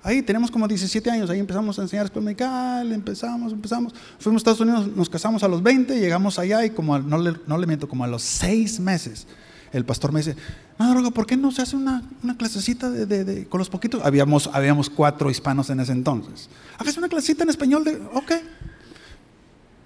Ahí 0.05 0.21
tenemos 0.21 0.51
como 0.51 0.67
17 0.67 1.09
años, 1.11 1.31
ahí 1.31 1.39
empezamos 1.39 1.79
a 1.79 1.83
enseñar 1.83 2.07
escuela 2.07 2.25
medical, 2.25 2.91
empezamos, 2.93 3.53
empezamos. 3.53 3.95
Fuimos 4.19 4.41
a 4.41 4.43
Estados 4.43 4.61
Unidos, 4.61 4.89
nos 4.97 5.09
casamos 5.09 5.45
a 5.45 5.49
los 5.49 5.63
20, 5.63 6.01
llegamos 6.01 6.41
allá 6.41 6.65
y 6.65 6.71
como 6.71 6.99
no 6.99 7.19
le, 7.19 7.35
no 7.47 7.57
le 7.57 7.67
miento, 7.69 7.89
como 7.89 8.03
a 8.03 8.09
los 8.09 8.23
6 8.23 8.81
meses, 8.81 9.29
el 9.73 9.85
pastor 9.85 10.13
me 10.13 10.19
dice, 10.21 10.37
no, 10.79 10.91
droga, 10.91 11.11
¿por 11.13 11.25
qué 11.25 11.37
no 11.37 11.53
se 11.53 11.63
hace 11.63 11.77
una, 11.77 12.03
una 12.23 12.37
clasecita 12.37 12.91
de, 12.91 13.07
de, 13.07 13.47
con 13.47 13.59
los 13.59 13.71
poquitos? 13.71 14.05
Habíamos, 14.05 14.51
habíamos 14.53 14.91
cuatro 14.91 15.31
hispanos 15.31 15.71
en 15.71 15.79
ese 15.79 15.93
entonces. 15.93 16.49
Hágase 16.79 16.99
una 16.99 17.09
clasecita 17.09 17.45
en 17.45 17.51
español 17.51 17.85
de, 17.85 17.97
ok. 18.13 18.33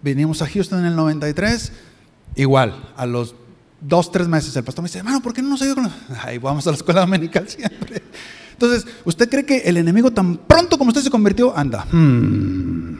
Vinimos 0.00 0.40
a 0.40 0.48
Houston 0.48 0.80
en 0.80 0.86
el 0.86 0.96
93, 0.96 1.72
igual, 2.36 2.92
a 2.96 3.04
los 3.04 3.34
dos, 3.80 4.10
tres 4.10 4.28
meses, 4.28 4.56
el 4.56 4.64
pastor 4.64 4.82
me 4.82 4.88
dice, 4.88 4.98
hermano, 4.98 5.20
¿por 5.20 5.34
qué 5.34 5.42
no 5.42 5.50
nos 5.50 5.62
ayuda 5.62 5.74
con 5.74 5.92
Ahí 6.22 6.38
vamos 6.38 6.66
a 6.66 6.70
la 6.70 6.76
escuela 6.76 7.00
dominical 7.00 7.48
siempre. 7.48 8.02
Entonces, 8.56 8.86
¿usted 9.04 9.28
cree 9.28 9.44
que 9.44 9.58
el 9.58 9.76
enemigo 9.76 10.10
tan 10.10 10.38
pronto 10.38 10.78
como 10.78 10.88
usted 10.88 11.02
se 11.02 11.10
convirtió, 11.10 11.54
anda? 11.54 11.84
Hmm, 11.92 12.96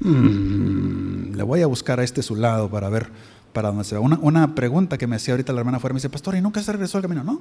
hmm, 0.00 1.34
le 1.34 1.42
voy 1.42 1.60
a 1.60 1.66
buscar 1.66 2.00
a 2.00 2.04
este 2.04 2.22
su 2.22 2.36
lado 2.36 2.70
para 2.70 2.88
ver 2.88 3.10
para 3.52 3.68
dónde 3.68 3.84
se 3.84 3.94
va. 3.94 4.00
Una, 4.00 4.54
pregunta 4.54 4.96
que 4.96 5.06
me 5.06 5.16
hacía 5.16 5.34
ahorita 5.34 5.52
la 5.52 5.60
hermana 5.60 5.78
fuera, 5.78 5.92
me 5.92 5.98
dice, 5.98 6.08
pastor, 6.08 6.36
¿y 6.36 6.40
nunca 6.40 6.62
se 6.62 6.72
regresó 6.72 6.96
al 6.96 7.02
camino? 7.02 7.22
No. 7.22 7.40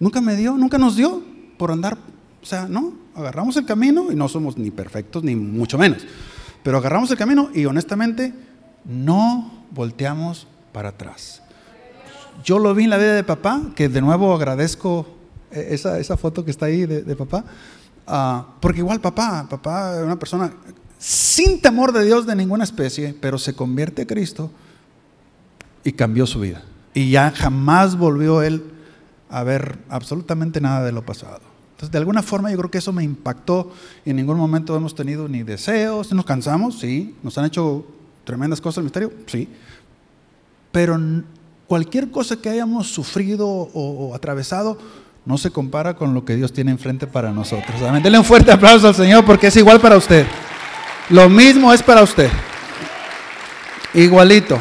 Nunca 0.00 0.20
me 0.20 0.34
dio, 0.34 0.56
nunca 0.56 0.76
nos 0.76 0.96
dio 0.96 1.22
por 1.56 1.70
andar. 1.70 1.98
O 2.42 2.46
sea, 2.46 2.66
no, 2.68 2.92
agarramos 3.14 3.56
el 3.56 3.64
camino 3.64 4.10
y 4.10 4.16
no 4.16 4.28
somos 4.28 4.58
ni 4.58 4.72
perfectos, 4.72 5.22
ni 5.22 5.36
mucho 5.36 5.78
menos. 5.78 6.04
Pero 6.64 6.78
agarramos 6.78 7.10
el 7.12 7.16
camino 7.16 7.50
y 7.54 7.64
honestamente 7.66 8.34
no 8.84 9.64
volteamos 9.70 10.48
para 10.72 10.90
atrás. 10.90 11.42
Yo 12.44 12.58
lo 12.58 12.74
vi 12.74 12.84
en 12.84 12.90
la 12.90 12.98
vida 12.98 13.14
de 13.14 13.24
papá, 13.24 13.62
que 13.76 13.88
de 13.88 14.00
nuevo 14.00 14.34
agradezco 14.34 15.06
esa, 15.50 15.98
esa 15.98 16.16
foto 16.16 16.44
que 16.44 16.50
está 16.50 16.66
ahí 16.66 16.86
de, 16.86 17.16
papá. 17.16 17.44
Ah, 18.06 18.46
porque 18.60 18.80
igual 18.80 19.00
papá, 19.00 19.46
papá 19.48 20.02
una 20.02 20.18
persona 20.18 20.52
sin 20.98 21.60
temor 21.60 21.92
de 21.92 22.04
Dios 22.04 22.26
de 22.26 22.36
ninguna 22.36 22.64
especie, 22.64 23.14
pero 23.20 23.38
se 23.38 23.54
convierte 23.54 24.02
a 24.02 24.06
Cristo 24.06 24.50
y 25.84 25.92
cambió 25.92 26.26
su 26.26 26.40
vida. 26.40 26.62
Y 26.92 27.10
ya 27.10 27.30
jamás 27.30 27.96
volvió 27.96 28.42
él 28.42 28.62
a 29.28 29.42
ver 29.42 29.78
absolutamente 29.88 30.60
nada 30.60 30.84
de 30.84 30.92
lo 30.92 31.04
pasado. 31.04 31.40
Entonces, 31.72 31.90
de 31.90 31.98
alguna 31.98 32.22
forma 32.22 32.50
yo 32.50 32.58
creo 32.58 32.70
que 32.70 32.78
eso 32.78 32.92
me 32.92 33.02
impactó 33.02 33.72
en 34.04 34.16
ningún 34.16 34.36
momento 34.36 34.76
hemos 34.76 34.94
tenido 34.94 35.28
ni 35.28 35.42
deseos, 35.42 36.12
nos 36.12 36.24
cansamos, 36.24 36.78
sí, 36.78 37.16
nos 37.22 37.36
han 37.36 37.46
hecho 37.46 37.84
tremendas 38.24 38.60
cosas 38.60 38.78
el 38.78 38.84
misterio, 38.84 39.12
sí, 39.26 39.48
pero 40.70 40.98
cualquier 41.66 42.10
cosa 42.10 42.36
que 42.36 42.48
hayamos 42.48 42.88
sufrido 42.92 43.48
o, 43.48 44.14
atravesado 44.14 44.78
no 45.26 45.38
se 45.38 45.50
compara 45.50 45.94
con 45.94 46.12
lo 46.12 46.24
que 46.24 46.36
Dios 46.36 46.52
tiene 46.52 46.70
enfrente 46.70 47.06
para 47.06 47.30
nosotros. 47.30 47.80
Denle 47.80 48.18
un 48.18 48.24
fuerte 48.24 48.52
aplauso 48.52 48.88
al 48.88 48.94
Señor 48.94 49.24
porque 49.24 49.46
es 49.46 49.56
igual 49.56 49.80
para 49.80 49.96
usted. 49.96 50.26
Lo 51.10 51.28
mismo 51.28 51.72
es 51.72 51.82
para 51.82 52.02
usted. 52.02 52.30
Igualito. 53.94 54.58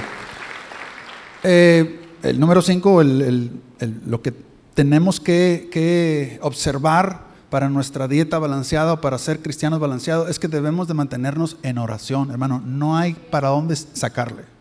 Eh, 1.43 1.99
el 2.22 2.39
número 2.39 2.61
5, 2.61 3.03
lo 4.05 4.22
que 4.22 4.34
tenemos 4.74 5.20
que, 5.20 6.39
observar 6.41 7.34
para 7.49 7.70
nuestra 7.70 8.07
dieta 8.07 8.39
balanceada 8.39 8.93
o 8.93 9.01
para 9.01 9.18
ser 9.18 9.39
cristianos 9.41 9.80
balanceados 9.80 10.30
es 10.30 10.39
que 10.39 10.47
debemos 10.47 10.88
de 10.88 10.95
mantenernos 10.95 11.57
en 11.61 11.78
oración, 11.78 12.32
hermano. 12.32 12.61
No 12.66 12.97
hay 12.97 13.14
para 13.14 13.49
dónde 13.49 13.76
sacarle. 13.76 14.53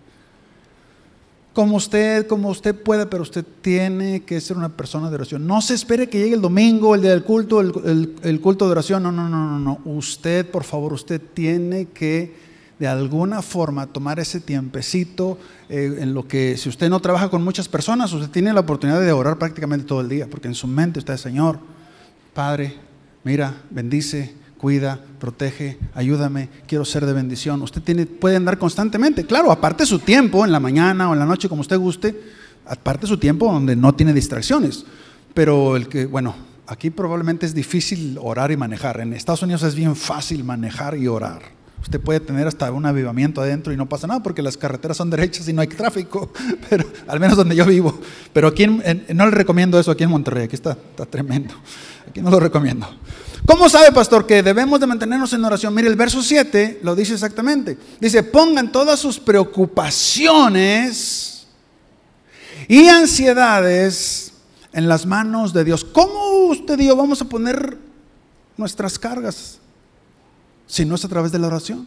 Como 1.52 1.76
usted, 1.76 2.26
como 2.26 2.48
usted 2.48 2.74
puede, 2.74 3.06
pero 3.06 3.22
usted 3.22 3.44
tiene 3.60 4.22
que 4.22 4.40
ser 4.40 4.56
una 4.56 4.70
persona 4.70 5.10
de 5.10 5.16
oración. 5.16 5.46
No 5.46 5.60
se 5.60 5.74
espere 5.74 6.08
que 6.08 6.18
llegue 6.18 6.34
el 6.34 6.40
domingo, 6.40 6.94
el 6.94 7.02
día 7.02 7.10
del 7.10 7.24
culto, 7.24 7.60
el, 7.60 8.14
el 8.22 8.40
culto 8.40 8.64
de 8.66 8.72
oración. 8.72 9.02
No, 9.02 9.12
no, 9.12 9.28
no, 9.28 9.46
no, 9.46 9.58
no. 9.58 9.80
Usted, 9.84 10.50
por 10.50 10.64
favor, 10.64 10.94
usted 10.94 11.20
tiene 11.34 11.86
que 11.86 12.52
de 12.82 12.88
alguna 12.88 13.42
forma 13.42 13.86
tomar 13.86 14.18
ese 14.18 14.40
tiempecito 14.40 15.38
eh, 15.68 15.98
en 16.00 16.14
lo 16.14 16.26
que 16.26 16.56
si 16.56 16.68
usted 16.68 16.90
no 16.90 16.98
trabaja 16.98 17.28
con 17.28 17.44
muchas 17.44 17.68
personas, 17.68 18.12
usted 18.12 18.28
tiene 18.28 18.52
la 18.52 18.58
oportunidad 18.58 19.00
de 19.00 19.12
orar 19.12 19.38
prácticamente 19.38 19.86
todo 19.86 20.00
el 20.00 20.08
día, 20.08 20.26
porque 20.28 20.48
en 20.48 20.54
su 20.56 20.66
mente 20.66 20.98
está 20.98 21.12
el 21.12 21.20
Señor, 21.20 21.60
Padre, 22.34 22.74
mira, 23.22 23.54
bendice, 23.70 24.34
cuida, 24.62 25.00
protege, 25.18 25.76
ayúdame, 25.92 26.48
quiero 26.68 26.84
ser 26.84 27.04
de 27.04 27.12
bendición. 27.12 27.60
Usted 27.62 27.82
tiene, 27.82 28.06
puede 28.06 28.36
andar 28.36 28.58
constantemente, 28.58 29.26
claro, 29.26 29.50
aparte 29.50 29.84
su 29.84 29.98
tiempo, 29.98 30.44
en 30.44 30.52
la 30.52 30.60
mañana 30.60 31.10
o 31.10 31.14
en 31.14 31.18
la 31.18 31.26
noche, 31.26 31.48
como 31.48 31.62
usted 31.62 31.76
guste, 31.76 32.14
aparte 32.64 33.08
su 33.08 33.18
tiempo 33.18 33.52
donde 33.52 33.74
no 33.74 33.92
tiene 33.92 34.12
distracciones. 34.12 34.86
Pero 35.34 35.74
el 35.74 35.88
que, 35.88 36.06
bueno, 36.06 36.36
aquí 36.68 36.90
probablemente 36.90 37.44
es 37.44 37.54
difícil 37.54 38.16
orar 38.22 38.52
y 38.52 38.56
manejar. 38.56 39.00
En 39.00 39.12
Estados 39.14 39.42
Unidos 39.42 39.64
es 39.64 39.74
bien 39.74 39.96
fácil 39.96 40.44
manejar 40.44 40.96
y 40.96 41.08
orar. 41.08 41.42
Usted 41.82 42.00
puede 42.00 42.20
tener 42.20 42.46
hasta 42.46 42.70
un 42.70 42.86
avivamiento 42.86 43.40
adentro 43.40 43.72
y 43.72 43.76
no 43.76 43.88
pasa 43.88 44.06
nada 44.06 44.22
porque 44.22 44.42
las 44.42 44.56
carreteras 44.56 44.96
son 44.96 45.10
derechas 45.10 45.48
y 45.48 45.52
no 45.52 45.62
hay 45.62 45.66
tráfico, 45.66 46.32
pero 46.70 46.86
al 47.08 47.18
menos 47.18 47.36
donde 47.36 47.56
yo 47.56 47.66
vivo. 47.66 47.98
Pero 48.32 48.46
aquí 48.46 48.68
no 48.68 49.24
le 49.24 49.32
recomiendo 49.32 49.80
eso 49.80 49.90
aquí 49.90 50.04
en 50.04 50.10
Monterrey, 50.10 50.44
aquí 50.44 50.54
está, 50.54 50.78
está 50.90 51.04
tremendo. 51.04 51.52
Aquí 52.08 52.22
no 52.22 52.30
lo 52.30 52.38
recomiendo. 52.38 52.86
¿Cómo 53.46 53.68
sabe, 53.68 53.92
pastor, 53.92 54.26
que 54.26 54.42
debemos 54.42 54.80
de 54.80 54.86
mantenernos 54.86 55.32
en 55.32 55.44
oración? 55.44 55.74
Mire, 55.74 55.88
el 55.88 55.96
verso 55.96 56.22
7 56.22 56.80
lo 56.82 56.94
dice 56.94 57.14
exactamente. 57.14 57.78
Dice, 58.00 58.22
pongan 58.22 58.70
todas 58.70 59.00
sus 59.00 59.18
preocupaciones 59.18 61.46
y 62.68 62.86
ansiedades 62.88 64.32
en 64.72 64.88
las 64.88 65.06
manos 65.06 65.52
de 65.52 65.64
Dios. 65.64 65.84
¿Cómo 65.84 66.46
usted 66.46 66.78
y 66.78 66.86
yo 66.86 66.96
vamos 66.96 67.20
a 67.20 67.24
poner 67.24 67.78
nuestras 68.56 68.98
cargas 68.98 69.58
si 70.66 70.84
no 70.84 70.94
es 70.94 71.04
a 71.04 71.08
través 71.08 71.32
de 71.32 71.38
la 71.38 71.48
oración. 71.48 71.86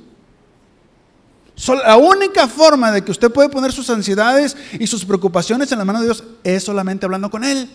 La 1.68 1.98
única 1.98 2.48
forma 2.48 2.92
de 2.92 3.04
que 3.04 3.12
usted 3.12 3.32
puede 3.32 3.50
poner 3.50 3.72
sus 3.72 3.90
ansiedades 3.90 4.56
y 4.78 4.86
sus 4.86 5.06
preocupaciones 5.06 5.72
en 5.72 5.80
la 5.80 5.86
mano 5.86 6.00
de 6.00 6.06
Dios 6.06 6.24
es 6.44 6.64
solamente 6.64 7.06
hablando 7.06 7.32
con 7.32 7.44
Él. 7.44 7.70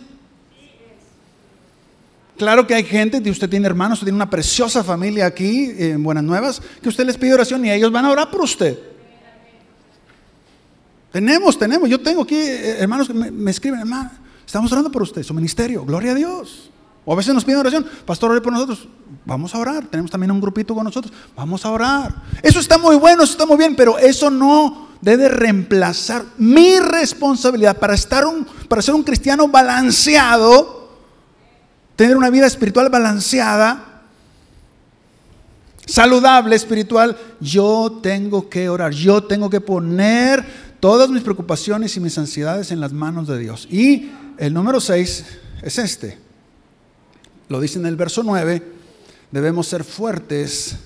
Claro 2.40 2.66
que 2.66 2.74
hay 2.74 2.84
gente, 2.84 3.20
usted 3.30 3.50
tiene 3.50 3.66
hermanos, 3.66 3.98
usted 3.98 4.06
tiene 4.06 4.16
una 4.16 4.30
preciosa 4.30 4.82
familia 4.82 5.26
aquí 5.26 5.74
en 5.76 6.02
Buenas 6.02 6.24
Nuevas, 6.24 6.62
que 6.80 6.88
usted 6.88 7.04
les 7.04 7.18
pide 7.18 7.34
oración 7.34 7.62
y 7.66 7.70
ellos 7.70 7.92
van 7.92 8.06
a 8.06 8.10
orar 8.10 8.30
por 8.30 8.40
usted. 8.40 8.78
Tenemos, 11.12 11.58
tenemos, 11.58 11.86
yo 11.90 12.00
tengo 12.00 12.22
aquí 12.22 12.36
eh, 12.36 12.78
hermanos 12.78 13.08
que 13.08 13.12
me, 13.12 13.50
escriben, 13.50 13.80
hermano, 13.80 14.10
estamos 14.46 14.72
orando 14.72 14.90
por 14.90 15.02
usted, 15.02 15.22
su 15.22 15.34
ministerio, 15.34 15.84
gloria 15.84 16.12
a 16.12 16.14
Dios. 16.14 16.70
O 17.04 17.12
a 17.12 17.16
veces 17.16 17.34
nos 17.34 17.44
piden 17.44 17.60
oración, 17.60 17.86
pastor, 18.06 18.30
ore 18.30 18.40
por 18.40 18.54
nosotros. 18.54 18.88
Vamos 19.26 19.54
a 19.54 19.58
orar. 19.58 19.84
Tenemos 19.88 20.10
también 20.10 20.30
un 20.30 20.40
grupito 20.40 20.74
con 20.74 20.84
nosotros. 20.84 21.12
Vamos 21.36 21.66
a 21.66 21.70
orar. 21.70 22.22
Eso 22.42 22.58
está 22.58 22.78
muy 22.78 22.96
bueno, 22.96 23.22
eso 23.22 23.32
está 23.32 23.44
muy 23.44 23.58
bien, 23.58 23.76
pero 23.76 23.98
eso 23.98 24.30
no 24.30 24.88
debe 25.02 25.28
reemplazar 25.28 26.24
mi 26.38 26.80
responsabilidad 26.80 27.76
para, 27.76 27.92
estar 27.92 28.24
un, 28.24 28.46
para 28.66 28.80
ser 28.80 28.94
un 28.94 29.02
cristiano 29.02 29.46
balanceado, 29.46 30.79
tener 32.00 32.16
una 32.16 32.30
vida 32.30 32.46
espiritual 32.46 32.88
balanceada, 32.88 34.04
saludable 35.84 36.56
espiritual. 36.56 37.14
Yo 37.40 38.00
tengo 38.02 38.48
que 38.48 38.70
orar, 38.70 38.92
yo 38.94 39.22
tengo 39.24 39.50
que 39.50 39.60
poner 39.60 40.42
todas 40.80 41.10
mis 41.10 41.22
preocupaciones 41.22 41.94
y 41.98 42.00
mis 42.00 42.16
ansiedades 42.16 42.72
en 42.72 42.80
las 42.80 42.94
manos 42.94 43.28
de 43.28 43.38
Dios. 43.38 43.68
Y 43.70 44.10
el 44.38 44.54
número 44.54 44.80
6 44.80 45.26
es 45.60 45.78
este 45.78 46.18
lo 47.50 47.60
dice 47.60 47.78
en 47.78 47.84
el 47.84 47.96
verso 47.96 48.22
9, 48.22 48.62
debemos 49.30 49.66
ser 49.66 49.84
fuertes 49.84 50.76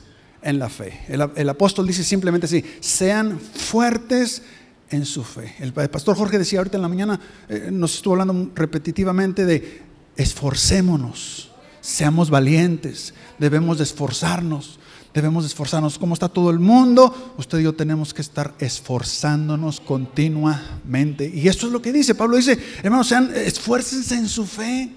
en 0.42 0.58
la 0.58 0.68
fe. 0.68 0.98
El, 1.08 1.48
apóstol 1.48 1.86
dice 1.86 2.02
simplemente 2.02 2.46
así, 2.46 2.64
sean 2.80 3.38
fuertes 3.38 4.42
en 4.90 5.04
su 5.04 5.22
fe. 5.22 5.54
El, 5.60 5.72
pastor 5.72 6.16
Jorge 6.16 6.38
decía 6.38 6.58
ahorita 6.58 6.76
en 6.78 6.82
la 6.82 6.88
mañana, 6.88 7.20
eh, 7.48 7.68
nos 7.70 7.94
estuvo 7.94 8.14
hablando 8.14 8.50
repetitivamente 8.54 9.44
de 9.44 9.93
esforcémonos, 10.16 11.50
seamos 11.80 12.30
valientes, 12.30 13.14
debemos 13.38 13.78
de 13.78 13.84
esforzarnos, 13.84 14.78
debemos 15.12 15.44
de 15.44 15.48
esforzarnos. 15.48 15.98
¿Cómo 15.98 16.14
está 16.14 16.28
todo 16.28 16.50
el 16.50 16.58
mundo? 16.58 17.34
Usted 17.38 17.60
y 17.60 17.62
yo 17.64 17.72
tenemos 17.72 18.12
que 18.12 18.22
estar 18.22 18.54
esforzándonos 18.58 19.80
continuamente. 19.80 21.30
Y 21.32 21.48
esto 21.48 21.66
es 21.66 21.72
lo 21.72 21.80
que 21.80 21.92
dice, 21.92 22.14
Pablo 22.14 22.36
dice, 22.36 22.58
hermanos, 22.82 23.08
sean, 23.08 23.32
esfuércense 23.34 24.14
en 24.16 24.28
su 24.28 24.46
fe. 24.46 24.90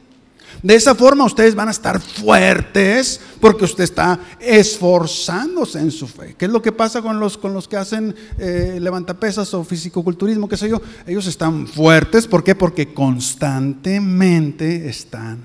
De 0.63 0.75
esa 0.75 0.95
forma 0.95 1.25
ustedes 1.25 1.53
van 1.53 1.67
a 1.67 1.71
estar 1.71 2.01
fuertes 2.01 3.19
porque 3.39 3.65
usted 3.65 3.83
está 3.83 4.19
esforzándose 4.39 5.79
en 5.79 5.91
su 5.91 6.07
fe. 6.07 6.35
¿Qué 6.37 6.45
es 6.45 6.51
lo 6.51 6.61
que 6.61 6.71
pasa 6.71 7.01
con 7.01 7.19
los, 7.19 7.37
con 7.37 7.53
los 7.53 7.67
que 7.67 7.77
hacen 7.77 8.15
eh, 8.39 8.79
levantapesas 8.81 9.53
o 9.53 9.63
fisicoculturismo, 9.63 10.49
qué 10.49 10.57
sé 10.57 10.69
yo? 10.69 10.81
Ellos 11.05 11.27
están 11.27 11.67
fuertes, 11.67 12.27
¿por 12.27 12.43
qué? 12.43 12.55
Porque 12.55 12.93
constantemente 12.93 14.89
están 14.89 15.43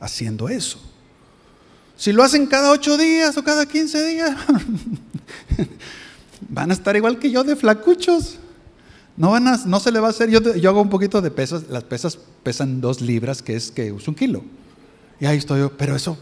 haciendo 0.00 0.48
eso. 0.48 0.80
Si 1.96 2.12
lo 2.12 2.22
hacen 2.22 2.46
cada 2.46 2.72
ocho 2.72 2.98
días 2.98 3.36
o 3.38 3.42
cada 3.42 3.64
quince 3.64 4.04
días, 4.06 4.36
van 6.48 6.70
a 6.70 6.74
estar 6.74 6.94
igual 6.94 7.18
que 7.18 7.30
yo 7.30 7.42
de 7.42 7.56
flacuchos. 7.56 8.38
No, 9.16 9.30
van 9.30 9.48
a, 9.48 9.56
no 9.64 9.80
se 9.80 9.90
le 9.90 10.00
va 10.00 10.08
a 10.08 10.10
hacer, 10.10 10.28
yo, 10.28 10.40
yo, 10.54 10.70
hago 10.70 10.82
un 10.82 10.90
poquito 10.90 11.22
de 11.22 11.30
pesas, 11.30 11.64
las 11.70 11.84
pesas 11.84 12.18
pesan 12.42 12.80
dos 12.80 13.00
libras, 13.00 13.42
que 13.42 13.56
es 13.56 13.70
que 13.70 13.90
uso 13.92 14.10
un 14.10 14.14
kilo. 14.14 14.44
Y 15.18 15.26
ahí 15.26 15.38
estoy 15.38 15.60
yo, 15.60 15.76
pero 15.76 15.96
eso, 15.96 16.18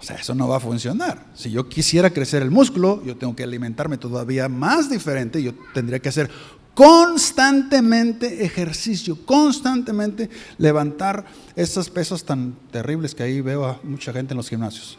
o 0.00 0.02
sea, 0.02 0.16
eso 0.16 0.34
no 0.34 0.48
va 0.48 0.56
a 0.56 0.60
funcionar. 0.60 1.26
Si 1.34 1.50
yo 1.50 1.68
quisiera 1.68 2.10
crecer 2.10 2.42
el 2.42 2.50
músculo, 2.50 3.02
yo 3.04 3.16
tengo 3.16 3.36
que 3.36 3.44
alimentarme 3.44 3.96
todavía 3.96 4.48
más 4.48 4.90
diferente, 4.90 5.42
yo 5.42 5.52
tendría 5.72 6.00
que 6.00 6.08
hacer 6.08 6.30
constantemente 6.74 8.44
ejercicio, 8.44 9.18
constantemente 9.24 10.30
levantar 10.58 11.24
esas 11.56 11.90
pesas 11.90 12.22
tan 12.22 12.54
terribles 12.70 13.14
que 13.14 13.24
ahí 13.24 13.40
veo 13.40 13.64
a 13.64 13.80
mucha 13.82 14.12
gente 14.12 14.32
en 14.32 14.36
los 14.36 14.48
gimnasios. 14.48 14.96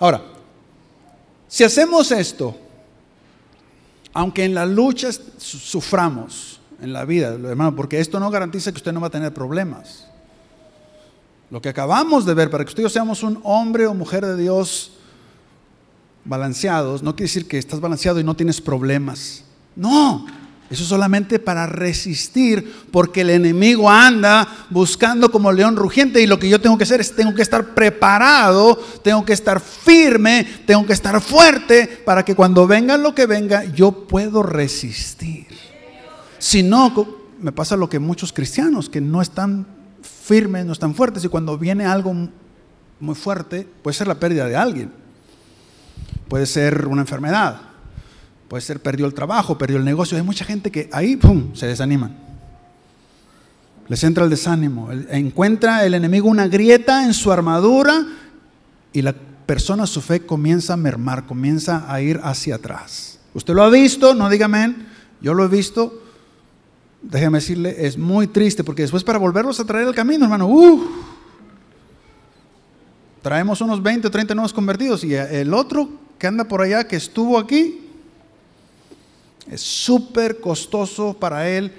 Ahora, 0.00 0.22
si 1.46 1.62
hacemos 1.62 2.10
esto, 2.10 2.58
aunque 4.14 4.44
en 4.44 4.54
la 4.54 4.64
lucha 4.64 5.10
suframos 5.38 6.60
en 6.80 6.92
la 6.92 7.04
vida, 7.04 7.34
hermano, 7.34 7.74
porque 7.74 7.98
esto 7.98 8.20
no 8.20 8.30
garantiza 8.30 8.70
que 8.70 8.78
usted 8.78 8.92
no 8.92 9.00
va 9.00 9.08
a 9.08 9.10
tener 9.10 9.34
problemas. 9.34 10.06
Lo 11.50 11.60
que 11.60 11.68
acabamos 11.68 12.24
de 12.24 12.34
ver, 12.34 12.50
para 12.50 12.64
que 12.64 12.70
usted 12.70 12.88
seamos 12.88 13.22
un 13.22 13.40
hombre 13.42 13.86
o 13.86 13.94
mujer 13.94 14.24
de 14.24 14.36
Dios 14.36 14.92
balanceados, 16.24 17.02
no 17.02 17.14
quiere 17.14 17.28
decir 17.28 17.48
que 17.48 17.58
estás 17.58 17.80
balanceado 17.80 18.20
y 18.20 18.24
no 18.24 18.34
tienes 18.34 18.60
problemas. 18.60 19.44
No, 19.76 20.26
eso 20.74 20.82
es 20.82 20.88
solamente 20.88 21.38
para 21.38 21.66
resistir, 21.66 22.86
porque 22.90 23.22
el 23.22 23.30
enemigo 23.30 23.88
anda 23.88 24.66
buscando 24.70 25.30
como 25.30 25.50
león 25.50 25.76
rugiente 25.76 26.20
y 26.20 26.26
lo 26.26 26.38
que 26.38 26.48
yo 26.48 26.60
tengo 26.60 26.76
que 26.76 26.84
hacer 26.84 27.00
es, 27.00 27.16
tengo 27.16 27.34
que 27.34 27.42
estar 27.42 27.74
preparado, 27.74 28.76
tengo 29.02 29.24
que 29.24 29.32
estar 29.32 29.60
firme, 29.60 30.46
tengo 30.66 30.84
que 30.86 30.92
estar 30.92 31.20
fuerte 31.20 32.02
para 32.04 32.24
que 32.24 32.34
cuando 32.34 32.66
venga 32.66 32.96
lo 32.96 33.14
que 33.14 33.26
venga, 33.26 33.64
yo 33.64 34.06
puedo 34.06 34.42
resistir. 34.42 35.46
Si 36.38 36.62
no, 36.62 36.92
me 37.40 37.52
pasa 37.52 37.76
lo 37.76 37.88
que 37.88 37.98
muchos 37.98 38.32
cristianos, 38.32 38.90
que 38.90 39.00
no 39.00 39.22
están 39.22 39.66
firmes, 40.02 40.66
no 40.66 40.72
están 40.72 40.94
fuertes 40.94 41.24
y 41.24 41.28
cuando 41.28 41.56
viene 41.56 41.86
algo 41.86 42.14
muy 43.00 43.14
fuerte, 43.14 43.66
puede 43.82 43.96
ser 43.96 44.08
la 44.08 44.16
pérdida 44.16 44.46
de 44.46 44.56
alguien 44.56 45.04
puede 46.28 46.46
ser 46.46 46.86
una 46.86 47.02
enfermedad, 47.02 47.60
puede 48.54 48.62
ser 48.62 48.78
perdió 48.78 49.06
el 49.06 49.14
trabajo, 49.14 49.58
perdió 49.58 49.78
el 49.78 49.84
negocio. 49.84 50.16
Hay 50.16 50.22
mucha 50.22 50.44
gente 50.44 50.70
que 50.70 50.88
ahí, 50.92 51.18
se 51.54 51.66
desanima. 51.66 52.12
Les 53.88 54.04
entra 54.04 54.22
el 54.22 54.30
desánimo. 54.30 54.92
Encuentra 55.10 55.84
el 55.84 55.92
enemigo 55.92 56.28
una 56.28 56.46
grieta 56.46 57.04
en 57.04 57.14
su 57.14 57.32
armadura 57.32 58.06
y 58.92 59.02
la 59.02 59.12
persona, 59.12 59.88
su 59.88 60.00
fe 60.00 60.24
comienza 60.24 60.74
a 60.74 60.76
mermar, 60.76 61.26
comienza 61.26 61.92
a 61.92 62.00
ir 62.00 62.20
hacia 62.22 62.54
atrás. 62.54 63.18
Usted 63.34 63.54
lo 63.54 63.64
ha 63.64 63.70
visto, 63.70 64.14
no 64.14 64.30
dígame, 64.30 64.76
yo 65.20 65.34
lo 65.34 65.46
he 65.46 65.48
visto. 65.48 66.00
Déjeme 67.02 67.38
decirle, 67.38 67.74
es 67.84 67.98
muy 67.98 68.28
triste 68.28 68.62
porque 68.62 68.82
después 68.82 69.02
para 69.02 69.18
volverlos 69.18 69.58
a 69.58 69.64
traer 69.64 69.88
al 69.88 69.96
camino, 69.96 70.26
hermano, 70.26 70.46
uh, 70.46 70.80
traemos 73.20 73.60
unos 73.60 73.82
20 73.82 74.06
o 74.06 74.10
30 74.12 74.32
nuevos 74.32 74.52
convertidos 74.52 75.02
y 75.02 75.12
el 75.12 75.52
otro 75.52 75.88
que 76.20 76.28
anda 76.28 76.44
por 76.44 76.62
allá, 76.62 76.86
que 76.86 76.94
estuvo 76.94 77.36
aquí, 77.36 77.80
es 79.50 79.60
súper 79.60 80.40
costoso 80.40 81.14
para 81.14 81.48
él 81.48 81.72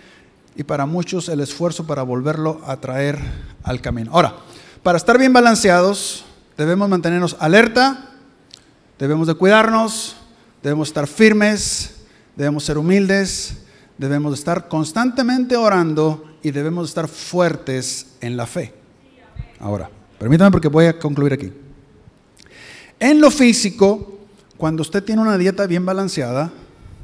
y 0.55 0.63
para 0.63 0.85
muchos 0.85 1.29
el 1.29 1.41
esfuerzo 1.41 1.85
para 1.85 2.03
volverlo 2.03 2.61
a 2.65 2.77
traer 2.77 3.19
al 3.63 3.81
camino. 3.81 4.11
Ahora, 4.13 4.35
para 4.83 4.97
estar 4.97 5.17
bien 5.17 5.33
balanceados, 5.33 6.25
debemos 6.57 6.87
mantenernos 6.87 7.35
alerta, 7.39 8.11
debemos 8.97 9.27
de 9.27 9.33
cuidarnos, 9.33 10.15
debemos 10.63 10.89
estar 10.89 11.07
firmes, 11.07 11.95
debemos 12.35 12.63
ser 12.63 12.77
humildes, 12.77 13.57
debemos 13.97 14.33
de 14.33 14.39
estar 14.39 14.67
constantemente 14.67 15.57
orando 15.57 16.23
y 16.43 16.51
debemos 16.51 16.89
estar 16.89 17.07
fuertes 17.07 18.15
en 18.21 18.37
la 18.37 18.45
fe. 18.45 18.73
Ahora, 19.59 19.89
permítame 20.19 20.51
porque 20.51 20.67
voy 20.67 20.85
a 20.85 20.99
concluir 20.99 21.33
aquí. 21.33 21.51
En 22.99 23.19
lo 23.19 23.31
físico, 23.31 24.19
cuando 24.57 24.81
usted 24.81 25.03
tiene 25.03 25.21
una 25.21 25.37
dieta 25.37 25.65
bien 25.67 25.85
balanceada, 25.85 26.51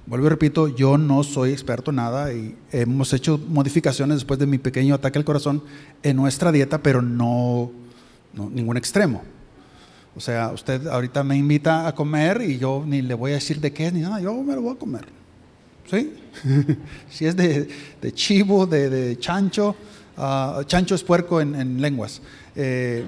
Vuelvo 0.06 0.26
y 0.26 0.30
repito, 0.30 0.68
yo 0.68 0.98
no 0.98 1.24
soy 1.24 1.52
experto 1.52 1.92
en 1.92 1.98
nada 1.98 2.34
y 2.34 2.56
hemos 2.72 3.14
hecho 3.14 3.38
modificaciones 3.38 4.18
después 4.18 4.40
de 4.40 4.48
mi 4.48 4.58
pequeño 4.58 4.96
ataque 4.96 5.20
al 5.20 5.26
corazón 5.26 5.64
en 6.02 6.16
nuestra 6.16 6.52
dieta, 6.52 6.80
pero 6.80 7.02
no, 7.02 7.72
ningún 8.34 8.78
extremo. 8.78 9.22
O 10.16 10.20
sea, 10.20 10.52
usted 10.52 10.88
ahorita 10.88 11.24
me 11.24 11.38
invita 11.38 11.88
a 11.88 11.96
comer 11.96 12.42
y 12.42 12.58
yo 12.58 12.84
ni 12.86 13.02
le 13.02 13.14
voy 13.14 13.32
a 13.32 13.36
decir 13.36 13.62
de 13.62 13.72
qué 13.72 13.88
es 13.88 13.94
ni 13.94 14.02
nada, 14.02 14.20
yo 14.20 14.34
me 14.44 14.56
lo 14.56 14.62
voy 14.62 14.74
a 14.74 14.80
comer. 14.80 15.06
¿Sí? 15.90 16.14
si 17.10 17.26
es 17.26 17.36
de, 17.36 17.68
chivo, 18.14 18.66
de, 18.66 19.18
chancho, 19.20 19.76
ah, 20.18 20.62
chancho 20.66 20.96
es 20.96 21.04
puerco 21.04 21.40
en, 21.40 21.82
lenguas. 21.82 22.22
Eh, 22.56 23.06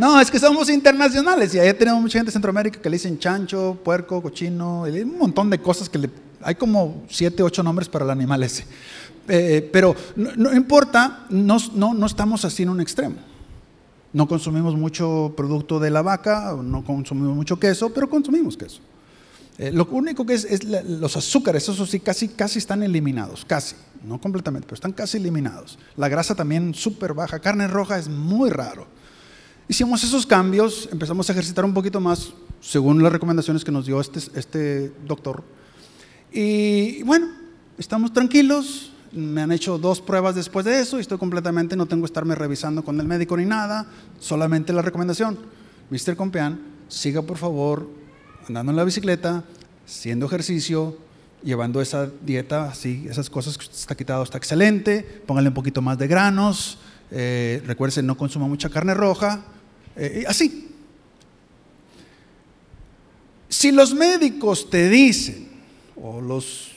no, 0.00 0.18
es 0.18 0.30
que 0.30 0.38
somos 0.38 0.70
internacionales 0.70 1.54
y 1.54 1.58
ahí 1.58 1.74
tenemos 1.74 2.00
mucha 2.00 2.18
gente 2.18 2.30
de 2.30 2.32
Centroamérica 2.32 2.80
que 2.80 2.88
le 2.88 2.96
dicen 2.96 3.18
chancho, 3.18 3.78
puerco, 3.84 4.22
cochino, 4.22 4.84
un 4.84 5.18
montón 5.18 5.50
de 5.50 5.60
cosas 5.60 5.90
que 5.90 5.98
le, 5.98 6.10
hay 6.40 6.54
como 6.54 7.04
siete, 7.08 7.42
ocho 7.42 7.62
nombres 7.62 7.86
para 7.88 8.06
el 8.06 8.10
animal 8.10 8.42
ese. 8.42 8.64
Eh, 9.28 9.68
pero 9.70 9.94
no, 10.16 10.54
importa, 10.54 11.26
no, 11.28 11.58
no, 11.74 12.06
estamos 12.06 12.46
así 12.46 12.62
en 12.62 12.70
un 12.70 12.80
extremo. 12.80 13.16
No 14.14 14.26
consumimos 14.26 14.74
mucho 14.74 15.34
producto 15.36 15.78
de 15.78 15.90
la 15.90 16.00
vaca, 16.00 16.56
no 16.60 16.82
consumimos 16.82 17.36
mucho 17.36 17.60
queso, 17.60 17.90
pero 17.90 18.08
consumimos 18.08 18.56
queso. 18.56 18.80
Eh, 19.58 19.70
lo 19.70 19.86
único 19.90 20.24
que 20.24 20.32
es, 20.32 20.44
es 20.46 20.64
los 20.64 21.14
azúcares, 21.14 21.68
eso 21.68 21.84
sí, 21.86 22.00
casi, 22.00 22.28
casi 22.28 22.58
están 22.58 22.82
eliminados, 22.82 23.44
casi, 23.44 23.76
no 24.02 24.18
completamente, 24.18 24.66
pero 24.66 24.76
están 24.76 24.92
casi 24.92 25.18
eliminados. 25.18 25.78
La 25.96 26.08
grasa 26.08 26.34
también 26.34 26.74
súper 26.74 27.12
baja, 27.12 27.38
carne 27.38 27.68
roja 27.68 27.98
es 27.98 28.08
muy 28.08 28.48
raro. 28.48 28.86
Hicimos 29.70 30.02
esos 30.02 30.26
cambios, 30.26 30.88
empezamos 30.90 31.28
a 31.28 31.32
ejercitar 31.32 31.64
un 31.64 31.72
poquito 31.72 32.00
más 32.00 32.32
según 32.60 33.04
las 33.04 33.12
recomendaciones 33.12 33.62
que 33.62 33.70
nos 33.70 33.86
dio 33.86 34.00
este, 34.00 34.18
este 34.34 34.92
doctor. 35.06 35.44
Y 36.32 37.04
bueno, 37.04 37.28
estamos 37.78 38.12
tranquilos, 38.12 38.90
me 39.12 39.42
han 39.42 39.52
hecho 39.52 39.78
dos 39.78 40.00
pruebas 40.00 40.34
después 40.34 40.66
de 40.66 40.80
eso 40.80 40.98
y 40.98 41.02
estoy 41.02 41.18
completamente, 41.18 41.76
no 41.76 41.86
tengo 41.86 42.02
que 42.02 42.06
estarme 42.06 42.34
revisando 42.34 42.82
con 42.82 42.98
el 42.98 43.06
médico 43.06 43.36
ni 43.36 43.44
nada, 43.44 43.86
solamente 44.18 44.72
la 44.72 44.82
recomendación. 44.82 45.38
Mr. 45.90 46.16
Compeán, 46.16 46.60
siga 46.88 47.22
por 47.22 47.38
favor 47.38 47.88
andando 48.48 48.72
en 48.72 48.76
la 48.76 48.82
bicicleta, 48.82 49.44
haciendo 49.86 50.26
ejercicio, 50.26 50.98
llevando 51.44 51.80
esa 51.80 52.10
dieta, 52.26 52.70
así, 52.70 53.06
esas 53.08 53.30
cosas 53.30 53.56
que 53.56 53.66
está 53.66 53.94
quitado 53.94 54.24
está 54.24 54.36
excelente, 54.36 55.22
póngale 55.28 55.46
un 55.46 55.54
poquito 55.54 55.80
más 55.80 55.96
de 55.96 56.08
granos, 56.08 56.78
eh, 57.12 57.62
no 58.02 58.16
consuma 58.16 58.48
mucha 58.48 58.68
carne 58.68 58.94
roja, 58.94 59.44
eh, 59.96 60.24
así. 60.26 60.68
Si 63.48 63.72
los 63.72 63.94
médicos 63.94 64.70
te 64.70 64.88
dicen, 64.88 65.48
o 65.96 66.20
los 66.20 66.70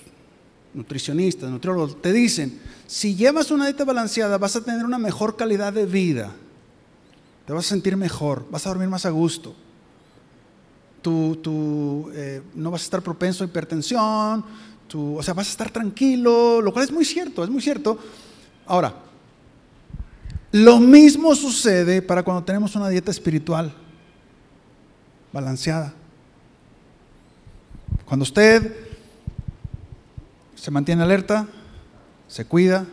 nutricionistas, 0.73 1.49
nutriólogos, 1.49 2.01
te 2.01 2.11
dicen, 2.11 2.59
si 2.87 3.15
llevas 3.15 3.51
una 3.51 3.65
dieta 3.65 3.85
balanceada 3.85 4.37
vas 4.37 4.55
a 4.55 4.63
tener 4.63 4.83
una 4.83 4.97
mejor 4.97 5.35
calidad 5.35 5.71
de 5.71 5.85
vida, 5.85 6.31
te 7.45 7.53
vas 7.53 7.65
a 7.65 7.69
sentir 7.69 7.95
mejor, 7.95 8.45
vas 8.49 8.65
a 8.65 8.69
dormir 8.69 8.89
más 8.89 9.05
a 9.05 9.11
gusto, 9.11 9.55
tú, 11.03 12.09
eh, 12.13 12.41
no 12.55 12.71
vas 12.71 12.81
a 12.81 12.85
estar 12.85 13.01
propenso 13.01 13.43
a 13.43 13.47
hipertensión, 13.47 14.43
tú, 14.87 15.17
o 15.17 15.23
sea, 15.23 15.33
vas 15.33 15.47
a 15.47 15.51
estar 15.51 15.69
tranquilo, 15.69 16.61
lo 16.61 16.71
cual 16.73 16.85
es 16.85 16.91
muy 16.91 17.05
cierto, 17.05 17.43
es 17.43 17.49
muy 17.49 17.61
cierto. 17.61 17.99
Ahora, 18.65 18.95
lo 20.53 20.79
mismo 20.79 21.33
sucede 21.33 22.03
para 22.03 22.21
cuando 22.21 22.43
tenemos 22.43 22.75
una 22.75 22.87
dieta 22.87 23.09
espiritual 23.09 23.73
balanceada. 25.31 25.95
Cuando 28.05 28.21
usted 28.21 28.71
se 30.53 30.69
mantiene 30.69 31.01
alerta, 31.01 31.47
se 32.27 32.45
cuida, 32.45 32.85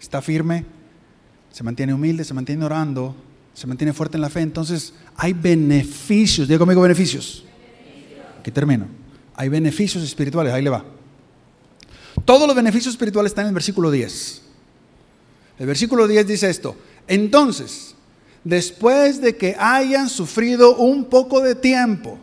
está 0.00 0.20
firme, 0.22 0.66
se 1.52 1.62
mantiene 1.62 1.94
humilde, 1.94 2.24
se 2.24 2.34
mantiene 2.34 2.64
orando, 2.64 3.14
se 3.54 3.68
mantiene 3.68 3.92
fuerte 3.92 4.16
en 4.16 4.20
la 4.20 4.28
fe, 4.28 4.40
entonces 4.40 4.92
hay 5.16 5.34
beneficios. 5.34 6.48
Diga 6.48 6.58
conmigo 6.58 6.80
beneficios. 6.80 7.44
Aquí 8.40 8.50
termino. 8.50 8.86
Hay 9.36 9.48
beneficios 9.48 10.02
espirituales, 10.02 10.52
ahí 10.52 10.62
le 10.62 10.70
va. 10.70 10.84
Todos 12.24 12.48
los 12.48 12.56
beneficios 12.56 12.92
espirituales 12.92 13.30
están 13.30 13.44
en 13.44 13.50
el 13.50 13.54
versículo 13.54 13.92
10. 13.92 14.42
El 15.60 15.66
versículo 15.68 16.08
10 16.08 16.26
dice 16.26 16.50
esto, 16.50 16.76
entonces, 17.06 17.94
después 18.42 19.20
de 19.20 19.36
que 19.36 19.56
hayan 19.58 20.08
sufrido 20.08 20.76
un 20.76 21.04
poco 21.04 21.40
de 21.40 21.54
tiempo, 21.54 22.18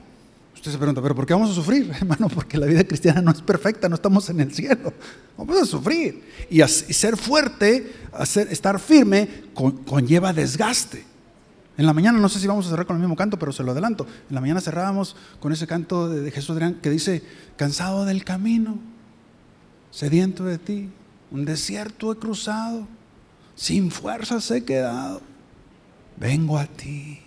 usted 0.56 0.72
se 0.72 0.78
pregunta, 0.78 1.02
pero 1.02 1.16
¿por 1.16 1.26
qué 1.26 1.34
vamos 1.34 1.50
a 1.50 1.54
sufrir, 1.54 1.92
hermano? 1.96 2.30
Porque 2.30 2.58
la 2.58 2.68
vida 2.68 2.84
cristiana 2.84 3.22
no 3.22 3.32
es 3.32 3.42
perfecta, 3.42 3.90
no 3.90 3.96
estamos 3.96 4.30
en 4.30 4.40
el 4.40 4.54
cielo, 4.54 4.94
vamos 5.38 5.62
a 5.62 5.66
sufrir. 5.66 6.24
Y, 6.50 6.62
ser 6.62 7.18
fuerte, 7.18 7.92
estar 8.50 8.80
firme, 8.80 9.28
conlleva 9.86 10.34
desgaste. 10.34 11.06
En 11.78 11.86
la 11.86 11.94
mañana, 11.94 12.20
no 12.20 12.30
sé 12.30 12.40
si 12.40 12.48
vamos 12.48 12.68
a 12.68 12.70
cerrar 12.70 12.86
con 12.86 12.98
el 12.98 13.02
mismo 13.02 13.16
canto, 13.16 13.40
pero 13.40 13.52
se 13.52 13.64
lo 13.64 13.72
adelanto. 13.72 14.06
En 14.30 14.36
la 14.36 14.42
mañana 14.42 14.62
cerrábamos 14.62 15.16
con 15.40 15.52
ese 15.52 15.66
canto 15.66 16.10
de 16.10 16.30
Jesús 16.30 16.52
Adrián 16.52 16.76
que 16.76 16.90
dice, 16.90 17.24
cansado 17.56 18.06
del 18.06 18.24
camino, 18.24 18.78
sediento 19.90 20.44
de 20.44 20.58
ti, 20.58 20.90
un 21.32 21.46
desierto 21.46 22.12
he 22.12 22.18
cruzado 22.18 22.88
sin 23.56 23.92
fuerzas 23.92 24.50
he 24.52 24.64
quedado, 24.64 25.22
vengo 26.18 26.58
a 26.58 26.66
ti. 26.66 27.20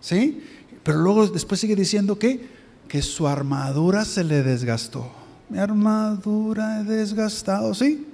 ¿Sí? 0.00 0.42
Pero 0.82 0.98
luego 0.98 1.26
después 1.26 1.60
sigue 1.60 1.76
diciendo 1.76 2.18
que, 2.18 2.48
que 2.88 3.02
su 3.02 3.28
armadura 3.28 4.04
se 4.04 4.24
le 4.24 4.42
desgastó. 4.42 5.10
Mi 5.48 5.58
armadura 5.58 6.80
he 6.80 6.84
desgastado, 6.84 7.74
¿sí? 7.74 8.06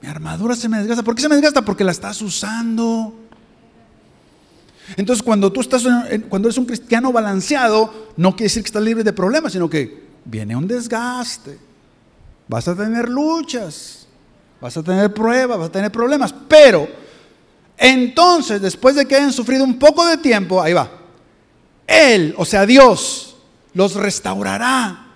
Mi 0.00 0.08
armadura 0.08 0.56
se 0.56 0.68
me 0.68 0.78
desgasta. 0.78 1.02
¿Por 1.02 1.14
qué 1.14 1.22
se 1.22 1.28
me 1.28 1.36
desgasta? 1.36 1.64
Porque 1.64 1.84
la 1.84 1.92
estás 1.92 2.20
usando. 2.22 3.14
Entonces, 4.96 5.22
cuando 5.22 5.52
tú 5.52 5.60
estás, 5.60 5.84
cuando 6.28 6.48
eres 6.48 6.58
un 6.58 6.66
cristiano 6.66 7.12
balanceado, 7.12 8.10
no 8.16 8.32
quiere 8.32 8.44
decir 8.44 8.62
que 8.62 8.68
estás 8.68 8.82
libre 8.82 9.04
de 9.04 9.12
problemas, 9.12 9.52
sino 9.52 9.70
que 9.70 10.02
viene 10.24 10.56
un 10.56 10.66
desgaste. 10.66 11.58
Vas 12.48 12.68
a 12.68 12.74
tener 12.74 13.08
luchas. 13.08 14.01
Vas 14.62 14.76
a 14.76 14.82
tener 14.84 15.12
pruebas, 15.12 15.58
vas 15.58 15.68
a 15.70 15.72
tener 15.72 15.90
problemas, 15.90 16.32
pero 16.46 16.88
entonces, 17.76 18.62
después 18.62 18.94
de 18.94 19.08
que 19.08 19.16
hayan 19.16 19.32
sufrido 19.32 19.64
un 19.64 19.76
poco 19.76 20.06
de 20.06 20.18
tiempo, 20.18 20.62
ahí 20.62 20.72
va, 20.72 20.88
Él, 21.84 22.32
o 22.38 22.44
sea, 22.44 22.64
Dios, 22.64 23.34
los 23.74 23.94
restaurará, 23.94 25.06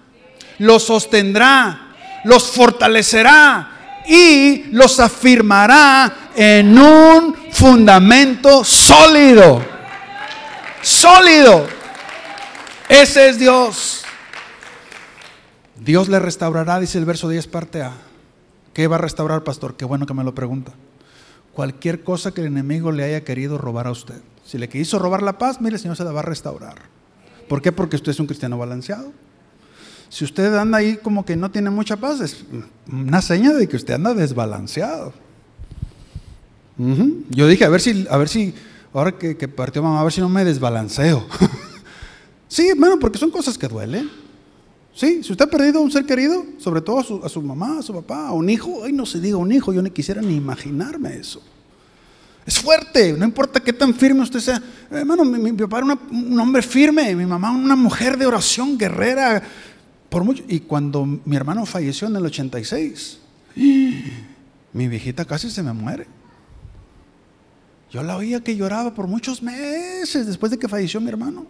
los 0.58 0.82
sostendrá, 0.82 1.94
los 2.24 2.50
fortalecerá 2.50 4.02
y 4.08 4.64
los 4.72 4.98
afirmará 4.98 6.30
en 6.34 6.76
un 6.76 7.36
fundamento 7.52 8.64
sólido. 8.64 9.64
Sólido. 10.82 11.68
Ese 12.88 13.28
es 13.28 13.38
Dios. 13.38 14.02
Dios 15.76 16.08
le 16.08 16.18
restaurará, 16.18 16.80
dice 16.80 16.98
el 16.98 17.04
verso 17.04 17.28
10, 17.28 17.46
parte 17.46 17.82
A. 17.82 18.05
¿Qué 18.76 18.88
va 18.88 18.96
a 18.96 18.98
restaurar, 18.98 19.42
pastor? 19.42 19.74
Qué 19.74 19.86
bueno 19.86 20.04
que 20.04 20.12
me 20.12 20.22
lo 20.22 20.34
pregunta. 20.34 20.70
Cualquier 21.54 22.04
cosa 22.04 22.34
que 22.34 22.42
el 22.42 22.48
enemigo 22.48 22.92
le 22.92 23.04
haya 23.04 23.24
querido 23.24 23.56
robar 23.56 23.86
a 23.86 23.90
usted. 23.90 24.20
Si 24.44 24.58
le 24.58 24.68
quiso 24.68 24.98
robar 24.98 25.22
la 25.22 25.38
paz, 25.38 25.62
mire, 25.62 25.76
el 25.76 25.80
Señor 25.80 25.96
se 25.96 26.04
la 26.04 26.12
va 26.12 26.20
a 26.20 26.24
restaurar. 26.24 26.74
¿Por 27.48 27.62
qué? 27.62 27.72
Porque 27.72 27.96
usted 27.96 28.10
es 28.10 28.20
un 28.20 28.26
cristiano 28.26 28.58
balanceado. 28.58 29.14
Si 30.10 30.26
usted 30.26 30.54
anda 30.54 30.76
ahí 30.76 30.98
como 30.98 31.24
que 31.24 31.36
no 31.36 31.50
tiene 31.50 31.70
mucha 31.70 31.96
paz, 31.96 32.20
es 32.20 32.44
una 32.92 33.22
seña 33.22 33.54
de 33.54 33.66
que 33.66 33.76
usted 33.76 33.94
anda 33.94 34.12
desbalanceado. 34.12 35.14
Yo 37.30 37.48
dije, 37.48 37.64
a 37.64 37.70
ver 37.70 37.80
si, 37.80 38.06
a 38.10 38.18
ver 38.18 38.28
si, 38.28 38.52
ahora 38.92 39.12
que, 39.12 39.48
partió 39.48 39.82
mamá, 39.82 40.02
a 40.02 40.04
ver 40.04 40.12
si 40.12 40.20
no 40.20 40.28
me 40.28 40.44
desbalanceo. 40.44 41.26
sí, 42.46 42.72
bueno, 42.76 42.98
porque 42.98 43.16
son 43.16 43.30
cosas 43.30 43.56
que 43.56 43.68
duelen. 43.68 44.25
Sí, 44.96 45.22
si 45.22 45.32
usted 45.32 45.44
ha 45.44 45.50
perdido 45.50 45.78
a 45.78 45.82
un 45.82 45.90
ser 45.90 46.06
querido, 46.06 46.46
sobre 46.56 46.80
todo 46.80 47.22
a 47.22 47.28
su, 47.28 47.42
mamá, 47.42 47.80
a 47.80 47.82
su 47.82 47.92
papá, 47.92 48.28
a 48.28 48.32
un 48.32 48.48
hijo, 48.48 48.82
ay, 48.82 48.94
no 48.94 49.04
se 49.04 49.20
diga 49.20 49.36
un 49.36 49.52
hijo, 49.52 49.70
yo 49.70 49.82
ni 49.82 49.90
quisiera 49.90 50.22
ni 50.22 50.34
imaginarme 50.34 51.18
eso. 51.18 51.42
Es 52.46 52.58
fuerte, 52.58 53.12
no 53.12 53.26
importa 53.26 53.60
qué 53.60 53.74
tan 53.74 53.92
firme 53.92 54.22
usted 54.22 54.40
sea. 54.40 54.62
Hermano, 54.90 55.22
mi, 55.26 55.52
papá 55.52 55.80
era 55.80 55.98
un 56.10 56.40
hombre 56.40 56.62
firme, 56.62 57.14
mi 57.14 57.26
mamá 57.26 57.50
una 57.50 57.76
mujer 57.76 58.16
de 58.16 58.24
oración, 58.24 58.78
guerrera, 58.78 59.42
por 60.08 60.24
mucho. 60.24 60.42
Y 60.48 60.60
cuando 60.60 61.04
mi 61.04 61.36
hermano 61.36 61.66
falleció 61.66 62.08
en 62.08 62.16
el 62.16 62.24
86, 62.24 63.18
mi 64.72 64.88
viejita 64.88 65.26
casi 65.26 65.50
se 65.50 65.62
me 65.62 65.74
muere. 65.74 66.06
Yo 67.90 68.02
la 68.02 68.16
oía 68.16 68.40
que 68.40 68.56
lloraba 68.56 68.94
por 68.94 69.08
muchos 69.08 69.42
meses 69.42 70.26
después 70.26 70.50
de 70.50 70.58
que 70.58 70.68
falleció 70.68 71.02
mi 71.02 71.10
hermano. 71.10 71.46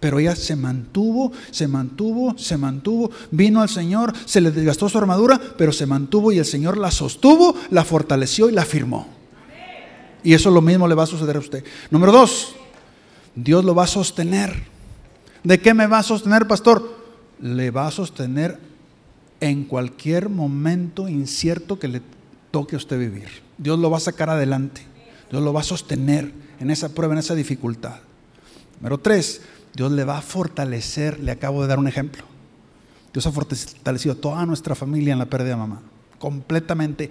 Pero 0.00 0.18
ella 0.18 0.36
se 0.36 0.54
mantuvo, 0.54 1.32
se 1.50 1.66
mantuvo, 1.66 2.38
se 2.38 2.56
mantuvo, 2.56 3.10
vino 3.30 3.60
al 3.60 3.68
Señor, 3.68 4.12
se 4.24 4.40
le 4.40 4.50
desgastó 4.50 4.88
su 4.88 4.98
armadura, 4.98 5.40
pero 5.56 5.72
se 5.72 5.86
mantuvo 5.86 6.30
y 6.30 6.38
el 6.38 6.44
Señor 6.44 6.76
la 6.76 6.90
sostuvo, 6.90 7.54
la 7.70 7.84
fortaleció 7.84 8.48
y 8.48 8.52
la 8.52 8.64
firmó. 8.64 9.08
Y 10.22 10.34
eso 10.34 10.50
lo 10.50 10.62
mismo 10.62 10.86
le 10.86 10.94
va 10.94 11.04
a 11.04 11.06
suceder 11.06 11.36
a 11.36 11.40
usted. 11.40 11.64
Número 11.90 12.12
dos, 12.12 12.54
Dios 13.34 13.64
lo 13.64 13.74
va 13.74 13.84
a 13.84 13.88
sostener. 13.88 14.54
¿De 15.42 15.60
qué 15.60 15.74
me 15.74 15.86
va 15.86 15.98
a 15.98 16.02
sostener, 16.02 16.46
pastor? 16.46 16.96
Le 17.40 17.70
va 17.70 17.86
a 17.86 17.90
sostener 17.90 18.58
en 19.40 19.64
cualquier 19.64 20.28
momento 20.28 21.08
incierto 21.08 21.78
que 21.78 21.88
le 21.88 22.02
toque 22.50 22.76
a 22.76 22.78
usted 22.78 22.98
vivir. 22.98 23.28
Dios 23.56 23.78
lo 23.78 23.90
va 23.90 23.98
a 23.98 24.00
sacar 24.00 24.30
adelante. 24.30 24.82
Dios 25.30 25.42
lo 25.42 25.52
va 25.52 25.60
a 25.60 25.64
sostener 25.64 26.32
en 26.58 26.70
esa 26.70 26.88
prueba, 26.90 27.14
en 27.14 27.20
esa 27.20 27.34
dificultad. 27.34 27.96
Número 28.80 28.98
tres, 28.98 29.42
Dios 29.78 29.92
le 29.92 30.02
va 30.02 30.18
a 30.18 30.22
fortalecer, 30.22 31.20
le 31.20 31.30
acabo 31.30 31.62
de 31.62 31.68
dar 31.68 31.78
un 31.78 31.86
ejemplo. 31.86 32.24
Dios 33.12 33.24
ha 33.28 33.30
fortalecido 33.30 34.14
a 34.14 34.20
toda 34.20 34.44
nuestra 34.44 34.74
familia 34.74 35.12
en 35.12 35.20
la 35.20 35.26
pérdida 35.26 35.50
de 35.50 35.56
mamá, 35.56 35.80
completamente, 36.18 37.08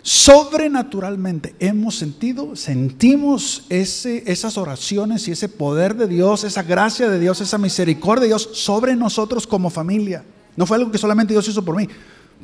sobrenaturalmente. 0.00 1.56
Hemos 1.58 1.96
sentido, 1.96 2.54
sentimos 2.54 3.64
ese, 3.68 4.22
esas 4.30 4.56
oraciones 4.58 5.26
y 5.26 5.32
ese 5.32 5.48
poder 5.48 5.96
de 5.96 6.06
Dios, 6.06 6.44
esa 6.44 6.62
gracia 6.62 7.08
de 7.08 7.18
Dios, 7.18 7.40
esa 7.40 7.58
misericordia 7.58 8.22
de 8.22 8.28
Dios 8.28 8.48
sobre 8.52 8.94
nosotros 8.94 9.44
como 9.44 9.68
familia. 9.68 10.22
No 10.54 10.66
fue 10.66 10.76
algo 10.76 10.92
que 10.92 10.98
solamente 10.98 11.34
Dios 11.34 11.48
hizo 11.48 11.64
por 11.64 11.74
mí, 11.74 11.88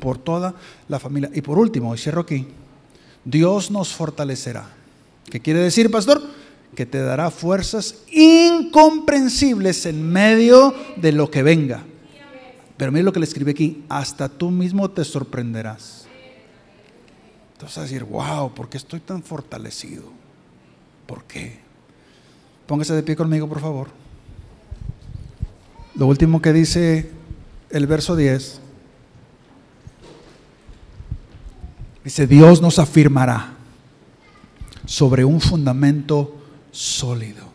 por 0.01 0.17
toda 0.17 0.53
la 0.89 0.99
familia. 0.99 1.31
Y 1.33 1.39
por 1.39 1.57
último, 1.57 1.95
y 1.95 1.97
cierro 1.97 2.19
aquí, 2.19 2.45
Dios 3.23 3.71
nos 3.71 3.93
fortalecerá. 3.93 4.67
¿Qué 5.31 5.39
quiere 5.39 5.61
decir, 5.61 5.89
pastor? 5.89 6.21
Que 6.75 6.85
te 6.85 7.01
dará 7.01 7.31
fuerzas 7.31 8.03
incomprensibles 8.11 9.85
en 9.85 10.07
medio 10.07 10.75
de 10.97 11.11
lo 11.11 11.31
que 11.31 11.41
venga. 11.41 11.83
Pero 12.77 12.91
mire 12.91 13.03
lo 13.03 13.13
que 13.13 13.19
le 13.19 13.25
escribe 13.25 13.51
aquí, 13.51 13.83
hasta 13.89 14.29
tú 14.29 14.51
mismo 14.51 14.91
te 14.91 15.03
sorprenderás. 15.03 16.05
Entonces 17.53 17.77
vas 17.77 17.77
a 17.77 17.81
decir, 17.81 18.03
wow, 18.03 18.53
¿por 18.53 18.67
qué 18.67 18.77
estoy 18.77 18.99
tan 18.99 19.23
fortalecido? 19.23 20.03
¿Por 21.07 21.23
qué? 21.23 21.59
Póngase 22.67 22.93
de 22.93 23.03
pie 23.03 23.15
conmigo, 23.15 23.47
por 23.47 23.61
favor. 23.61 23.87
Lo 25.95 26.07
último 26.07 26.41
que 26.41 26.51
dice 26.51 27.09
el 27.69 27.87
verso 27.87 28.15
10. 28.15 28.59
Dice, 32.03 32.27
Dios 32.27 32.61
nos 32.61 32.77
afirmará 32.77 33.53
sobre 34.85 35.25
un 35.25 35.41
fundamento 35.41 36.44
sólido. 36.75 37.45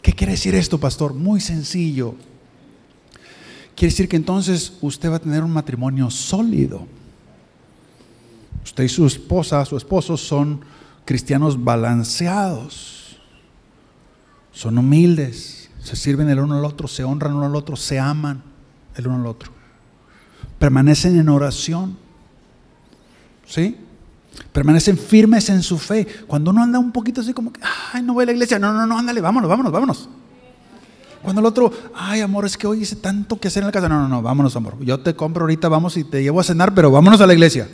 ¿Qué 0.00 0.12
quiere 0.14 0.32
decir 0.32 0.54
esto, 0.54 0.78
pastor? 0.78 1.12
Muy 1.12 1.40
sencillo. 1.40 2.14
Quiere 3.76 3.92
decir 3.92 4.08
que 4.08 4.16
entonces 4.16 4.78
usted 4.80 5.10
va 5.10 5.16
a 5.16 5.20
tener 5.20 5.44
un 5.44 5.52
matrimonio 5.52 6.10
sólido. 6.10 6.86
Usted 8.64 8.84
y 8.84 8.88
su 8.88 9.06
esposa, 9.06 9.64
su 9.66 9.76
esposo 9.76 10.16
son 10.16 10.64
cristianos 11.04 11.62
balanceados. 11.62 13.20
Son 14.52 14.78
humildes, 14.78 15.70
se 15.82 15.96
sirven 15.96 16.28
el 16.28 16.38
uno 16.40 16.58
al 16.58 16.64
otro, 16.64 16.88
se 16.88 17.04
honran 17.04 17.32
el 17.32 17.36
uno 17.38 17.46
al 17.46 17.56
otro, 17.56 17.76
se 17.76 17.98
aman 17.98 18.42
el 18.96 19.06
uno 19.06 19.16
al 19.16 19.26
otro. 19.26 19.52
Permanecen 20.58 21.18
en 21.18 21.28
oración. 21.28 21.98
¿Sí? 23.46 23.76
Permanecen 24.52 24.98
firmes 24.98 25.48
en 25.48 25.62
su 25.62 25.78
fe. 25.78 26.06
Cuando 26.26 26.50
uno 26.50 26.62
anda 26.62 26.78
un 26.78 26.92
poquito 26.92 27.20
así 27.20 27.32
como 27.32 27.52
que, 27.52 27.60
ay, 27.92 28.02
no 28.02 28.14
voy 28.14 28.24
a 28.24 28.26
la 28.26 28.32
iglesia. 28.32 28.58
No, 28.58 28.72
no, 28.72 28.86
no, 28.86 28.98
ándale, 28.98 29.20
vámonos, 29.20 29.48
vámonos, 29.48 29.72
vámonos. 29.72 30.08
Cuando 31.22 31.40
el 31.40 31.46
otro, 31.46 31.72
ay, 31.94 32.20
amor, 32.20 32.44
es 32.44 32.56
que 32.56 32.66
hoy 32.66 32.82
hice 32.82 32.96
tanto 32.96 33.38
que 33.38 33.48
hacer 33.48 33.62
en 33.62 33.68
la 33.68 33.72
casa. 33.72 33.88
No, 33.88 34.00
no, 34.00 34.08
no, 34.08 34.22
vámonos, 34.22 34.56
amor. 34.56 34.76
Yo 34.80 35.00
te 35.00 35.14
compro 35.14 35.44
ahorita, 35.44 35.68
vamos 35.68 35.96
y 35.96 36.04
te 36.04 36.22
llevo 36.22 36.40
a 36.40 36.44
cenar, 36.44 36.74
pero 36.74 36.90
vámonos 36.90 37.20
a 37.20 37.26
la 37.26 37.32
iglesia. 37.32 37.68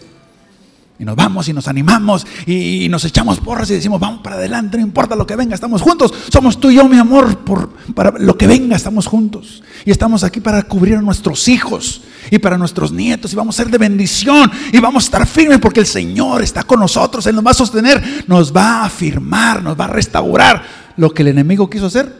Y 1.00 1.04
nos 1.04 1.14
vamos 1.14 1.48
y 1.48 1.52
nos 1.52 1.68
animamos 1.68 2.26
y, 2.44 2.88
nos 2.88 3.04
echamos 3.04 3.38
porras 3.38 3.70
y 3.70 3.74
decimos, 3.74 4.00
vamos 4.00 4.20
para 4.20 4.34
adelante, 4.34 4.78
no 4.78 4.82
importa 4.82 5.14
lo 5.14 5.26
que 5.26 5.36
venga, 5.36 5.54
estamos 5.54 5.80
juntos. 5.80 6.12
Somos 6.32 6.58
tú 6.58 6.70
y 6.70 6.74
yo, 6.74 6.88
mi 6.88 6.98
amor, 6.98 7.38
por, 7.38 7.70
para 7.94 8.12
lo 8.18 8.36
que 8.36 8.48
venga, 8.48 8.74
estamos 8.74 9.06
juntos. 9.06 9.62
Y 9.84 9.92
estamos 9.92 10.24
aquí 10.24 10.40
para 10.40 10.62
cubrir 10.64 10.96
a 10.96 11.00
nuestros 11.00 11.46
hijos 11.46 12.02
y 12.30 12.38
para 12.38 12.58
nuestros 12.58 12.90
nietos 12.90 13.32
y 13.32 13.36
vamos 13.36 13.54
a 13.58 13.62
ser 13.62 13.70
de 13.70 13.78
bendición 13.78 14.50
y 14.72 14.80
vamos 14.80 15.04
a 15.04 15.06
estar 15.06 15.26
firmes 15.26 15.58
porque 15.58 15.80
el 15.80 15.86
Señor 15.86 16.42
está 16.42 16.64
con 16.64 16.80
nosotros, 16.80 17.26
Él 17.26 17.36
nos 17.36 17.46
va 17.46 17.52
a 17.52 17.54
sostener, 17.54 18.24
nos 18.26 18.54
va 18.54 18.82
a 18.82 18.84
afirmar, 18.86 19.62
nos 19.62 19.78
va 19.78 19.84
a 19.84 19.88
restaurar. 19.88 20.62
Lo 20.96 21.14
que 21.14 21.22
el 21.22 21.28
enemigo 21.28 21.70
quiso 21.70 21.86
hacer, 21.86 22.12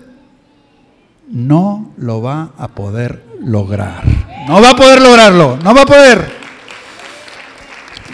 no 1.28 1.90
lo 1.96 2.22
va 2.22 2.52
a 2.56 2.68
poder 2.68 3.24
lograr. 3.42 4.04
No 4.46 4.62
va 4.62 4.70
a 4.70 4.76
poder 4.76 5.02
lograrlo, 5.02 5.58
no 5.62 5.74
va 5.74 5.82
a 5.82 5.86
poder. 5.86 6.47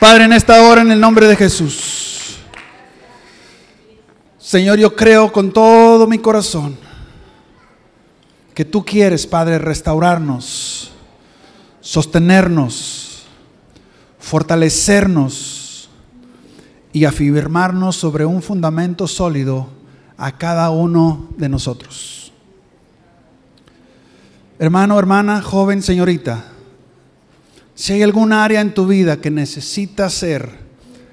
Padre, 0.04 0.24
en 0.24 0.34
esta 0.34 0.62
hora, 0.62 0.82
en 0.82 0.90
el 0.90 1.00
nombre 1.00 1.26
de 1.26 1.34
Jesús. 1.34 2.36
Señor, 4.36 4.78
yo 4.78 4.94
creo 4.94 5.32
con 5.32 5.50
todo 5.50 6.06
mi 6.06 6.18
corazón 6.18 6.76
que 8.52 8.66
tú 8.66 8.84
quieres, 8.84 9.26
Padre, 9.26 9.58
restaurarnos, 9.58 10.92
sostenernos, 11.80 13.24
fortalecernos 14.18 15.88
y 16.92 17.06
afirmarnos 17.06 17.96
sobre 17.96 18.26
un 18.26 18.42
fundamento 18.42 19.08
sólido 19.08 19.68
a 20.18 20.36
cada 20.36 20.68
uno 20.68 21.30
de 21.38 21.48
nosotros. 21.48 22.30
Hermano, 24.58 24.98
hermana, 24.98 25.40
joven, 25.40 25.80
señorita, 25.80 26.44
si 27.74 27.92
hay 27.92 28.02
algún 28.02 28.32
área 28.32 28.60
en 28.60 28.72
tu 28.72 28.86
vida 28.86 29.20
que 29.20 29.30
necesita 29.30 30.08
ser 30.08 30.48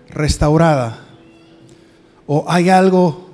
restaurada, 0.09 0.99
o 2.27 2.45
hay 2.47 2.69
algo 2.69 3.31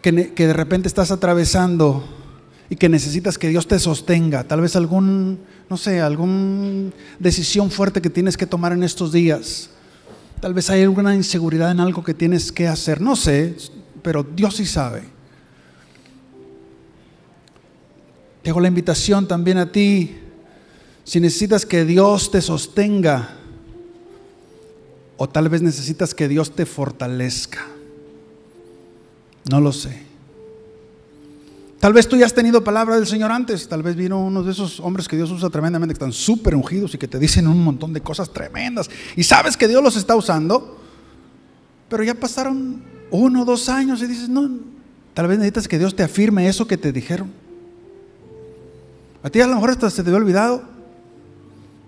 que, 0.00 0.32
que, 0.32 0.46
de 0.46 0.52
repente 0.52 0.88
estás 0.88 1.10
atravesando 1.10 2.04
y 2.70 2.76
que 2.76 2.88
necesitas 2.88 3.36
que 3.36 3.48
Dios 3.48 3.66
te 3.66 3.78
sostenga, 3.78 4.44
tal 4.44 4.60
vez 4.60 4.76
algún, 4.76 5.40
no 5.68 5.76
sé, 5.76 6.00
alguna 6.00 6.92
decisión 7.18 7.70
fuerte 7.70 8.00
que 8.00 8.10
tienes 8.10 8.36
que 8.36 8.46
tomar 8.46 8.72
en 8.72 8.84
estos 8.84 9.12
días, 9.12 9.70
tal 10.40 10.54
vez 10.54 10.70
hay 10.70 10.82
alguna 10.82 11.14
inseguridad 11.14 11.72
en 11.72 11.80
algo 11.80 12.04
que 12.04 12.14
tienes 12.14 12.52
que 12.52 12.68
hacer, 12.68 13.00
no 13.00 13.16
sé, 13.16 13.56
pero 14.02 14.22
Dios 14.22 14.56
sí 14.56 14.66
sabe. 14.66 15.02
Te 18.42 18.50
hago 18.50 18.60
la 18.60 18.68
invitación 18.68 19.28
también 19.28 19.58
a 19.58 19.70
ti 19.70 20.21
si 21.12 21.20
necesitas 21.20 21.66
que 21.66 21.84
Dios 21.84 22.30
te 22.30 22.40
sostenga, 22.40 23.36
o 25.18 25.28
tal 25.28 25.50
vez 25.50 25.60
necesitas 25.60 26.14
que 26.14 26.26
Dios 26.26 26.52
te 26.52 26.64
fortalezca. 26.64 27.66
No 29.50 29.60
lo 29.60 29.72
sé. 29.72 30.04
Tal 31.80 31.92
vez 31.92 32.08
tú 32.08 32.16
ya 32.16 32.24
has 32.24 32.32
tenido 32.32 32.64
palabra 32.64 32.96
del 32.96 33.06
Señor 33.06 33.30
antes. 33.30 33.68
Tal 33.68 33.82
vez 33.82 33.94
vino 33.94 34.24
uno 34.24 34.42
de 34.42 34.52
esos 34.52 34.80
hombres 34.80 35.06
que 35.06 35.16
Dios 35.16 35.30
usa 35.30 35.50
tremendamente, 35.50 35.92
que 35.92 35.96
están 35.98 36.14
súper 36.14 36.54
ungidos 36.54 36.94
y 36.94 36.96
que 36.96 37.08
te 37.08 37.18
dicen 37.18 37.46
un 37.46 37.62
montón 37.62 37.92
de 37.92 38.00
cosas 38.00 38.32
tremendas. 38.32 38.88
Y 39.14 39.22
sabes 39.22 39.58
que 39.58 39.68
Dios 39.68 39.82
los 39.82 39.96
está 39.96 40.16
usando. 40.16 40.80
Pero 41.90 42.04
ya 42.04 42.14
pasaron 42.14 42.82
uno 43.10 43.42
o 43.42 43.44
dos 43.44 43.68
años 43.68 44.00
y 44.00 44.06
dices, 44.06 44.30
no, 44.30 44.50
tal 45.12 45.26
vez 45.26 45.36
necesitas 45.36 45.68
que 45.68 45.78
Dios 45.78 45.94
te 45.94 46.04
afirme 46.04 46.48
eso 46.48 46.66
que 46.66 46.78
te 46.78 46.90
dijeron. 46.90 47.30
A 49.22 49.28
ti 49.28 49.42
a 49.42 49.46
lo 49.46 49.56
mejor 49.56 49.68
hasta 49.68 49.90
se 49.90 50.02
te 50.02 50.08
había 50.08 50.16
olvidado 50.16 50.71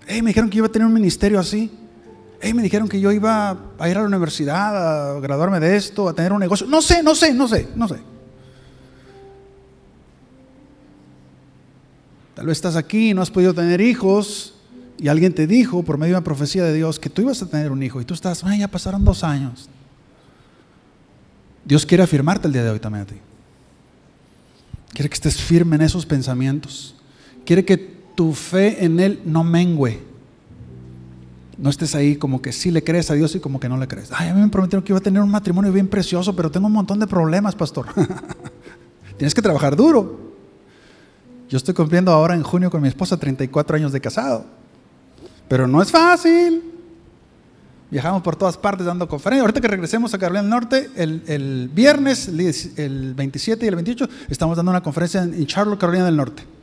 Hey, 0.07 0.23
me 0.23 0.31
dijeron 0.31 0.51
que 0.51 0.59
iba 0.59 0.67
a 0.67 0.73
tener 0.73 0.87
un 0.87 0.93
ministerio 0.93 1.39
así. 1.41 1.71
Hey, 2.41 2.53
me 2.53 2.63
dijeron 2.63 2.89
que 2.89 3.01
yo 3.01 3.11
iba 3.11 3.59
a 3.79 3.89
ir 3.89 3.97
a 3.97 4.03
la 4.03 4.07
universidad, 4.07 5.17
a 5.17 5.21
graduarme 5.21 5.61
de 5.61 5.77
esto, 5.77 6.09
a 6.09 6.13
tener 6.13 6.33
un 6.33 6.41
negocio. 6.41 6.67
No 6.67 6.83
sé, 6.83 7.03
no 7.03 7.15
sé, 7.15 7.33
no 7.33 7.49
sé, 7.49 7.69
no 7.75 7.89
sé. 7.89 8.01
Tal 12.35 12.47
vez 12.47 12.59
estás 12.59 12.77
aquí 12.77 13.11
y 13.11 13.15
no 13.15 13.23
has 13.23 13.31
podido 13.31 13.55
tener 13.55 13.81
hijos 13.81 14.55
y 14.99 15.09
alguien 15.09 15.33
te 15.33 15.47
dijo 15.47 15.83
por 15.83 15.99
medio 15.99 16.15
de 16.15 16.19
una 16.19 16.25
profecía 16.25 16.65
de 16.65 16.75
Dios 16.75 16.99
que 16.99 17.09
tú 17.09 17.23
ibas 17.23 17.41
a 17.43 17.47
tener 17.47 17.71
un 17.71 17.83
hijo 17.83 18.01
y 18.01 18.05
tú 18.05 18.13
estás, 18.13 18.45
Ay, 18.45 18.61
ya 18.61 18.69
pasaron 18.69 19.05
dos 19.05 19.25
años. 19.25 19.69
Dios 21.65 21.87
quiere 21.87 22.03
afirmarte 22.03 22.47
el 22.47 22.53
día 22.53 22.65
de 22.65 22.71
hoy 22.71 22.81
también 22.81 23.03
a 23.03 23.07
ti. 23.07 23.17
Quiere 24.93 25.09
que 25.09 25.15
estés 25.15 25.37
firme 25.37 25.77
en 25.77 25.83
esos 25.83 26.05
pensamientos. 26.05 26.95
Quiere 27.45 27.65
que 27.65 27.94
tu 28.15 28.33
fe 28.33 28.85
en 28.85 29.01
Él 29.01 29.21
no 29.25 29.45
mengüe. 29.45 30.01
No 31.57 31.71
estés 31.71 31.95
ahí 31.95 32.17
como 32.17 32.43
que 32.43 32.53
sí 32.53 32.71
le 32.71 32.83
crees 32.83 33.11
a 33.11 33.15
Dios 33.15 33.35
y 33.35 33.41
como 33.41 33.61
que 33.61 33.69
no 33.69 33.77
le 33.77 33.87
crees. 33.87 34.11
Ay, 34.13 34.29
a 34.29 34.35
mí 34.35 34.41
me 34.41 34.49
prometieron 34.49 34.83
que 34.83 34.93
iba 34.93 34.99
a 34.99 35.03
tener 35.03 35.23
un 35.23 35.31
matrimonio 35.31 35.73
bien 35.73 35.89
precioso, 35.89 36.35
pero 36.35 36.51
tengo 36.51 36.67
un 36.67 36.73
montón 36.73 36.99
de 36.99 37.07
problemas, 37.07 37.55
pastor. 37.55 37.87
Tienes 39.17 39.35
que 39.35 39.43
trabajar 39.43 39.77
duro. 39.77 40.33
Yo 41.49 41.57
estoy 41.57 41.75
cumpliendo 41.75 42.11
ahora 42.11 42.35
en 42.35 42.43
junio 42.43 42.71
con 42.71 42.83
mi 42.83 42.89
esposa 42.89 43.17
34 43.17 43.77
años 43.77 43.93
de 43.93 44.01
casado. 44.01 44.45
Pero 45.49 45.69
no 45.69 45.81
es 45.81 45.91
fácil. 45.91 46.73
Viajamos 47.91 48.23
por 48.23 48.35
todas 48.35 48.57
partes 48.57 48.87
dando 48.87 49.07
conferencias. 49.07 49.43
Ahorita 49.43 49.61
que 49.61 49.69
regresemos 49.69 50.13
a 50.15 50.19
Carolina 50.19 50.43
del 50.43 50.51
Norte, 50.51 50.91
el, 50.97 51.71
viernes, 51.73 52.29
el 52.77 53.15
27 53.15 53.65
y 53.65 53.69
el 53.69 53.77
28, 53.77 54.09
estamos 54.29 54.57
dando 54.57 54.71
una 54.71 54.83
conferencia 54.83 55.23
en 55.23 55.47
Charlotte, 55.47 55.79
Carolina 55.79 56.07
del 56.07 56.17
Norte. 56.17 56.54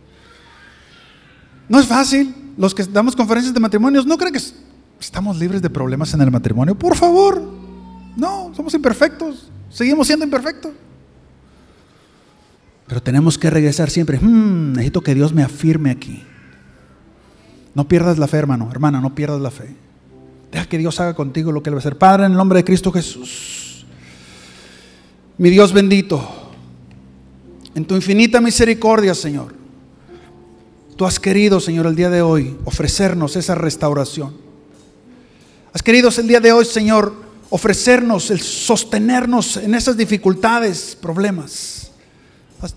No 1.72 1.80
es 1.80 1.88
fácil. 1.88 2.36
Los 2.58 2.76
que 2.76 2.84
damos 2.84 3.16
conferencias 3.16 3.54
de 3.54 3.60
matrimonios, 3.62 4.06
¿no 4.06 4.18
creen 4.18 4.34
que 4.34 4.42
estamos 5.00 5.40
libres 5.40 5.62
de 5.62 5.70
problemas 5.70 6.14
en 6.14 6.20
el 6.20 6.30
matrimonio? 6.30 6.76
Por 6.76 6.98
favor. 6.98 7.42
No, 8.18 8.52
somos 8.54 8.74
imperfectos. 8.74 9.50
Seguimos 9.70 10.06
siendo 10.06 10.26
imperfectos. 10.26 10.74
Pero 12.88 13.02
tenemos 13.02 13.38
que 13.38 13.50
regresar 13.50 13.90
siempre. 13.90 14.20
Hmm, 14.20 14.74
necesito 14.74 15.00
que 15.00 15.16
Dios 15.16 15.32
me 15.32 15.44
afirme 15.44 15.92
aquí. 15.92 16.22
No 17.74 17.88
pierdas 17.88 18.18
la 18.18 18.28
fe, 18.28 18.36
hermano. 18.36 18.68
Hermana, 18.70 19.00
no 19.00 19.16
pierdas 19.16 19.40
la 19.40 19.50
fe. 19.50 19.74
Deja 20.52 20.66
que 20.66 20.78
Dios 20.78 21.00
haga 21.00 21.14
contigo 21.14 21.54
lo 21.54 21.64
que 21.64 21.70
Él 21.70 21.76
va 21.76 21.78
a 21.78 21.80
hacer. 21.80 21.98
Padre, 21.98 22.26
en 22.26 22.32
el 22.32 22.38
nombre 22.38 22.60
de 22.60 22.66
Cristo 22.66 22.92
Jesús. 22.92 23.86
Mi 25.38 25.50
Dios 25.50 25.72
bendito. 25.72 26.52
En 27.74 27.86
tu 27.86 27.96
infinita 27.96 28.42
misericordia, 28.42 29.16
Señor. 29.16 29.61
Tú 31.02 31.08
has 31.08 31.20
querido, 31.20 31.60
Señor, 31.60 31.88
el 31.88 31.96
día 31.96 32.12
de 32.12 32.22
hoy 32.22 32.56
ofrecernos 32.64 33.36
esa 33.36 33.56
restauración. 33.56 34.36
Has 35.74 35.82
querido 35.82 36.12
el 36.16 36.28
día 36.28 36.40
de 36.40 36.52
hoy, 36.52 36.64
Señor, 36.64 37.16
ofrecernos 37.50 38.30
el 38.30 38.40
sostenernos 38.40 39.58
en 39.58 39.74
esas 39.74 39.98
dificultades, 39.98 40.96
problemas. 41.02 41.90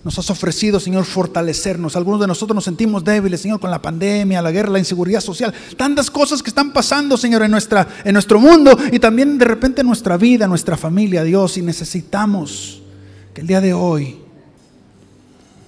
Nos 0.02 0.18
has 0.18 0.30
ofrecido, 0.30 0.80
Señor, 0.80 1.04
fortalecernos. 1.04 1.96
Algunos 1.96 2.18
de 2.18 2.26
nosotros 2.26 2.54
nos 2.54 2.64
sentimos 2.64 3.04
débiles, 3.04 3.42
Señor, 3.42 3.60
con 3.60 3.70
la 3.70 3.82
pandemia, 3.82 4.40
la 4.40 4.52
guerra, 4.52 4.70
la 4.70 4.78
inseguridad 4.78 5.20
social. 5.20 5.52
Tantas 5.76 6.10
cosas 6.10 6.42
que 6.42 6.48
están 6.48 6.72
pasando, 6.72 7.18
Señor, 7.18 7.42
en, 7.42 7.50
nuestra, 7.50 7.86
en 8.04 8.14
nuestro 8.14 8.40
mundo 8.40 8.74
y 8.90 9.00
también 9.00 9.36
de 9.36 9.44
repente 9.44 9.82
en 9.82 9.86
nuestra 9.86 10.16
vida, 10.16 10.44
en 10.44 10.50
nuestra 10.50 10.78
familia, 10.78 11.24
Dios. 11.24 11.58
Y 11.58 11.60
necesitamos 11.60 12.80
que 13.34 13.42
el 13.42 13.46
día 13.46 13.60
de 13.60 13.74
hoy 13.74 14.23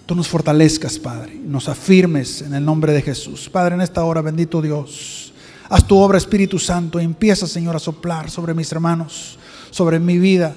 tú 0.07 0.14
nos 0.14 0.28
fortalezcas, 0.28 0.98
Padre. 0.98 1.34
Nos 1.34 1.68
afirmes 1.68 2.42
en 2.42 2.54
el 2.54 2.64
nombre 2.64 2.92
de 2.92 3.02
Jesús. 3.02 3.48
Padre, 3.50 3.74
en 3.74 3.82
esta 3.82 4.04
hora, 4.04 4.22
bendito 4.22 4.62
Dios. 4.62 5.32
Haz 5.68 5.86
tu 5.86 5.98
obra, 5.98 6.16
Espíritu 6.16 6.59
Santo. 6.59 7.00
Y 7.00 7.04
empieza, 7.04 7.46
Señor, 7.46 7.76
a 7.76 7.80
soplar 7.80 8.30
sobre 8.30 8.54
mis 8.54 8.70
hermanos, 8.72 9.38
sobre 9.70 9.98
mi 9.98 10.18
vida, 10.18 10.54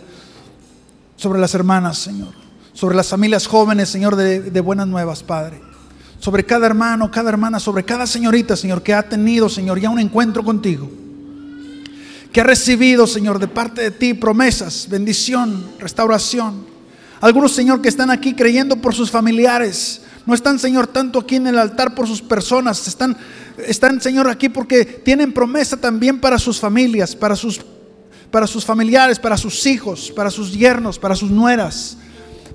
sobre 1.17 1.39
las 1.39 1.53
hermanas, 1.55 1.97
Señor 1.97 2.49
sobre 2.79 2.95
las 2.95 3.09
familias 3.09 3.45
jóvenes, 3.45 3.89
Señor, 3.89 4.15
de, 4.15 4.61
buenas 4.61 4.87
nuevas, 4.87 5.21
Padre. 5.21 5.59
Sobre 6.19 6.45
cada 6.45 6.65
hermano, 6.65 7.11
cada 7.11 7.27
hermana, 7.27 7.59
sobre 7.59 7.83
cada 7.83 8.07
señorita, 8.07 8.55
Señor, 8.55 8.81
que 8.81 8.93
ha 8.93 9.03
tenido, 9.03 9.49
Señor, 9.49 9.81
ya 9.81 9.89
un 9.89 9.99
encuentro 9.99 10.45
contigo. 10.45 10.89
Que 12.31 12.39
ha 12.39 12.45
recibido, 12.45 13.05
Señor, 13.05 13.37
de 13.37 13.49
parte 13.49 13.81
de 13.81 13.91
ti 13.91 14.13
promesas, 14.13 14.87
bendición, 14.89 15.61
restauración. 15.77 16.68
Algunos, 17.21 17.51
Señor, 17.51 17.81
que 17.81 17.89
están 17.89 18.09
aquí 18.11 18.33
creyendo 18.33 18.77
por 18.77 18.95
sus 18.95 19.11
familiares. 19.11 20.01
No 20.25 20.33
están, 20.33 20.59
Señor, 20.59 20.87
tanto 20.87 21.19
aquí 21.19 21.35
en 21.35 21.47
el 21.47 21.57
altar 21.57 21.95
por 21.95 22.07
sus 22.07 22.21
personas. 22.21 22.87
Están, 22.87 23.17
están 23.65 23.99
Señor, 24.01 24.29
aquí 24.29 24.49
porque 24.49 24.85
tienen 24.85 25.33
promesa 25.33 25.77
también 25.77 26.19
para 26.19 26.37
sus 26.37 26.59
familias, 26.59 27.15
para 27.15 27.35
sus, 27.35 27.61
para 28.31 28.47
sus 28.47 28.63
familiares, 28.65 29.19
para 29.19 29.37
sus 29.37 29.65
hijos, 29.65 30.11
para 30.15 30.31
sus 30.31 30.53
yernos, 30.53 30.99
para 30.99 31.15
sus 31.15 31.29
nueras 31.29 31.97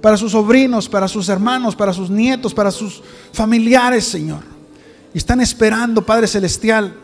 para 0.05 0.19
sus 0.19 0.33
sobrinos, 0.33 0.87
para 0.87 1.09
sus 1.09 1.31
hermanos, 1.31 1.75
para 1.75 1.91
sus 1.95 2.11
nietos, 2.11 2.53
para 2.53 2.71
sus 2.71 3.03
familiares, 3.33 4.05
Señor. 4.05 4.41
Y 5.15 5.17
están 5.17 5.41
esperando, 5.41 6.05
Padre 6.05 6.27
Celestial, 6.27 6.95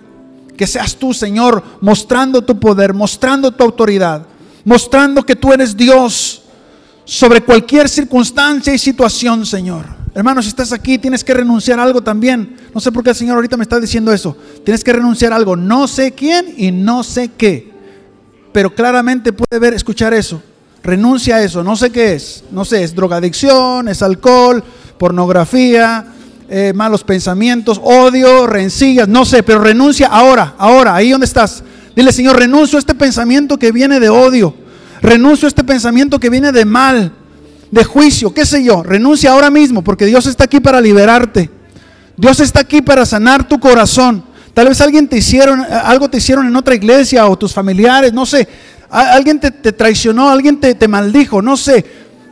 que 0.54 0.66
seas 0.66 0.94
tú, 0.96 1.14
Señor, 1.14 1.64
mostrando 1.80 2.42
tu 2.42 2.60
poder, 2.60 2.92
mostrando 2.92 3.50
tu 3.52 3.64
autoridad, 3.64 4.26
mostrando 4.66 5.22
que 5.24 5.34
tú 5.34 5.50
eres 5.50 5.74
Dios 5.74 6.39
sobre 7.10 7.40
cualquier 7.40 7.88
circunstancia 7.88 8.72
y 8.72 8.78
situación, 8.78 9.44
Señor. 9.44 9.84
Hermano, 10.14 10.40
si 10.40 10.48
estás 10.48 10.72
aquí, 10.72 10.96
tienes 10.96 11.24
que 11.24 11.34
renunciar 11.34 11.80
a 11.80 11.82
algo 11.82 12.00
también. 12.00 12.56
No 12.72 12.80
sé 12.80 12.92
por 12.92 13.02
qué 13.02 13.10
el 13.10 13.16
Señor 13.16 13.34
ahorita 13.34 13.56
me 13.56 13.64
está 13.64 13.80
diciendo 13.80 14.12
eso. 14.12 14.36
Tienes 14.64 14.84
que 14.84 14.92
renunciar 14.92 15.32
a 15.32 15.36
algo. 15.36 15.56
No 15.56 15.88
sé 15.88 16.12
quién 16.12 16.54
y 16.56 16.70
no 16.70 17.02
sé 17.02 17.32
qué. 17.36 17.68
Pero 18.52 18.72
claramente 18.72 19.32
puede 19.32 19.58
ver, 19.58 19.74
escuchar 19.74 20.14
eso. 20.14 20.40
Renuncia 20.84 21.34
a 21.34 21.42
eso, 21.42 21.64
no 21.64 21.74
sé 21.74 21.90
qué 21.90 22.14
es. 22.14 22.44
No 22.52 22.64
sé, 22.64 22.84
es 22.84 22.94
drogadicción, 22.94 23.88
es 23.88 24.02
alcohol, 24.02 24.62
pornografía, 24.96 26.06
eh, 26.48 26.72
malos 26.76 27.02
pensamientos, 27.02 27.80
odio, 27.82 28.46
rencillas, 28.46 29.08
no 29.08 29.24
sé, 29.24 29.42
pero 29.42 29.58
renuncia 29.58 30.06
ahora, 30.06 30.54
ahora, 30.58 30.94
ahí 30.94 31.10
donde 31.10 31.26
estás. 31.26 31.64
Dile, 31.96 32.12
Señor, 32.12 32.38
renuncio 32.38 32.78
a 32.78 32.78
este 32.78 32.94
pensamiento 32.94 33.58
que 33.58 33.72
viene 33.72 33.98
de 33.98 34.10
odio. 34.10 34.69
Renuncio 35.02 35.46
a 35.46 35.48
este 35.48 35.64
pensamiento 35.64 36.20
que 36.20 36.30
viene 36.30 36.52
de 36.52 36.64
mal, 36.64 37.12
de 37.70 37.84
juicio, 37.84 38.32
qué 38.34 38.44
sé 38.44 38.62
yo. 38.62 38.82
Renuncia 38.82 39.32
ahora 39.32 39.50
mismo, 39.50 39.82
porque 39.82 40.06
Dios 40.06 40.26
está 40.26 40.44
aquí 40.44 40.60
para 40.60 40.80
liberarte. 40.80 41.50
Dios 42.16 42.40
está 42.40 42.60
aquí 42.60 42.82
para 42.82 43.06
sanar 43.06 43.48
tu 43.48 43.58
corazón. 43.58 44.24
Tal 44.52 44.68
vez 44.68 44.80
alguien 44.80 45.08
te 45.08 45.16
hicieron, 45.16 45.64
algo 45.64 46.10
te 46.10 46.18
hicieron 46.18 46.46
en 46.46 46.56
otra 46.56 46.74
iglesia 46.74 47.26
o 47.26 47.38
tus 47.38 47.54
familiares, 47.54 48.12
no 48.12 48.26
sé. 48.26 48.46
Alguien 48.90 49.38
te, 49.38 49.50
traicionó, 49.50 50.28
alguien 50.28 50.58
te, 50.58 50.74
te 50.74 50.88
maldijo, 50.88 51.40
no 51.40 51.56
sé. 51.56 51.84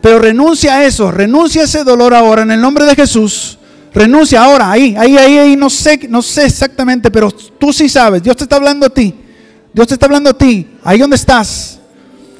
Pero 0.02 0.18
renuncia 0.18 0.74
a 0.74 0.84
eso, 0.84 1.10
renuncia 1.10 1.62
a 1.62 1.64
ese 1.64 1.84
dolor 1.84 2.14
ahora 2.14 2.42
en 2.42 2.50
el 2.50 2.60
nombre 2.60 2.84
de 2.84 2.94
Jesús. 2.94 3.58
Renuncia 3.94 4.42
ahora, 4.42 4.70
ahí, 4.70 4.94
ahí, 4.98 5.16
ahí, 5.16 5.38
ahí, 5.38 5.56
no 5.56 5.70
sé, 5.70 6.00
no 6.08 6.20
sé 6.20 6.44
exactamente, 6.44 7.10
pero 7.10 7.30
tú 7.30 7.72
sí 7.72 7.88
sabes. 7.88 8.22
Dios 8.22 8.36
te 8.36 8.44
está 8.44 8.56
hablando 8.56 8.86
a 8.86 8.90
ti. 8.90 9.14
Dios 9.72 9.86
te 9.86 9.94
está 9.94 10.06
hablando 10.06 10.30
a 10.30 10.34
ti, 10.34 10.66
ahí 10.82 10.98
donde 10.98 11.16
estás. 11.16 11.77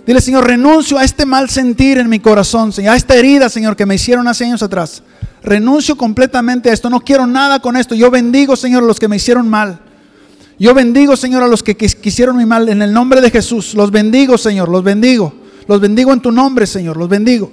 Dile, 0.09 0.22
Señor, 0.22 0.46
renuncio 0.46 0.96
a 0.96 1.04
este 1.04 1.26
mal 1.26 1.50
sentir 1.50 1.98
en 1.98 2.09
mi 2.09 2.18
corazón, 2.18 2.72
Señor, 2.72 2.94
a 2.94 2.96
esta 2.96 3.14
herida, 3.14 3.50
Señor, 3.50 3.76
que 3.76 3.84
me 3.84 3.96
hicieron 3.96 4.26
hace 4.26 4.46
años 4.46 4.62
atrás. 4.62 5.02
Renuncio 5.42 5.98
completamente 5.98 6.70
a 6.70 6.72
esto, 6.72 6.88
no 6.88 7.00
quiero 7.00 7.26
nada 7.26 7.61
con 7.61 7.76
esto. 7.76 7.94
Yo 7.94 8.11
bendigo, 8.11 8.56
Señor, 8.56 8.84
a 8.84 8.86
los 8.86 8.98
que 8.98 9.06
me 9.06 9.16
hicieron 9.16 9.50
mal. 9.50 9.80
Yo 10.59 10.72
bendigo, 10.72 11.14
Señor, 11.14 11.42
a 11.42 11.46
los 11.46 11.62
que 11.62 11.76
quisieron 11.76 12.38
mi 12.38 12.46
mal 12.46 12.70
en 12.70 12.80
el 12.80 12.90
nombre 12.90 13.20
de 13.20 13.30
Jesús. 13.30 13.74
Los 13.74 13.90
bendigo, 13.90 14.38
Señor, 14.38 14.70
los 14.70 14.82
bendigo. 14.82 15.34
Los 15.66 15.78
bendigo 15.78 16.11
en 16.14 16.22
tu 16.22 16.32
nombre, 16.32 16.66
Señor, 16.66 16.96
los 16.96 17.11
bendigo. 17.11 17.52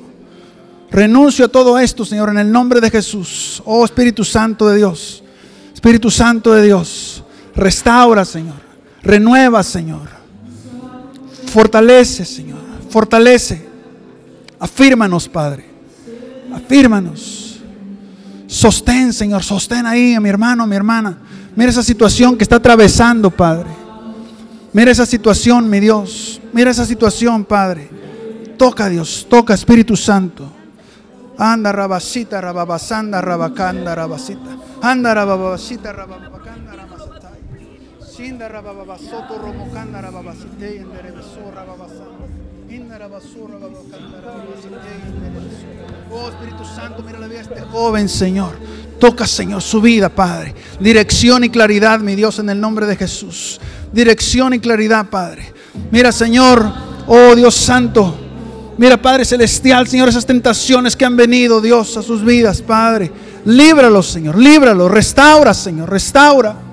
Renuncio 0.91 1.43
a 1.43 1.49
todo 1.49 1.77
esto, 1.77 2.05
Señor, 2.05 2.29
en 2.29 2.37
el 2.37 2.49
nombre 2.49 2.79
de 2.79 2.89
Jesús. 2.89 3.61
Oh 3.65 3.83
Espíritu 3.83 4.23
Santo 4.23 4.69
de 4.69 4.77
Dios. 4.77 5.25
Espíritu 5.73 6.09
Santo 6.09 6.53
de 6.53 6.63
Dios. 6.63 7.21
Restaura, 7.53 8.23
Señor. 8.23 8.55
Renueva, 9.03 9.61
Señor. 9.61 10.24
Fortalece, 11.55 12.25
Señor. 12.25 12.59
Fortalece. 12.89 13.65
Afírmanos, 14.59 15.29
Padre. 15.29 15.63
Afírmanos. 16.53 17.61
Sostén, 18.45 19.13
Señor. 19.13 19.41
Sostén 19.41 19.85
ahí 19.85 20.15
a 20.15 20.19
mi 20.19 20.27
hermano, 20.27 20.63
a 20.63 20.67
mi 20.67 20.75
hermana. 20.75 21.17
Mira 21.55 21.71
esa 21.71 21.81
situación 21.81 22.35
que 22.35 22.43
está 22.43 22.57
atravesando, 22.57 23.31
Padre. 23.31 23.69
Mira 24.73 24.91
esa 24.91 25.05
situación, 25.05 25.69
mi 25.69 25.79
Dios. 25.79 26.41
Mira 26.51 26.71
esa 26.71 26.85
situación, 26.85 27.45
Padre. 27.45 27.89
Toca, 28.57 28.89
Dios. 28.89 29.25
Toca, 29.29 29.53
Espíritu 29.53 29.95
Santo. 29.95 30.51
Anda, 31.37 31.71
rabasita, 31.71 32.41
rababasanda, 32.41 33.21
rabacanda, 33.21 33.95
rabasita. 33.95 34.57
Anda, 34.81 35.13
rababasita, 35.13 35.93
rabasatay. 35.93 36.34
Rababasite, 40.01 40.77
enderebeso, 40.77 41.51
rababasanda. 41.53 42.25
Inda, 42.69 42.97
rabasura, 42.97 43.55
enderebeso. 43.55 45.65
Oh 46.11 46.29
Espíritu 46.29 46.63
Santo, 46.63 47.03
mira 47.05 47.19
la 47.19 47.27
vida 47.27 47.39
de 47.39 47.43
este 47.43 47.61
joven, 47.61 48.07
Señor. 48.07 48.53
Toca, 48.99 49.27
Señor, 49.27 49.61
su 49.61 49.81
vida, 49.81 50.09
Padre. 50.09 50.55
Dirección 50.79 51.43
y 51.43 51.49
claridad, 51.49 51.99
mi 51.99 52.15
Dios, 52.15 52.39
en 52.39 52.49
el 52.49 52.61
nombre 52.61 52.85
de 52.85 52.95
Jesús. 52.95 53.59
Dirección 53.91 54.53
y 54.53 54.59
claridad, 54.59 55.09
Padre. 55.09 55.51
Mira, 55.91 56.11
Señor, 56.11 56.71
oh 57.07 57.35
Dios 57.35 57.55
Santo, 57.55 58.21
Mira, 58.77 59.01
Padre 59.01 59.23
Celestial, 59.23 59.87
Señor, 59.87 60.09
esas 60.09 60.25
tentaciones 60.25 60.97
que 60.97 61.05
han 61.05 61.15
venido, 61.15 61.61
Dios, 61.61 61.95
a 61.95 62.01
sus 62.01 62.25
vidas, 62.25 62.61
Padre. 62.61 63.09
Líbralos, 63.45 64.07
Señor, 64.07 64.37
líbralos. 64.37 64.91
Restaura, 64.91 65.53
Señor, 65.53 65.89
restaura. 65.89 66.64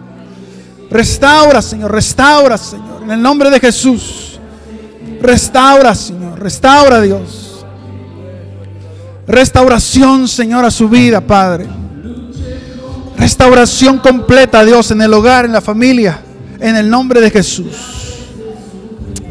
Restaura, 0.93 1.63
Señor, 1.63 1.91
restaura, 1.91 2.59
Señor. 2.59 3.03
En 3.03 3.11
el 3.13 3.23
nombre 3.23 3.49
de 3.49 3.59
Jesús. 3.59 4.39
Restaura, 5.23 5.95
Señor, 5.95 6.39
restaura, 6.39 7.01
Dios. 7.01 7.65
Restauración, 9.27 10.29
Señor, 10.29 10.67
a 10.67 10.71
su 10.71 10.91
vida, 10.91 11.23
Padre. 11.23 11.67
Restauración 13.17 14.01
completa, 14.01 14.65
Dios, 14.65 14.91
en 14.91 15.01
el 15.01 15.15
hogar, 15.15 15.47
en 15.47 15.53
la 15.53 15.63
familia. 15.63 16.21
En 16.61 16.77
el 16.77 16.91
nombre 16.91 17.23
de 17.23 17.31
Jesús. 17.31 18.03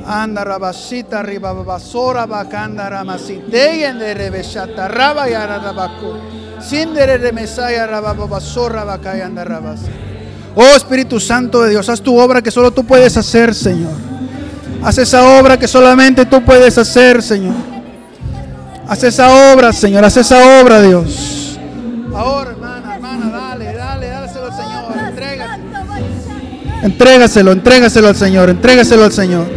Anda 0.08 0.44
rabasita 0.44 1.20
arriba 1.20 1.54
basora 1.54 2.26
bacanda 2.26 2.90
ramasite 2.90 3.86
en 3.86 4.00
de 4.00 4.14
rebeshata 4.16 4.88
raba 4.88 5.30
y 5.30 5.34
arabaco. 5.34 6.18
Sin 6.60 6.94
de 6.94 7.18
remesaya 7.18 7.86
rababasora 7.86 8.84
bacaya 8.84 9.28
anda 9.28 9.44
rabas. 9.46 9.82
Oh 10.56 10.76
Espíritu 10.76 11.20
Santo 11.20 11.62
de 11.62 11.70
Dios, 11.70 11.88
haz 11.88 12.02
tu 12.02 12.18
obra 12.20 12.42
que 12.42 12.52
solo 12.52 12.72
tú 12.72 12.84
puedes 12.84 13.16
hacer, 13.16 13.56
Señor. 13.56 13.94
Haz 14.84 14.98
esa 14.98 15.40
obra 15.40 15.58
que 15.58 15.68
solamente 15.68 16.26
tú 16.26 16.44
puedes 16.44 16.78
hacer, 16.78 17.22
Señor. 17.22 17.54
Haz 18.88 19.04
esa 19.04 19.54
obra, 19.54 19.72
Señor. 19.72 20.04
Haz 20.04 20.18
esa 20.18 20.62
obra, 20.62 20.82
Dios. 20.82 21.58
Ahora, 22.14 22.52
hermana, 22.52 22.96
hermana, 22.96 23.30
dale, 23.30 23.74
dale, 23.74 24.08
dáselo 24.08 24.48
al 24.48 24.56
Señor. 24.56 25.08
Entrégaselo. 25.08 25.62
Entrégaselo, 26.84 27.52
entrégaselo 27.52 28.08
al 28.08 28.16
Señor. 28.16 28.50
Entrégaselo 28.50 29.04
al 29.06 29.14
Señor. 29.14 29.48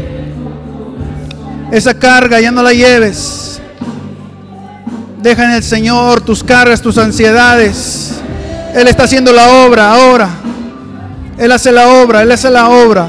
Esa 1.73 1.95
carga 1.95 2.39
ya 2.41 2.53
no 2.53 2.63
la 2.63 2.73
lleves. 2.73 3.61
Deja 5.21 5.47
en 5.47 5.53
el 5.53 5.63
Señor 5.63 6.21
tus 6.21 6.45
cargas, 6.45 6.83
tus 6.83 6.99
ansiedades. 6.99 8.13
Él 8.75 8.87
está 8.87 9.05
haciendo 9.05 9.33
la 9.33 9.65
obra 9.67 9.91
ahora. 9.91 10.29
Él 11.37 11.53
hace 11.53 11.73
la 11.73 11.89
obra, 11.89 12.23
Él 12.23 12.33
hace 12.33 12.51
la 12.51 12.69
obra. 12.69 13.09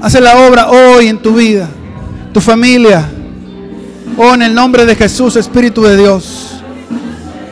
Hace 0.00 0.20
la 0.20 0.46
obra 0.46 0.70
hoy 0.70 1.08
en 1.08 1.18
tu 1.18 1.34
vida, 1.34 1.68
tu 2.32 2.40
familia. 2.40 3.08
Oh, 4.16 4.34
en 4.34 4.42
el 4.42 4.54
nombre 4.54 4.84
de 4.84 4.94
Jesús, 4.94 5.36
Espíritu 5.36 5.82
de 5.82 5.96
Dios. 5.96 6.54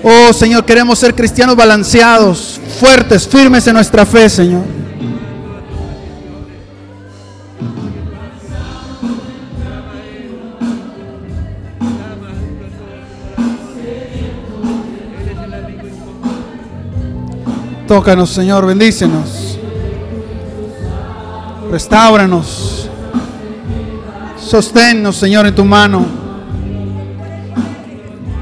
Oh, 0.03 0.33
Señor, 0.33 0.65
queremos 0.65 0.99
ser 0.99 1.15
cristianos 1.15 1.57
balanceados, 1.57 2.61
fuertes, 2.79 3.27
firmes 3.27 3.67
en 3.67 3.75
nuestra 3.75 4.07
fe, 4.07 4.29
Señor. 4.29 4.63
Tócanos, 17.87 18.30
Señor, 18.30 18.66
bendícenos. 18.66 19.59
Restauranos. 21.70 22.89
Sosténnos, 24.39 25.16
Señor, 25.16 25.47
en 25.47 25.55
tu 25.55 25.64
mano. 25.64 26.05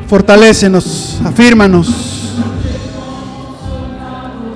Fortalécenos, 0.08 1.18
afírmanos. 1.24 1.88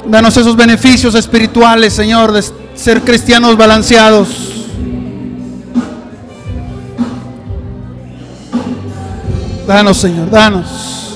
Danos 0.07 0.37
esos 0.39 0.57
beneficios 0.57 1.15
espirituales, 1.15 1.93
Señor, 1.93 2.33
de 2.33 2.43
ser 2.75 3.03
cristianos 3.03 3.59
balanceados. 3.59 4.29
Danos, 9.67 9.99
Señor, 9.99 10.31
danos. 10.31 11.08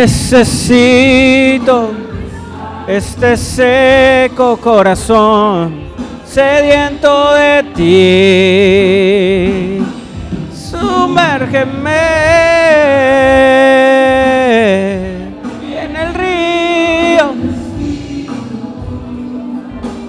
Necesito 0.00 1.90
este 2.86 3.36
seco 3.36 4.56
corazón 4.58 5.88
sediento 6.24 7.34
de 7.34 7.64
ti. 7.74 7.92
Sumérgeme 10.54 11.98
en 15.82 15.96
el 15.96 16.14
río. 16.14 17.34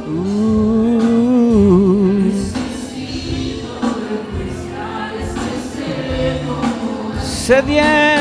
Uh. 0.08 2.32
sediento. 7.24 8.19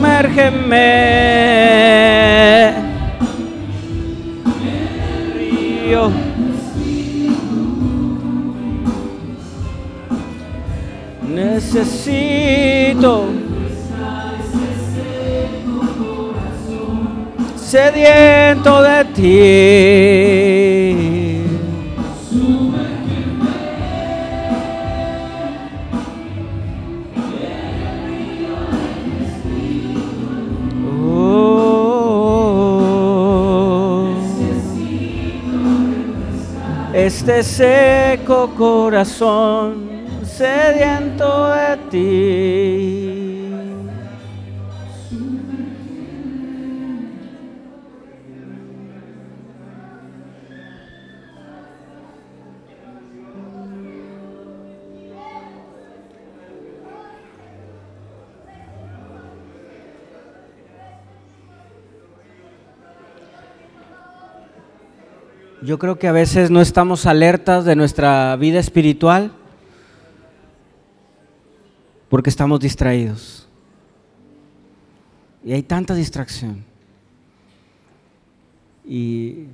Sumérgeme 0.00 0.88
río. 5.36 6.10
Necesito 11.28 13.26
sediento 17.56 18.82
de 18.82 19.04
ti. 19.14 21.19
Este 37.30 37.42
seco 37.44 38.50
corazón 38.56 39.88
sediento 40.24 41.52
de 41.52 41.76
ti. 41.90 42.99
Yo 65.70 65.78
creo 65.78 66.00
que 66.00 66.08
a 66.08 66.12
veces 66.12 66.50
no 66.50 66.60
estamos 66.60 67.06
alertas 67.06 67.64
de 67.64 67.76
nuestra 67.76 68.34
vida 68.34 68.58
espiritual 68.58 69.30
porque 72.08 72.28
estamos 72.28 72.58
distraídos. 72.58 73.48
Y 75.44 75.52
hay 75.52 75.62
tanta 75.62 75.94
distracción. 75.94 76.64
Y 78.84 79.44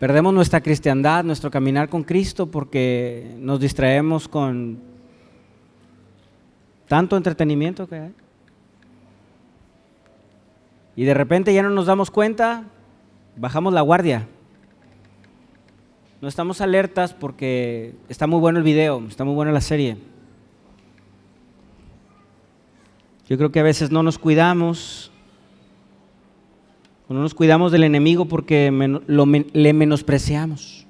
perdemos 0.00 0.34
nuestra 0.34 0.60
cristiandad, 0.60 1.22
nuestro 1.22 1.52
caminar 1.52 1.88
con 1.88 2.02
Cristo 2.02 2.50
porque 2.50 3.32
nos 3.38 3.60
distraemos 3.60 4.26
con 4.26 4.80
tanto 6.88 7.16
entretenimiento 7.16 7.88
que 7.88 7.94
hay. 7.94 8.14
Y 10.96 11.04
de 11.04 11.14
repente 11.14 11.54
ya 11.54 11.62
no 11.62 11.70
nos 11.70 11.86
damos 11.86 12.10
cuenta, 12.10 12.64
bajamos 13.36 13.72
la 13.72 13.82
guardia 13.82 14.26
no 16.20 16.28
estamos 16.28 16.60
alertas 16.60 17.12
porque 17.14 17.94
está 18.08 18.26
muy 18.26 18.40
bueno 18.40 18.58
el 18.58 18.64
video, 18.64 19.04
está 19.08 19.24
muy 19.24 19.34
buena 19.34 19.52
la 19.52 19.60
serie. 19.60 19.98
Yo 23.28 23.36
creo 23.36 23.50
que 23.50 23.60
a 23.60 23.64
veces 23.64 23.90
no 23.90 24.02
nos 24.02 24.18
cuidamos, 24.18 25.10
no 27.08 27.20
nos 27.20 27.34
cuidamos 27.34 27.72
del 27.72 27.84
enemigo 27.84 28.26
porque 28.26 28.70
le 29.52 29.72
menospreciamos. 29.72 30.86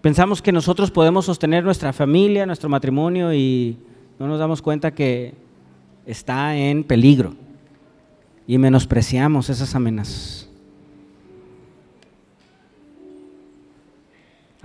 Pensamos 0.00 0.42
que 0.42 0.52
nosotros 0.52 0.90
podemos 0.90 1.26
sostener 1.26 1.64
nuestra 1.64 1.92
familia, 1.92 2.46
nuestro 2.46 2.68
matrimonio 2.68 3.32
y 3.32 3.76
no 4.18 4.26
nos 4.28 4.38
damos 4.38 4.62
cuenta 4.62 4.94
que 4.94 5.34
está 6.06 6.56
en 6.56 6.84
peligro. 6.84 7.34
y 8.46 8.56
menospreciamos 8.56 9.50
esas 9.50 9.74
amenazas. 9.74 10.47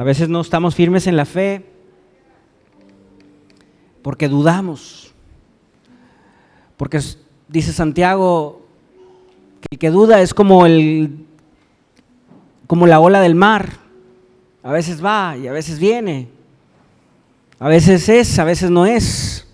A 0.04 0.06
veces 0.06 0.28
no 0.28 0.42
estamos 0.42 0.76
firmes 0.76 1.08
en 1.08 1.16
la 1.16 1.24
fe 1.24 1.64
porque 4.02 4.28
dudamos. 4.28 5.14
Porque 6.76 7.00
dice 7.48 7.72
Santiago 7.72 8.66
que 9.62 9.68
el 9.72 9.80
que 9.80 9.92
duda 9.92 10.20
es 10.20 10.34
como 10.34 10.66
el 10.66 11.26
como 12.68 12.86
la 12.86 13.00
ola 13.00 13.22
del 13.22 13.34
mar. 13.34 13.78
A 14.62 14.74
veces 14.74 15.02
va 15.02 15.38
y 15.38 15.48
a 15.48 15.54
veces 15.54 15.80
viene. 15.80 16.28
A 17.58 17.70
veces 17.70 18.10
es, 18.10 18.38
a 18.40 18.44
veces 18.44 18.70
no 18.70 18.86
es. 18.86 19.48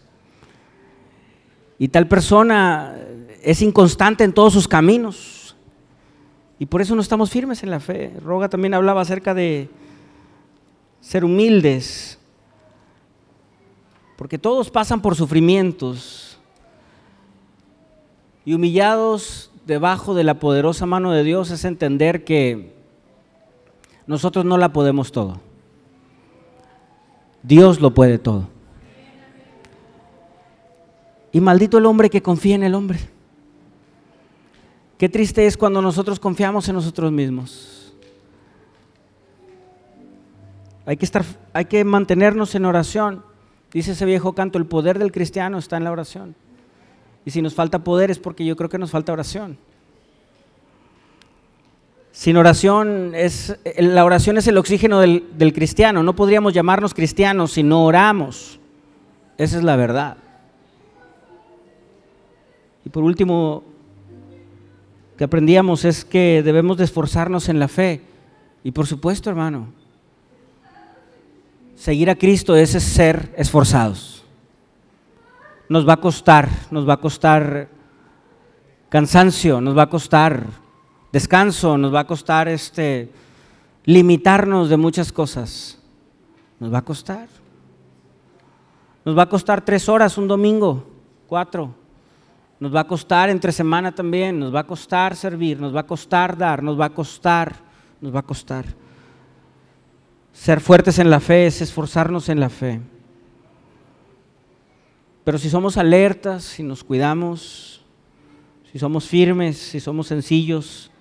Y 1.77 1.89
tal 1.89 2.07
persona 2.07 2.95
es 3.43 3.61
inconstante 3.61 4.23
en 4.23 4.33
todos 4.33 4.53
sus 4.53 4.67
caminos. 4.67 5.55
Y 6.57 6.65
por 6.65 6.81
eso 6.81 6.95
no 6.95 7.03
estamos 7.03 7.29
firmes 7.29 7.61
en 7.61 7.69
la 7.69 7.79
fe. 7.79 8.13
Roga 8.25 8.49
también 8.49 8.73
hablaba 8.73 9.01
acerca 9.01 9.35
de 9.35 9.69
ser 11.01 11.25
humildes. 11.25 12.17
Porque 14.17 14.37
todos 14.37 14.69
pasan 14.69 15.01
por 15.01 15.15
sufrimientos. 15.15 16.37
Y 18.45 18.53
humillados 18.53 19.51
debajo 19.65 20.15
de 20.15 20.23
la 20.23 20.39
poderosa 20.39 20.85
mano 20.85 21.11
de 21.11 21.23
Dios 21.23 21.51
es 21.51 21.63
entender 21.63 22.23
que 22.23 22.73
nosotros 24.07 24.43
no 24.43 24.57
la 24.57 24.73
podemos 24.73 25.11
todo. 25.11 25.39
Dios 27.43 27.79
lo 27.79 27.93
puede 27.93 28.17
todo. 28.17 28.47
Y 31.31 31.39
maldito 31.39 31.77
el 31.77 31.85
hombre 31.85 32.09
que 32.09 32.21
confía 32.21 32.55
en 32.55 32.63
el 32.63 32.73
hombre. 32.73 32.99
Qué 34.97 35.07
triste 35.07 35.45
es 35.45 35.55
cuando 35.55 35.81
nosotros 35.81 36.19
confiamos 36.19 36.67
en 36.67 36.75
nosotros 36.75 37.11
mismos. 37.11 37.78
Hay 40.89 40.97
que, 40.97 41.05
estar, 41.05 41.23
hay 41.53 41.65
que 41.65 41.83
mantenernos 41.83 42.55
en 42.55 42.65
oración. 42.65 43.21
Dice 43.71 43.91
ese 43.91 44.05
viejo 44.05 44.33
canto, 44.33 44.57
el 44.57 44.65
poder 44.65 44.97
del 44.97 45.11
cristiano 45.11 45.59
está 45.59 45.77
en 45.77 45.83
la 45.83 45.91
oración. 45.91 46.33
Y 47.25 47.29
si 47.29 47.43
nos 47.43 47.53
falta 47.53 47.83
poder 47.83 48.09
es 48.09 48.17
porque 48.17 48.43
yo 48.43 48.55
creo 48.55 48.71
que 48.71 48.79
nos 48.79 48.89
falta 48.89 49.13
oración. 49.13 49.59
Sin 52.11 52.37
oración 52.37 53.11
es, 53.13 53.55
la 53.77 54.03
oración 54.03 54.39
es 54.39 54.47
el 54.47 54.57
oxígeno 54.57 54.99
del, 54.99 55.53
cristiano. 55.53 56.01
No 56.01 56.15
podríamos 56.15 56.55
llamarnos 56.55 56.95
cristianos 56.95 57.51
si 57.51 57.61
no 57.61 57.85
oramos. 57.85 58.59
Esa 59.37 59.59
es 59.59 59.63
la 59.63 59.75
verdad. 59.75 60.17
Y 62.83 62.89
por 62.89 63.03
último, 63.03 63.63
que 65.19 65.23
aprendíamos 65.23 65.85
es 65.85 66.03
que 66.03 66.41
debemos 66.41 66.77
de 66.77 66.85
esforzarnos 66.85 67.47
en 67.47 67.59
la 67.59 67.67
fe. 67.67 68.01
Y 68.63 68.71
por 68.71 68.87
supuesto, 68.87 69.29
hermano, 69.29 69.77
seguir 71.79 72.09
a 72.09 72.15
Cristo 72.15 72.55
es 72.55 72.71
ser 72.71 73.33
esforzados. 73.37 74.25
Nos 75.69 75.87
va 75.87 75.93
a 75.93 76.01
costar, 76.01 76.49
nos 76.71 76.87
va 76.87 76.93
a 76.93 76.97
costar 76.97 77.69
cansancio, 78.89 79.61
nos 79.61 79.77
va 79.77 79.83
a 79.83 79.89
costar 79.89 80.43
descanso, 81.13 81.77
nos 81.77 81.93
va 81.93 82.01
a 82.01 82.07
costar 82.07 82.49
este, 82.49 83.09
limitarnos 83.85 84.67
de 84.69 84.75
muchas 84.75 85.13
cosas. 85.13 85.79
Nos 86.59 86.73
va 86.73 86.79
a 86.79 86.81
costar. 86.81 87.29
Nos 89.05 89.17
va 89.17 89.23
a 89.23 89.29
costar 89.29 89.63
tres 89.63 89.87
horas 89.87 90.17
un 90.17 90.27
domingo, 90.27 90.85
cuatro. 91.27 91.73
Nos 92.59 92.75
va 92.75 92.81
a 92.81 92.87
costar 92.87 93.29
entre 93.29 93.53
semana 93.53 93.93
también, 93.93 94.37
nos 94.37 94.53
va 94.53 94.59
a 94.59 94.67
costar 94.67 95.15
servir, 95.15 95.61
nos 95.61 95.73
va 95.73 95.79
a 95.79 95.87
costar 95.87 96.37
dar, 96.37 96.61
nos 96.61 96.77
va 96.77 96.85
a 96.85 96.89
costar, 96.89 97.55
nos 98.01 98.13
va 98.13 98.19
a 98.19 98.23
costar. 98.23 98.65
Ser 100.39 100.61
fuertes 100.61 100.99
en 100.99 101.09
la 101.09 101.19
fe 101.19 101.47
es 101.47 101.61
esforzarnos 101.61 102.29
en 102.29 102.39
la 102.39 102.49
fe. 102.49 102.79
Pero 105.25 105.37
si 105.37 105.49
somos 105.49 105.75
alertas, 105.75 106.45
si 106.45 106.63
nos 106.63 106.81
cuidamos, 106.81 107.83
si 108.71 108.79
somos 108.79 109.05
firmes, 109.05 109.57
si 109.57 109.81
somos 109.81 110.07
sencillos, 110.07 110.91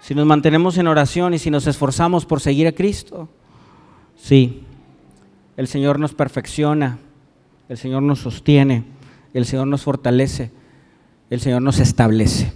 si 0.00 0.14
nos 0.14 0.24
mantenemos 0.24 0.78
en 0.78 0.86
oración 0.86 1.34
y 1.34 1.38
si 1.38 1.50
nos 1.50 1.66
esforzamos 1.66 2.24
por 2.24 2.40
seguir 2.40 2.66
a 2.66 2.72
Cristo, 2.72 3.28
sí, 4.16 4.62
el 5.58 5.68
Señor 5.68 5.98
nos 5.98 6.14
perfecciona, 6.14 6.98
el 7.68 7.76
Señor 7.76 8.02
nos 8.02 8.20
sostiene, 8.20 8.84
el 9.34 9.44
Señor 9.44 9.66
nos 9.66 9.82
fortalece, 9.82 10.50
el 11.28 11.40
Señor 11.42 11.60
nos 11.60 11.78
establece 11.78 12.54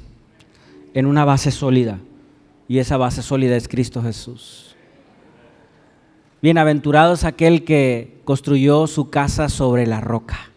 en 0.95 1.05
una 1.05 1.27
base 1.27 1.51
sólida 1.51 1.99
y 2.69 2.79
esa 2.79 2.97
base 2.97 3.21
sólida 3.21 3.55
es 3.55 3.69
Cristo 3.69 4.03
Jesús. 4.03 4.70
Bienaventurado 6.43 7.15
es 7.15 7.25
aquel 7.25 7.65
que 7.65 8.21
construyó 8.25 8.87
su 8.87 9.11
casa 9.11 9.51
sobre 9.51 9.87
la 9.87 10.01
roca, 10.01 10.51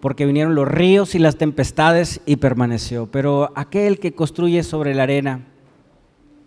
porque 0.00 0.26
vinieron 0.26 0.54
los 0.54 0.68
ríos 0.68 1.14
y 1.14 1.18
las 1.18 1.36
tempestades 1.36 2.20
y 2.26 2.36
permaneció, 2.36 3.06
pero 3.10 3.50
aquel 3.54 3.98
que 3.98 4.14
construye 4.14 4.62
sobre 4.62 4.94
la 4.94 5.04
arena, 5.04 5.46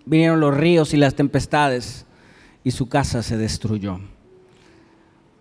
vinieron 0.06 0.40
los 0.40 0.56
ríos 0.56 0.94
y 0.94 0.98
las 0.98 1.16
tempestades 1.16 2.06
y 2.64 2.72
su 2.72 2.90
casa 2.90 3.24
se 3.24 3.38
destruyó. 3.38 4.00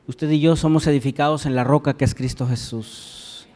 Usted 0.07 0.31
y 0.31 0.41
yo 0.41 0.57
somos 0.57 0.87
edificados 0.87 1.45
en 1.45 1.55
la 1.55 1.65
roca 1.65 1.95
que 1.95 2.07
es 2.07 2.15
Cristo 2.15 2.47
Jesús. 2.47 3.47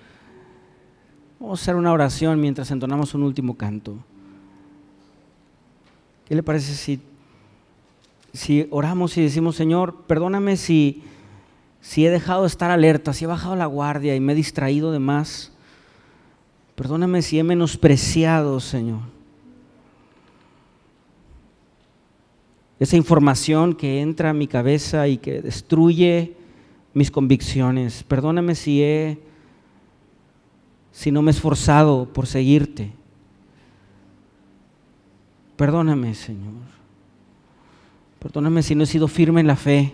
Vamos 1.41 1.61
a 1.61 1.63
hacer 1.63 1.77
una 1.77 1.93
oración 1.93 2.41
mientras 2.41 2.71
entonamos 2.71 3.15
un 3.15 3.23
último 3.23 3.57
canto. 3.57 3.97
¿Qué 6.27 6.35
le 6.35 6.43
parece 6.43 6.75
si, 6.75 7.01
si 8.35 8.67
oramos 8.71 9.17
y 9.17 9.23
decimos, 9.23 9.57
Señor, 9.57 10.03
perdóname 10.07 10.59
si, 10.59 11.03
si 11.81 12.05
he 12.05 12.11
dejado 12.11 12.43
de 12.43 12.49
estar 12.49 12.71
alerta, 12.71 13.15
si 13.15 13.25
he 13.25 13.29
bajado 13.29 13.57
la 13.57 13.67
guardia 13.67 14.15
y 14.15 14.21
me 14.21 14.35
he 14.35 14.37
distraído 14.37 14.93
de 14.93 14.99
más? 14.99 15.53
Perdóname 16.75 17.23
si 17.23 17.39
he 17.39 17.45
menospreciado, 17.45 18.61
Señor 18.61 19.15
esa 22.85 22.97
información 22.97 23.75
que 23.75 24.01
entra 24.01 24.31
a 24.31 24.35
mi 24.35 24.47
cabeza 24.47 25.09
y 25.09 25.19
que 25.19 25.41
destruye 25.41 26.37
mis 26.93 27.11
convicciones. 27.11 28.03
Perdóname 28.03 28.55
si 28.55 28.83
he 28.83 29.19
si 30.93 31.11
no 31.11 31.23
me 31.23 31.31
he 31.31 31.35
esforzado 31.35 32.13
por 32.13 32.27
seguirte. 32.27 32.93
Perdóname, 35.57 36.15
Señor. 36.15 36.53
Perdóname 38.25 38.63
si 38.63 38.75
no 38.75 38.85
he 38.85 38.87
sido 38.87 39.07
firme 39.07 39.43
en 39.43 39.47
la 39.47 39.55
fe. 39.55 39.93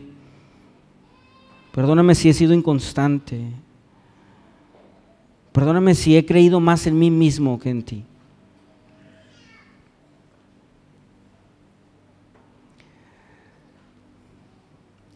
Perdóname 1.73 2.15
si 2.15 2.29
he 2.29 2.33
sido 2.33 2.55
inconstante. 2.55 3.45
Perdóname 5.51 5.97
si 5.97 6.17
he 6.17 6.25
creído 6.25 6.61
más 6.61 6.87
en 6.87 6.97
mí 6.97 7.11
mismo 7.11 7.59
que 7.59 7.71
en 7.71 7.83
ti. 7.83 8.05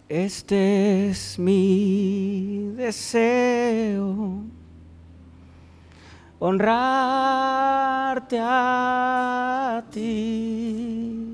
Este 0.09 1.11
es 1.11 1.39
mi 1.39 2.73
deseo, 2.77 4.43
honrarte 6.41 8.39
a 8.41 9.85
ti 9.93 11.34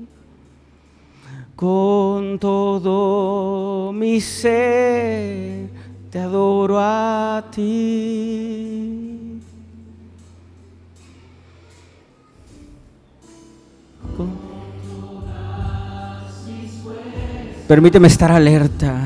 con 1.61 2.39
todo 2.39 3.91
mi 3.93 4.19
ser, 4.19 5.69
te 6.09 6.17
adoro 6.17 6.79
a 6.79 7.43
ti. 7.51 9.39
Permíteme 17.67 18.07
estar 18.07 18.31
alerta. 18.31 18.99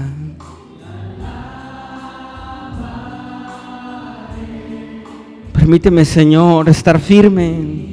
Permíteme, 5.51 6.05
Señor, 6.05 6.69
estar 6.69 7.01
firme. 7.01 7.84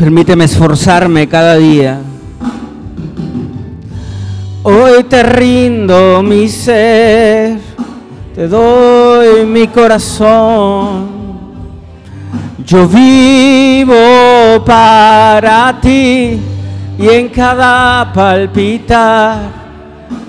Permíteme 0.00 0.44
esforzarme 0.46 1.28
cada 1.28 1.58
día. 1.58 2.00
Hoy 4.62 5.04
te 5.04 5.22
rindo 5.22 6.22
mi 6.22 6.48
ser, 6.48 7.58
te 8.34 8.48
doy 8.48 9.44
mi 9.44 9.68
corazón. 9.68 11.06
Yo 12.64 12.88
vivo 12.88 14.64
para 14.64 15.78
ti 15.82 16.40
y 16.98 17.06
en 17.06 17.28
cada 17.28 18.10
palpitar 18.10 19.50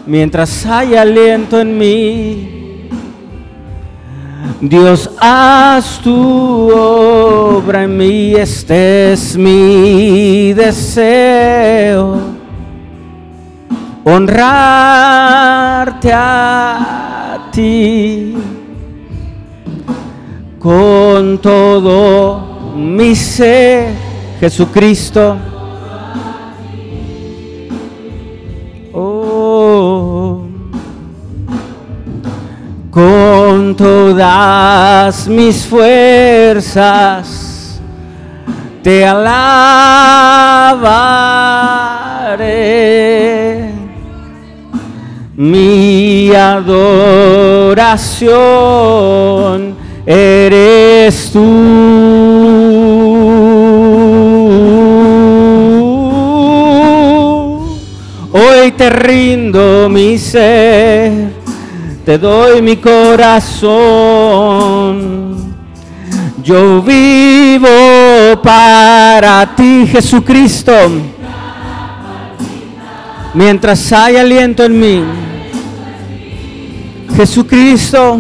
mientras 0.06 0.66
hay 0.66 0.96
aliento 0.96 1.62
en 1.62 1.78
mí. 1.78 2.61
Dios, 4.62 5.10
haz 5.20 6.00
tu 6.00 6.72
obra 6.72 7.84
en 7.84 7.98
mí, 7.98 8.34
este 8.34 9.14
es 9.14 9.38
mi 9.38 10.54
deseo, 10.54 12.18
honrarte 14.04 16.12
a 16.14 17.50
ti 17.52 18.36
con 20.60 21.38
todo 21.40 22.74
mi 22.76 23.16
ser, 23.16 23.94
Jesucristo. 24.40 25.38
Oh, 28.94 30.11
con 32.92 33.76
todas 33.76 35.28
mis 35.28 35.66
fuerzas 35.66 37.52
te 38.84 39.06
alabaré. 39.06 39.32
Mi 45.36 46.32
adoración 46.36 46.92
eres 50.06 51.32
tú. 51.32 51.40
Hoy 58.34 58.72
te 58.78 58.90
rindo 58.90 59.90
mi 59.90 60.18
ser, 60.18 61.12
te 62.06 62.18
doy 62.18 62.62
mi 62.62 62.78
corazón. 62.78 63.72
Yo 66.44 66.82
vivo 66.82 67.70
para 68.42 69.56
ti, 69.56 69.86
Jesucristo. 69.88 70.74
Mientras 73.34 73.94
hay 73.94 74.18
aliento 74.18 74.66
en 74.66 74.80
mí, 74.80 75.02
Jesucristo, 77.16 78.20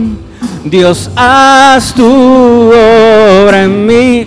Dios, 0.63 1.11
haz 1.15 1.93
tu 1.93 2.05
obra 2.05 3.63
en 3.63 3.85
mí. 3.85 4.25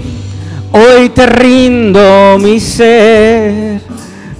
Hoy 0.72 1.08
te 1.10 1.24
rindo 1.26 2.36
mi 2.38 2.58
ser, 2.60 3.80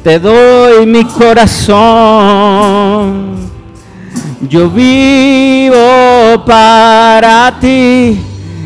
te 0.03 0.19
doy 0.19 0.85
mi 0.85 1.05
corazón. 1.05 1.95
Yo 4.49 4.69
vivo 4.71 6.45
para 6.45 7.59
ti 7.61 8.19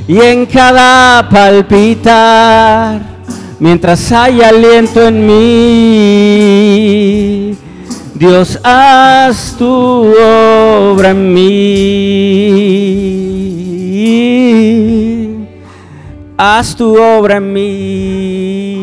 y 0.09 0.21
en 0.21 0.47
cada 0.47 1.29
palpitar, 1.29 3.01
mientras 3.61 4.11
hay 4.11 4.41
aliento 4.41 5.07
en 5.07 5.27
mí, 5.27 6.09
Dios, 8.15 8.59
haz 8.65 9.55
tu 9.59 9.67
obra 9.67 11.11
en 11.11 11.35
mí. 11.35 11.79
Haz 16.37 16.75
tu 16.75 16.97
obra 17.01 17.37
en 17.37 17.53
mí. 17.53 18.79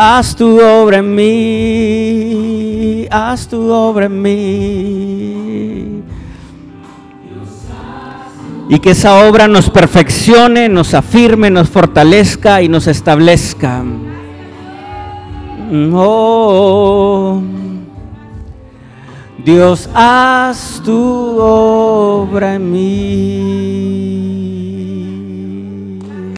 Haz 0.00 0.36
tu 0.36 0.60
obra 0.62 0.98
en 0.98 1.12
mí. 1.12 2.38
Haz 3.10 3.48
tu 3.48 3.68
obra 3.72 4.06
en 4.06 4.22
mí. 4.22 6.04
Y 8.68 8.78
que 8.78 8.90
esa 8.92 9.26
obra 9.26 9.48
nos 9.48 9.68
perfeccione, 9.68 10.68
nos 10.68 10.94
afirme, 10.94 11.50
nos 11.50 11.68
fortalezca 11.68 12.62
y 12.62 12.68
nos 12.68 12.86
establezca. 12.86 13.82
Oh, 15.92 17.42
Dios, 19.44 19.90
haz 19.94 20.80
tu 20.84 21.40
obra 21.40 22.54
en 22.54 22.70
mí. 22.70 24.07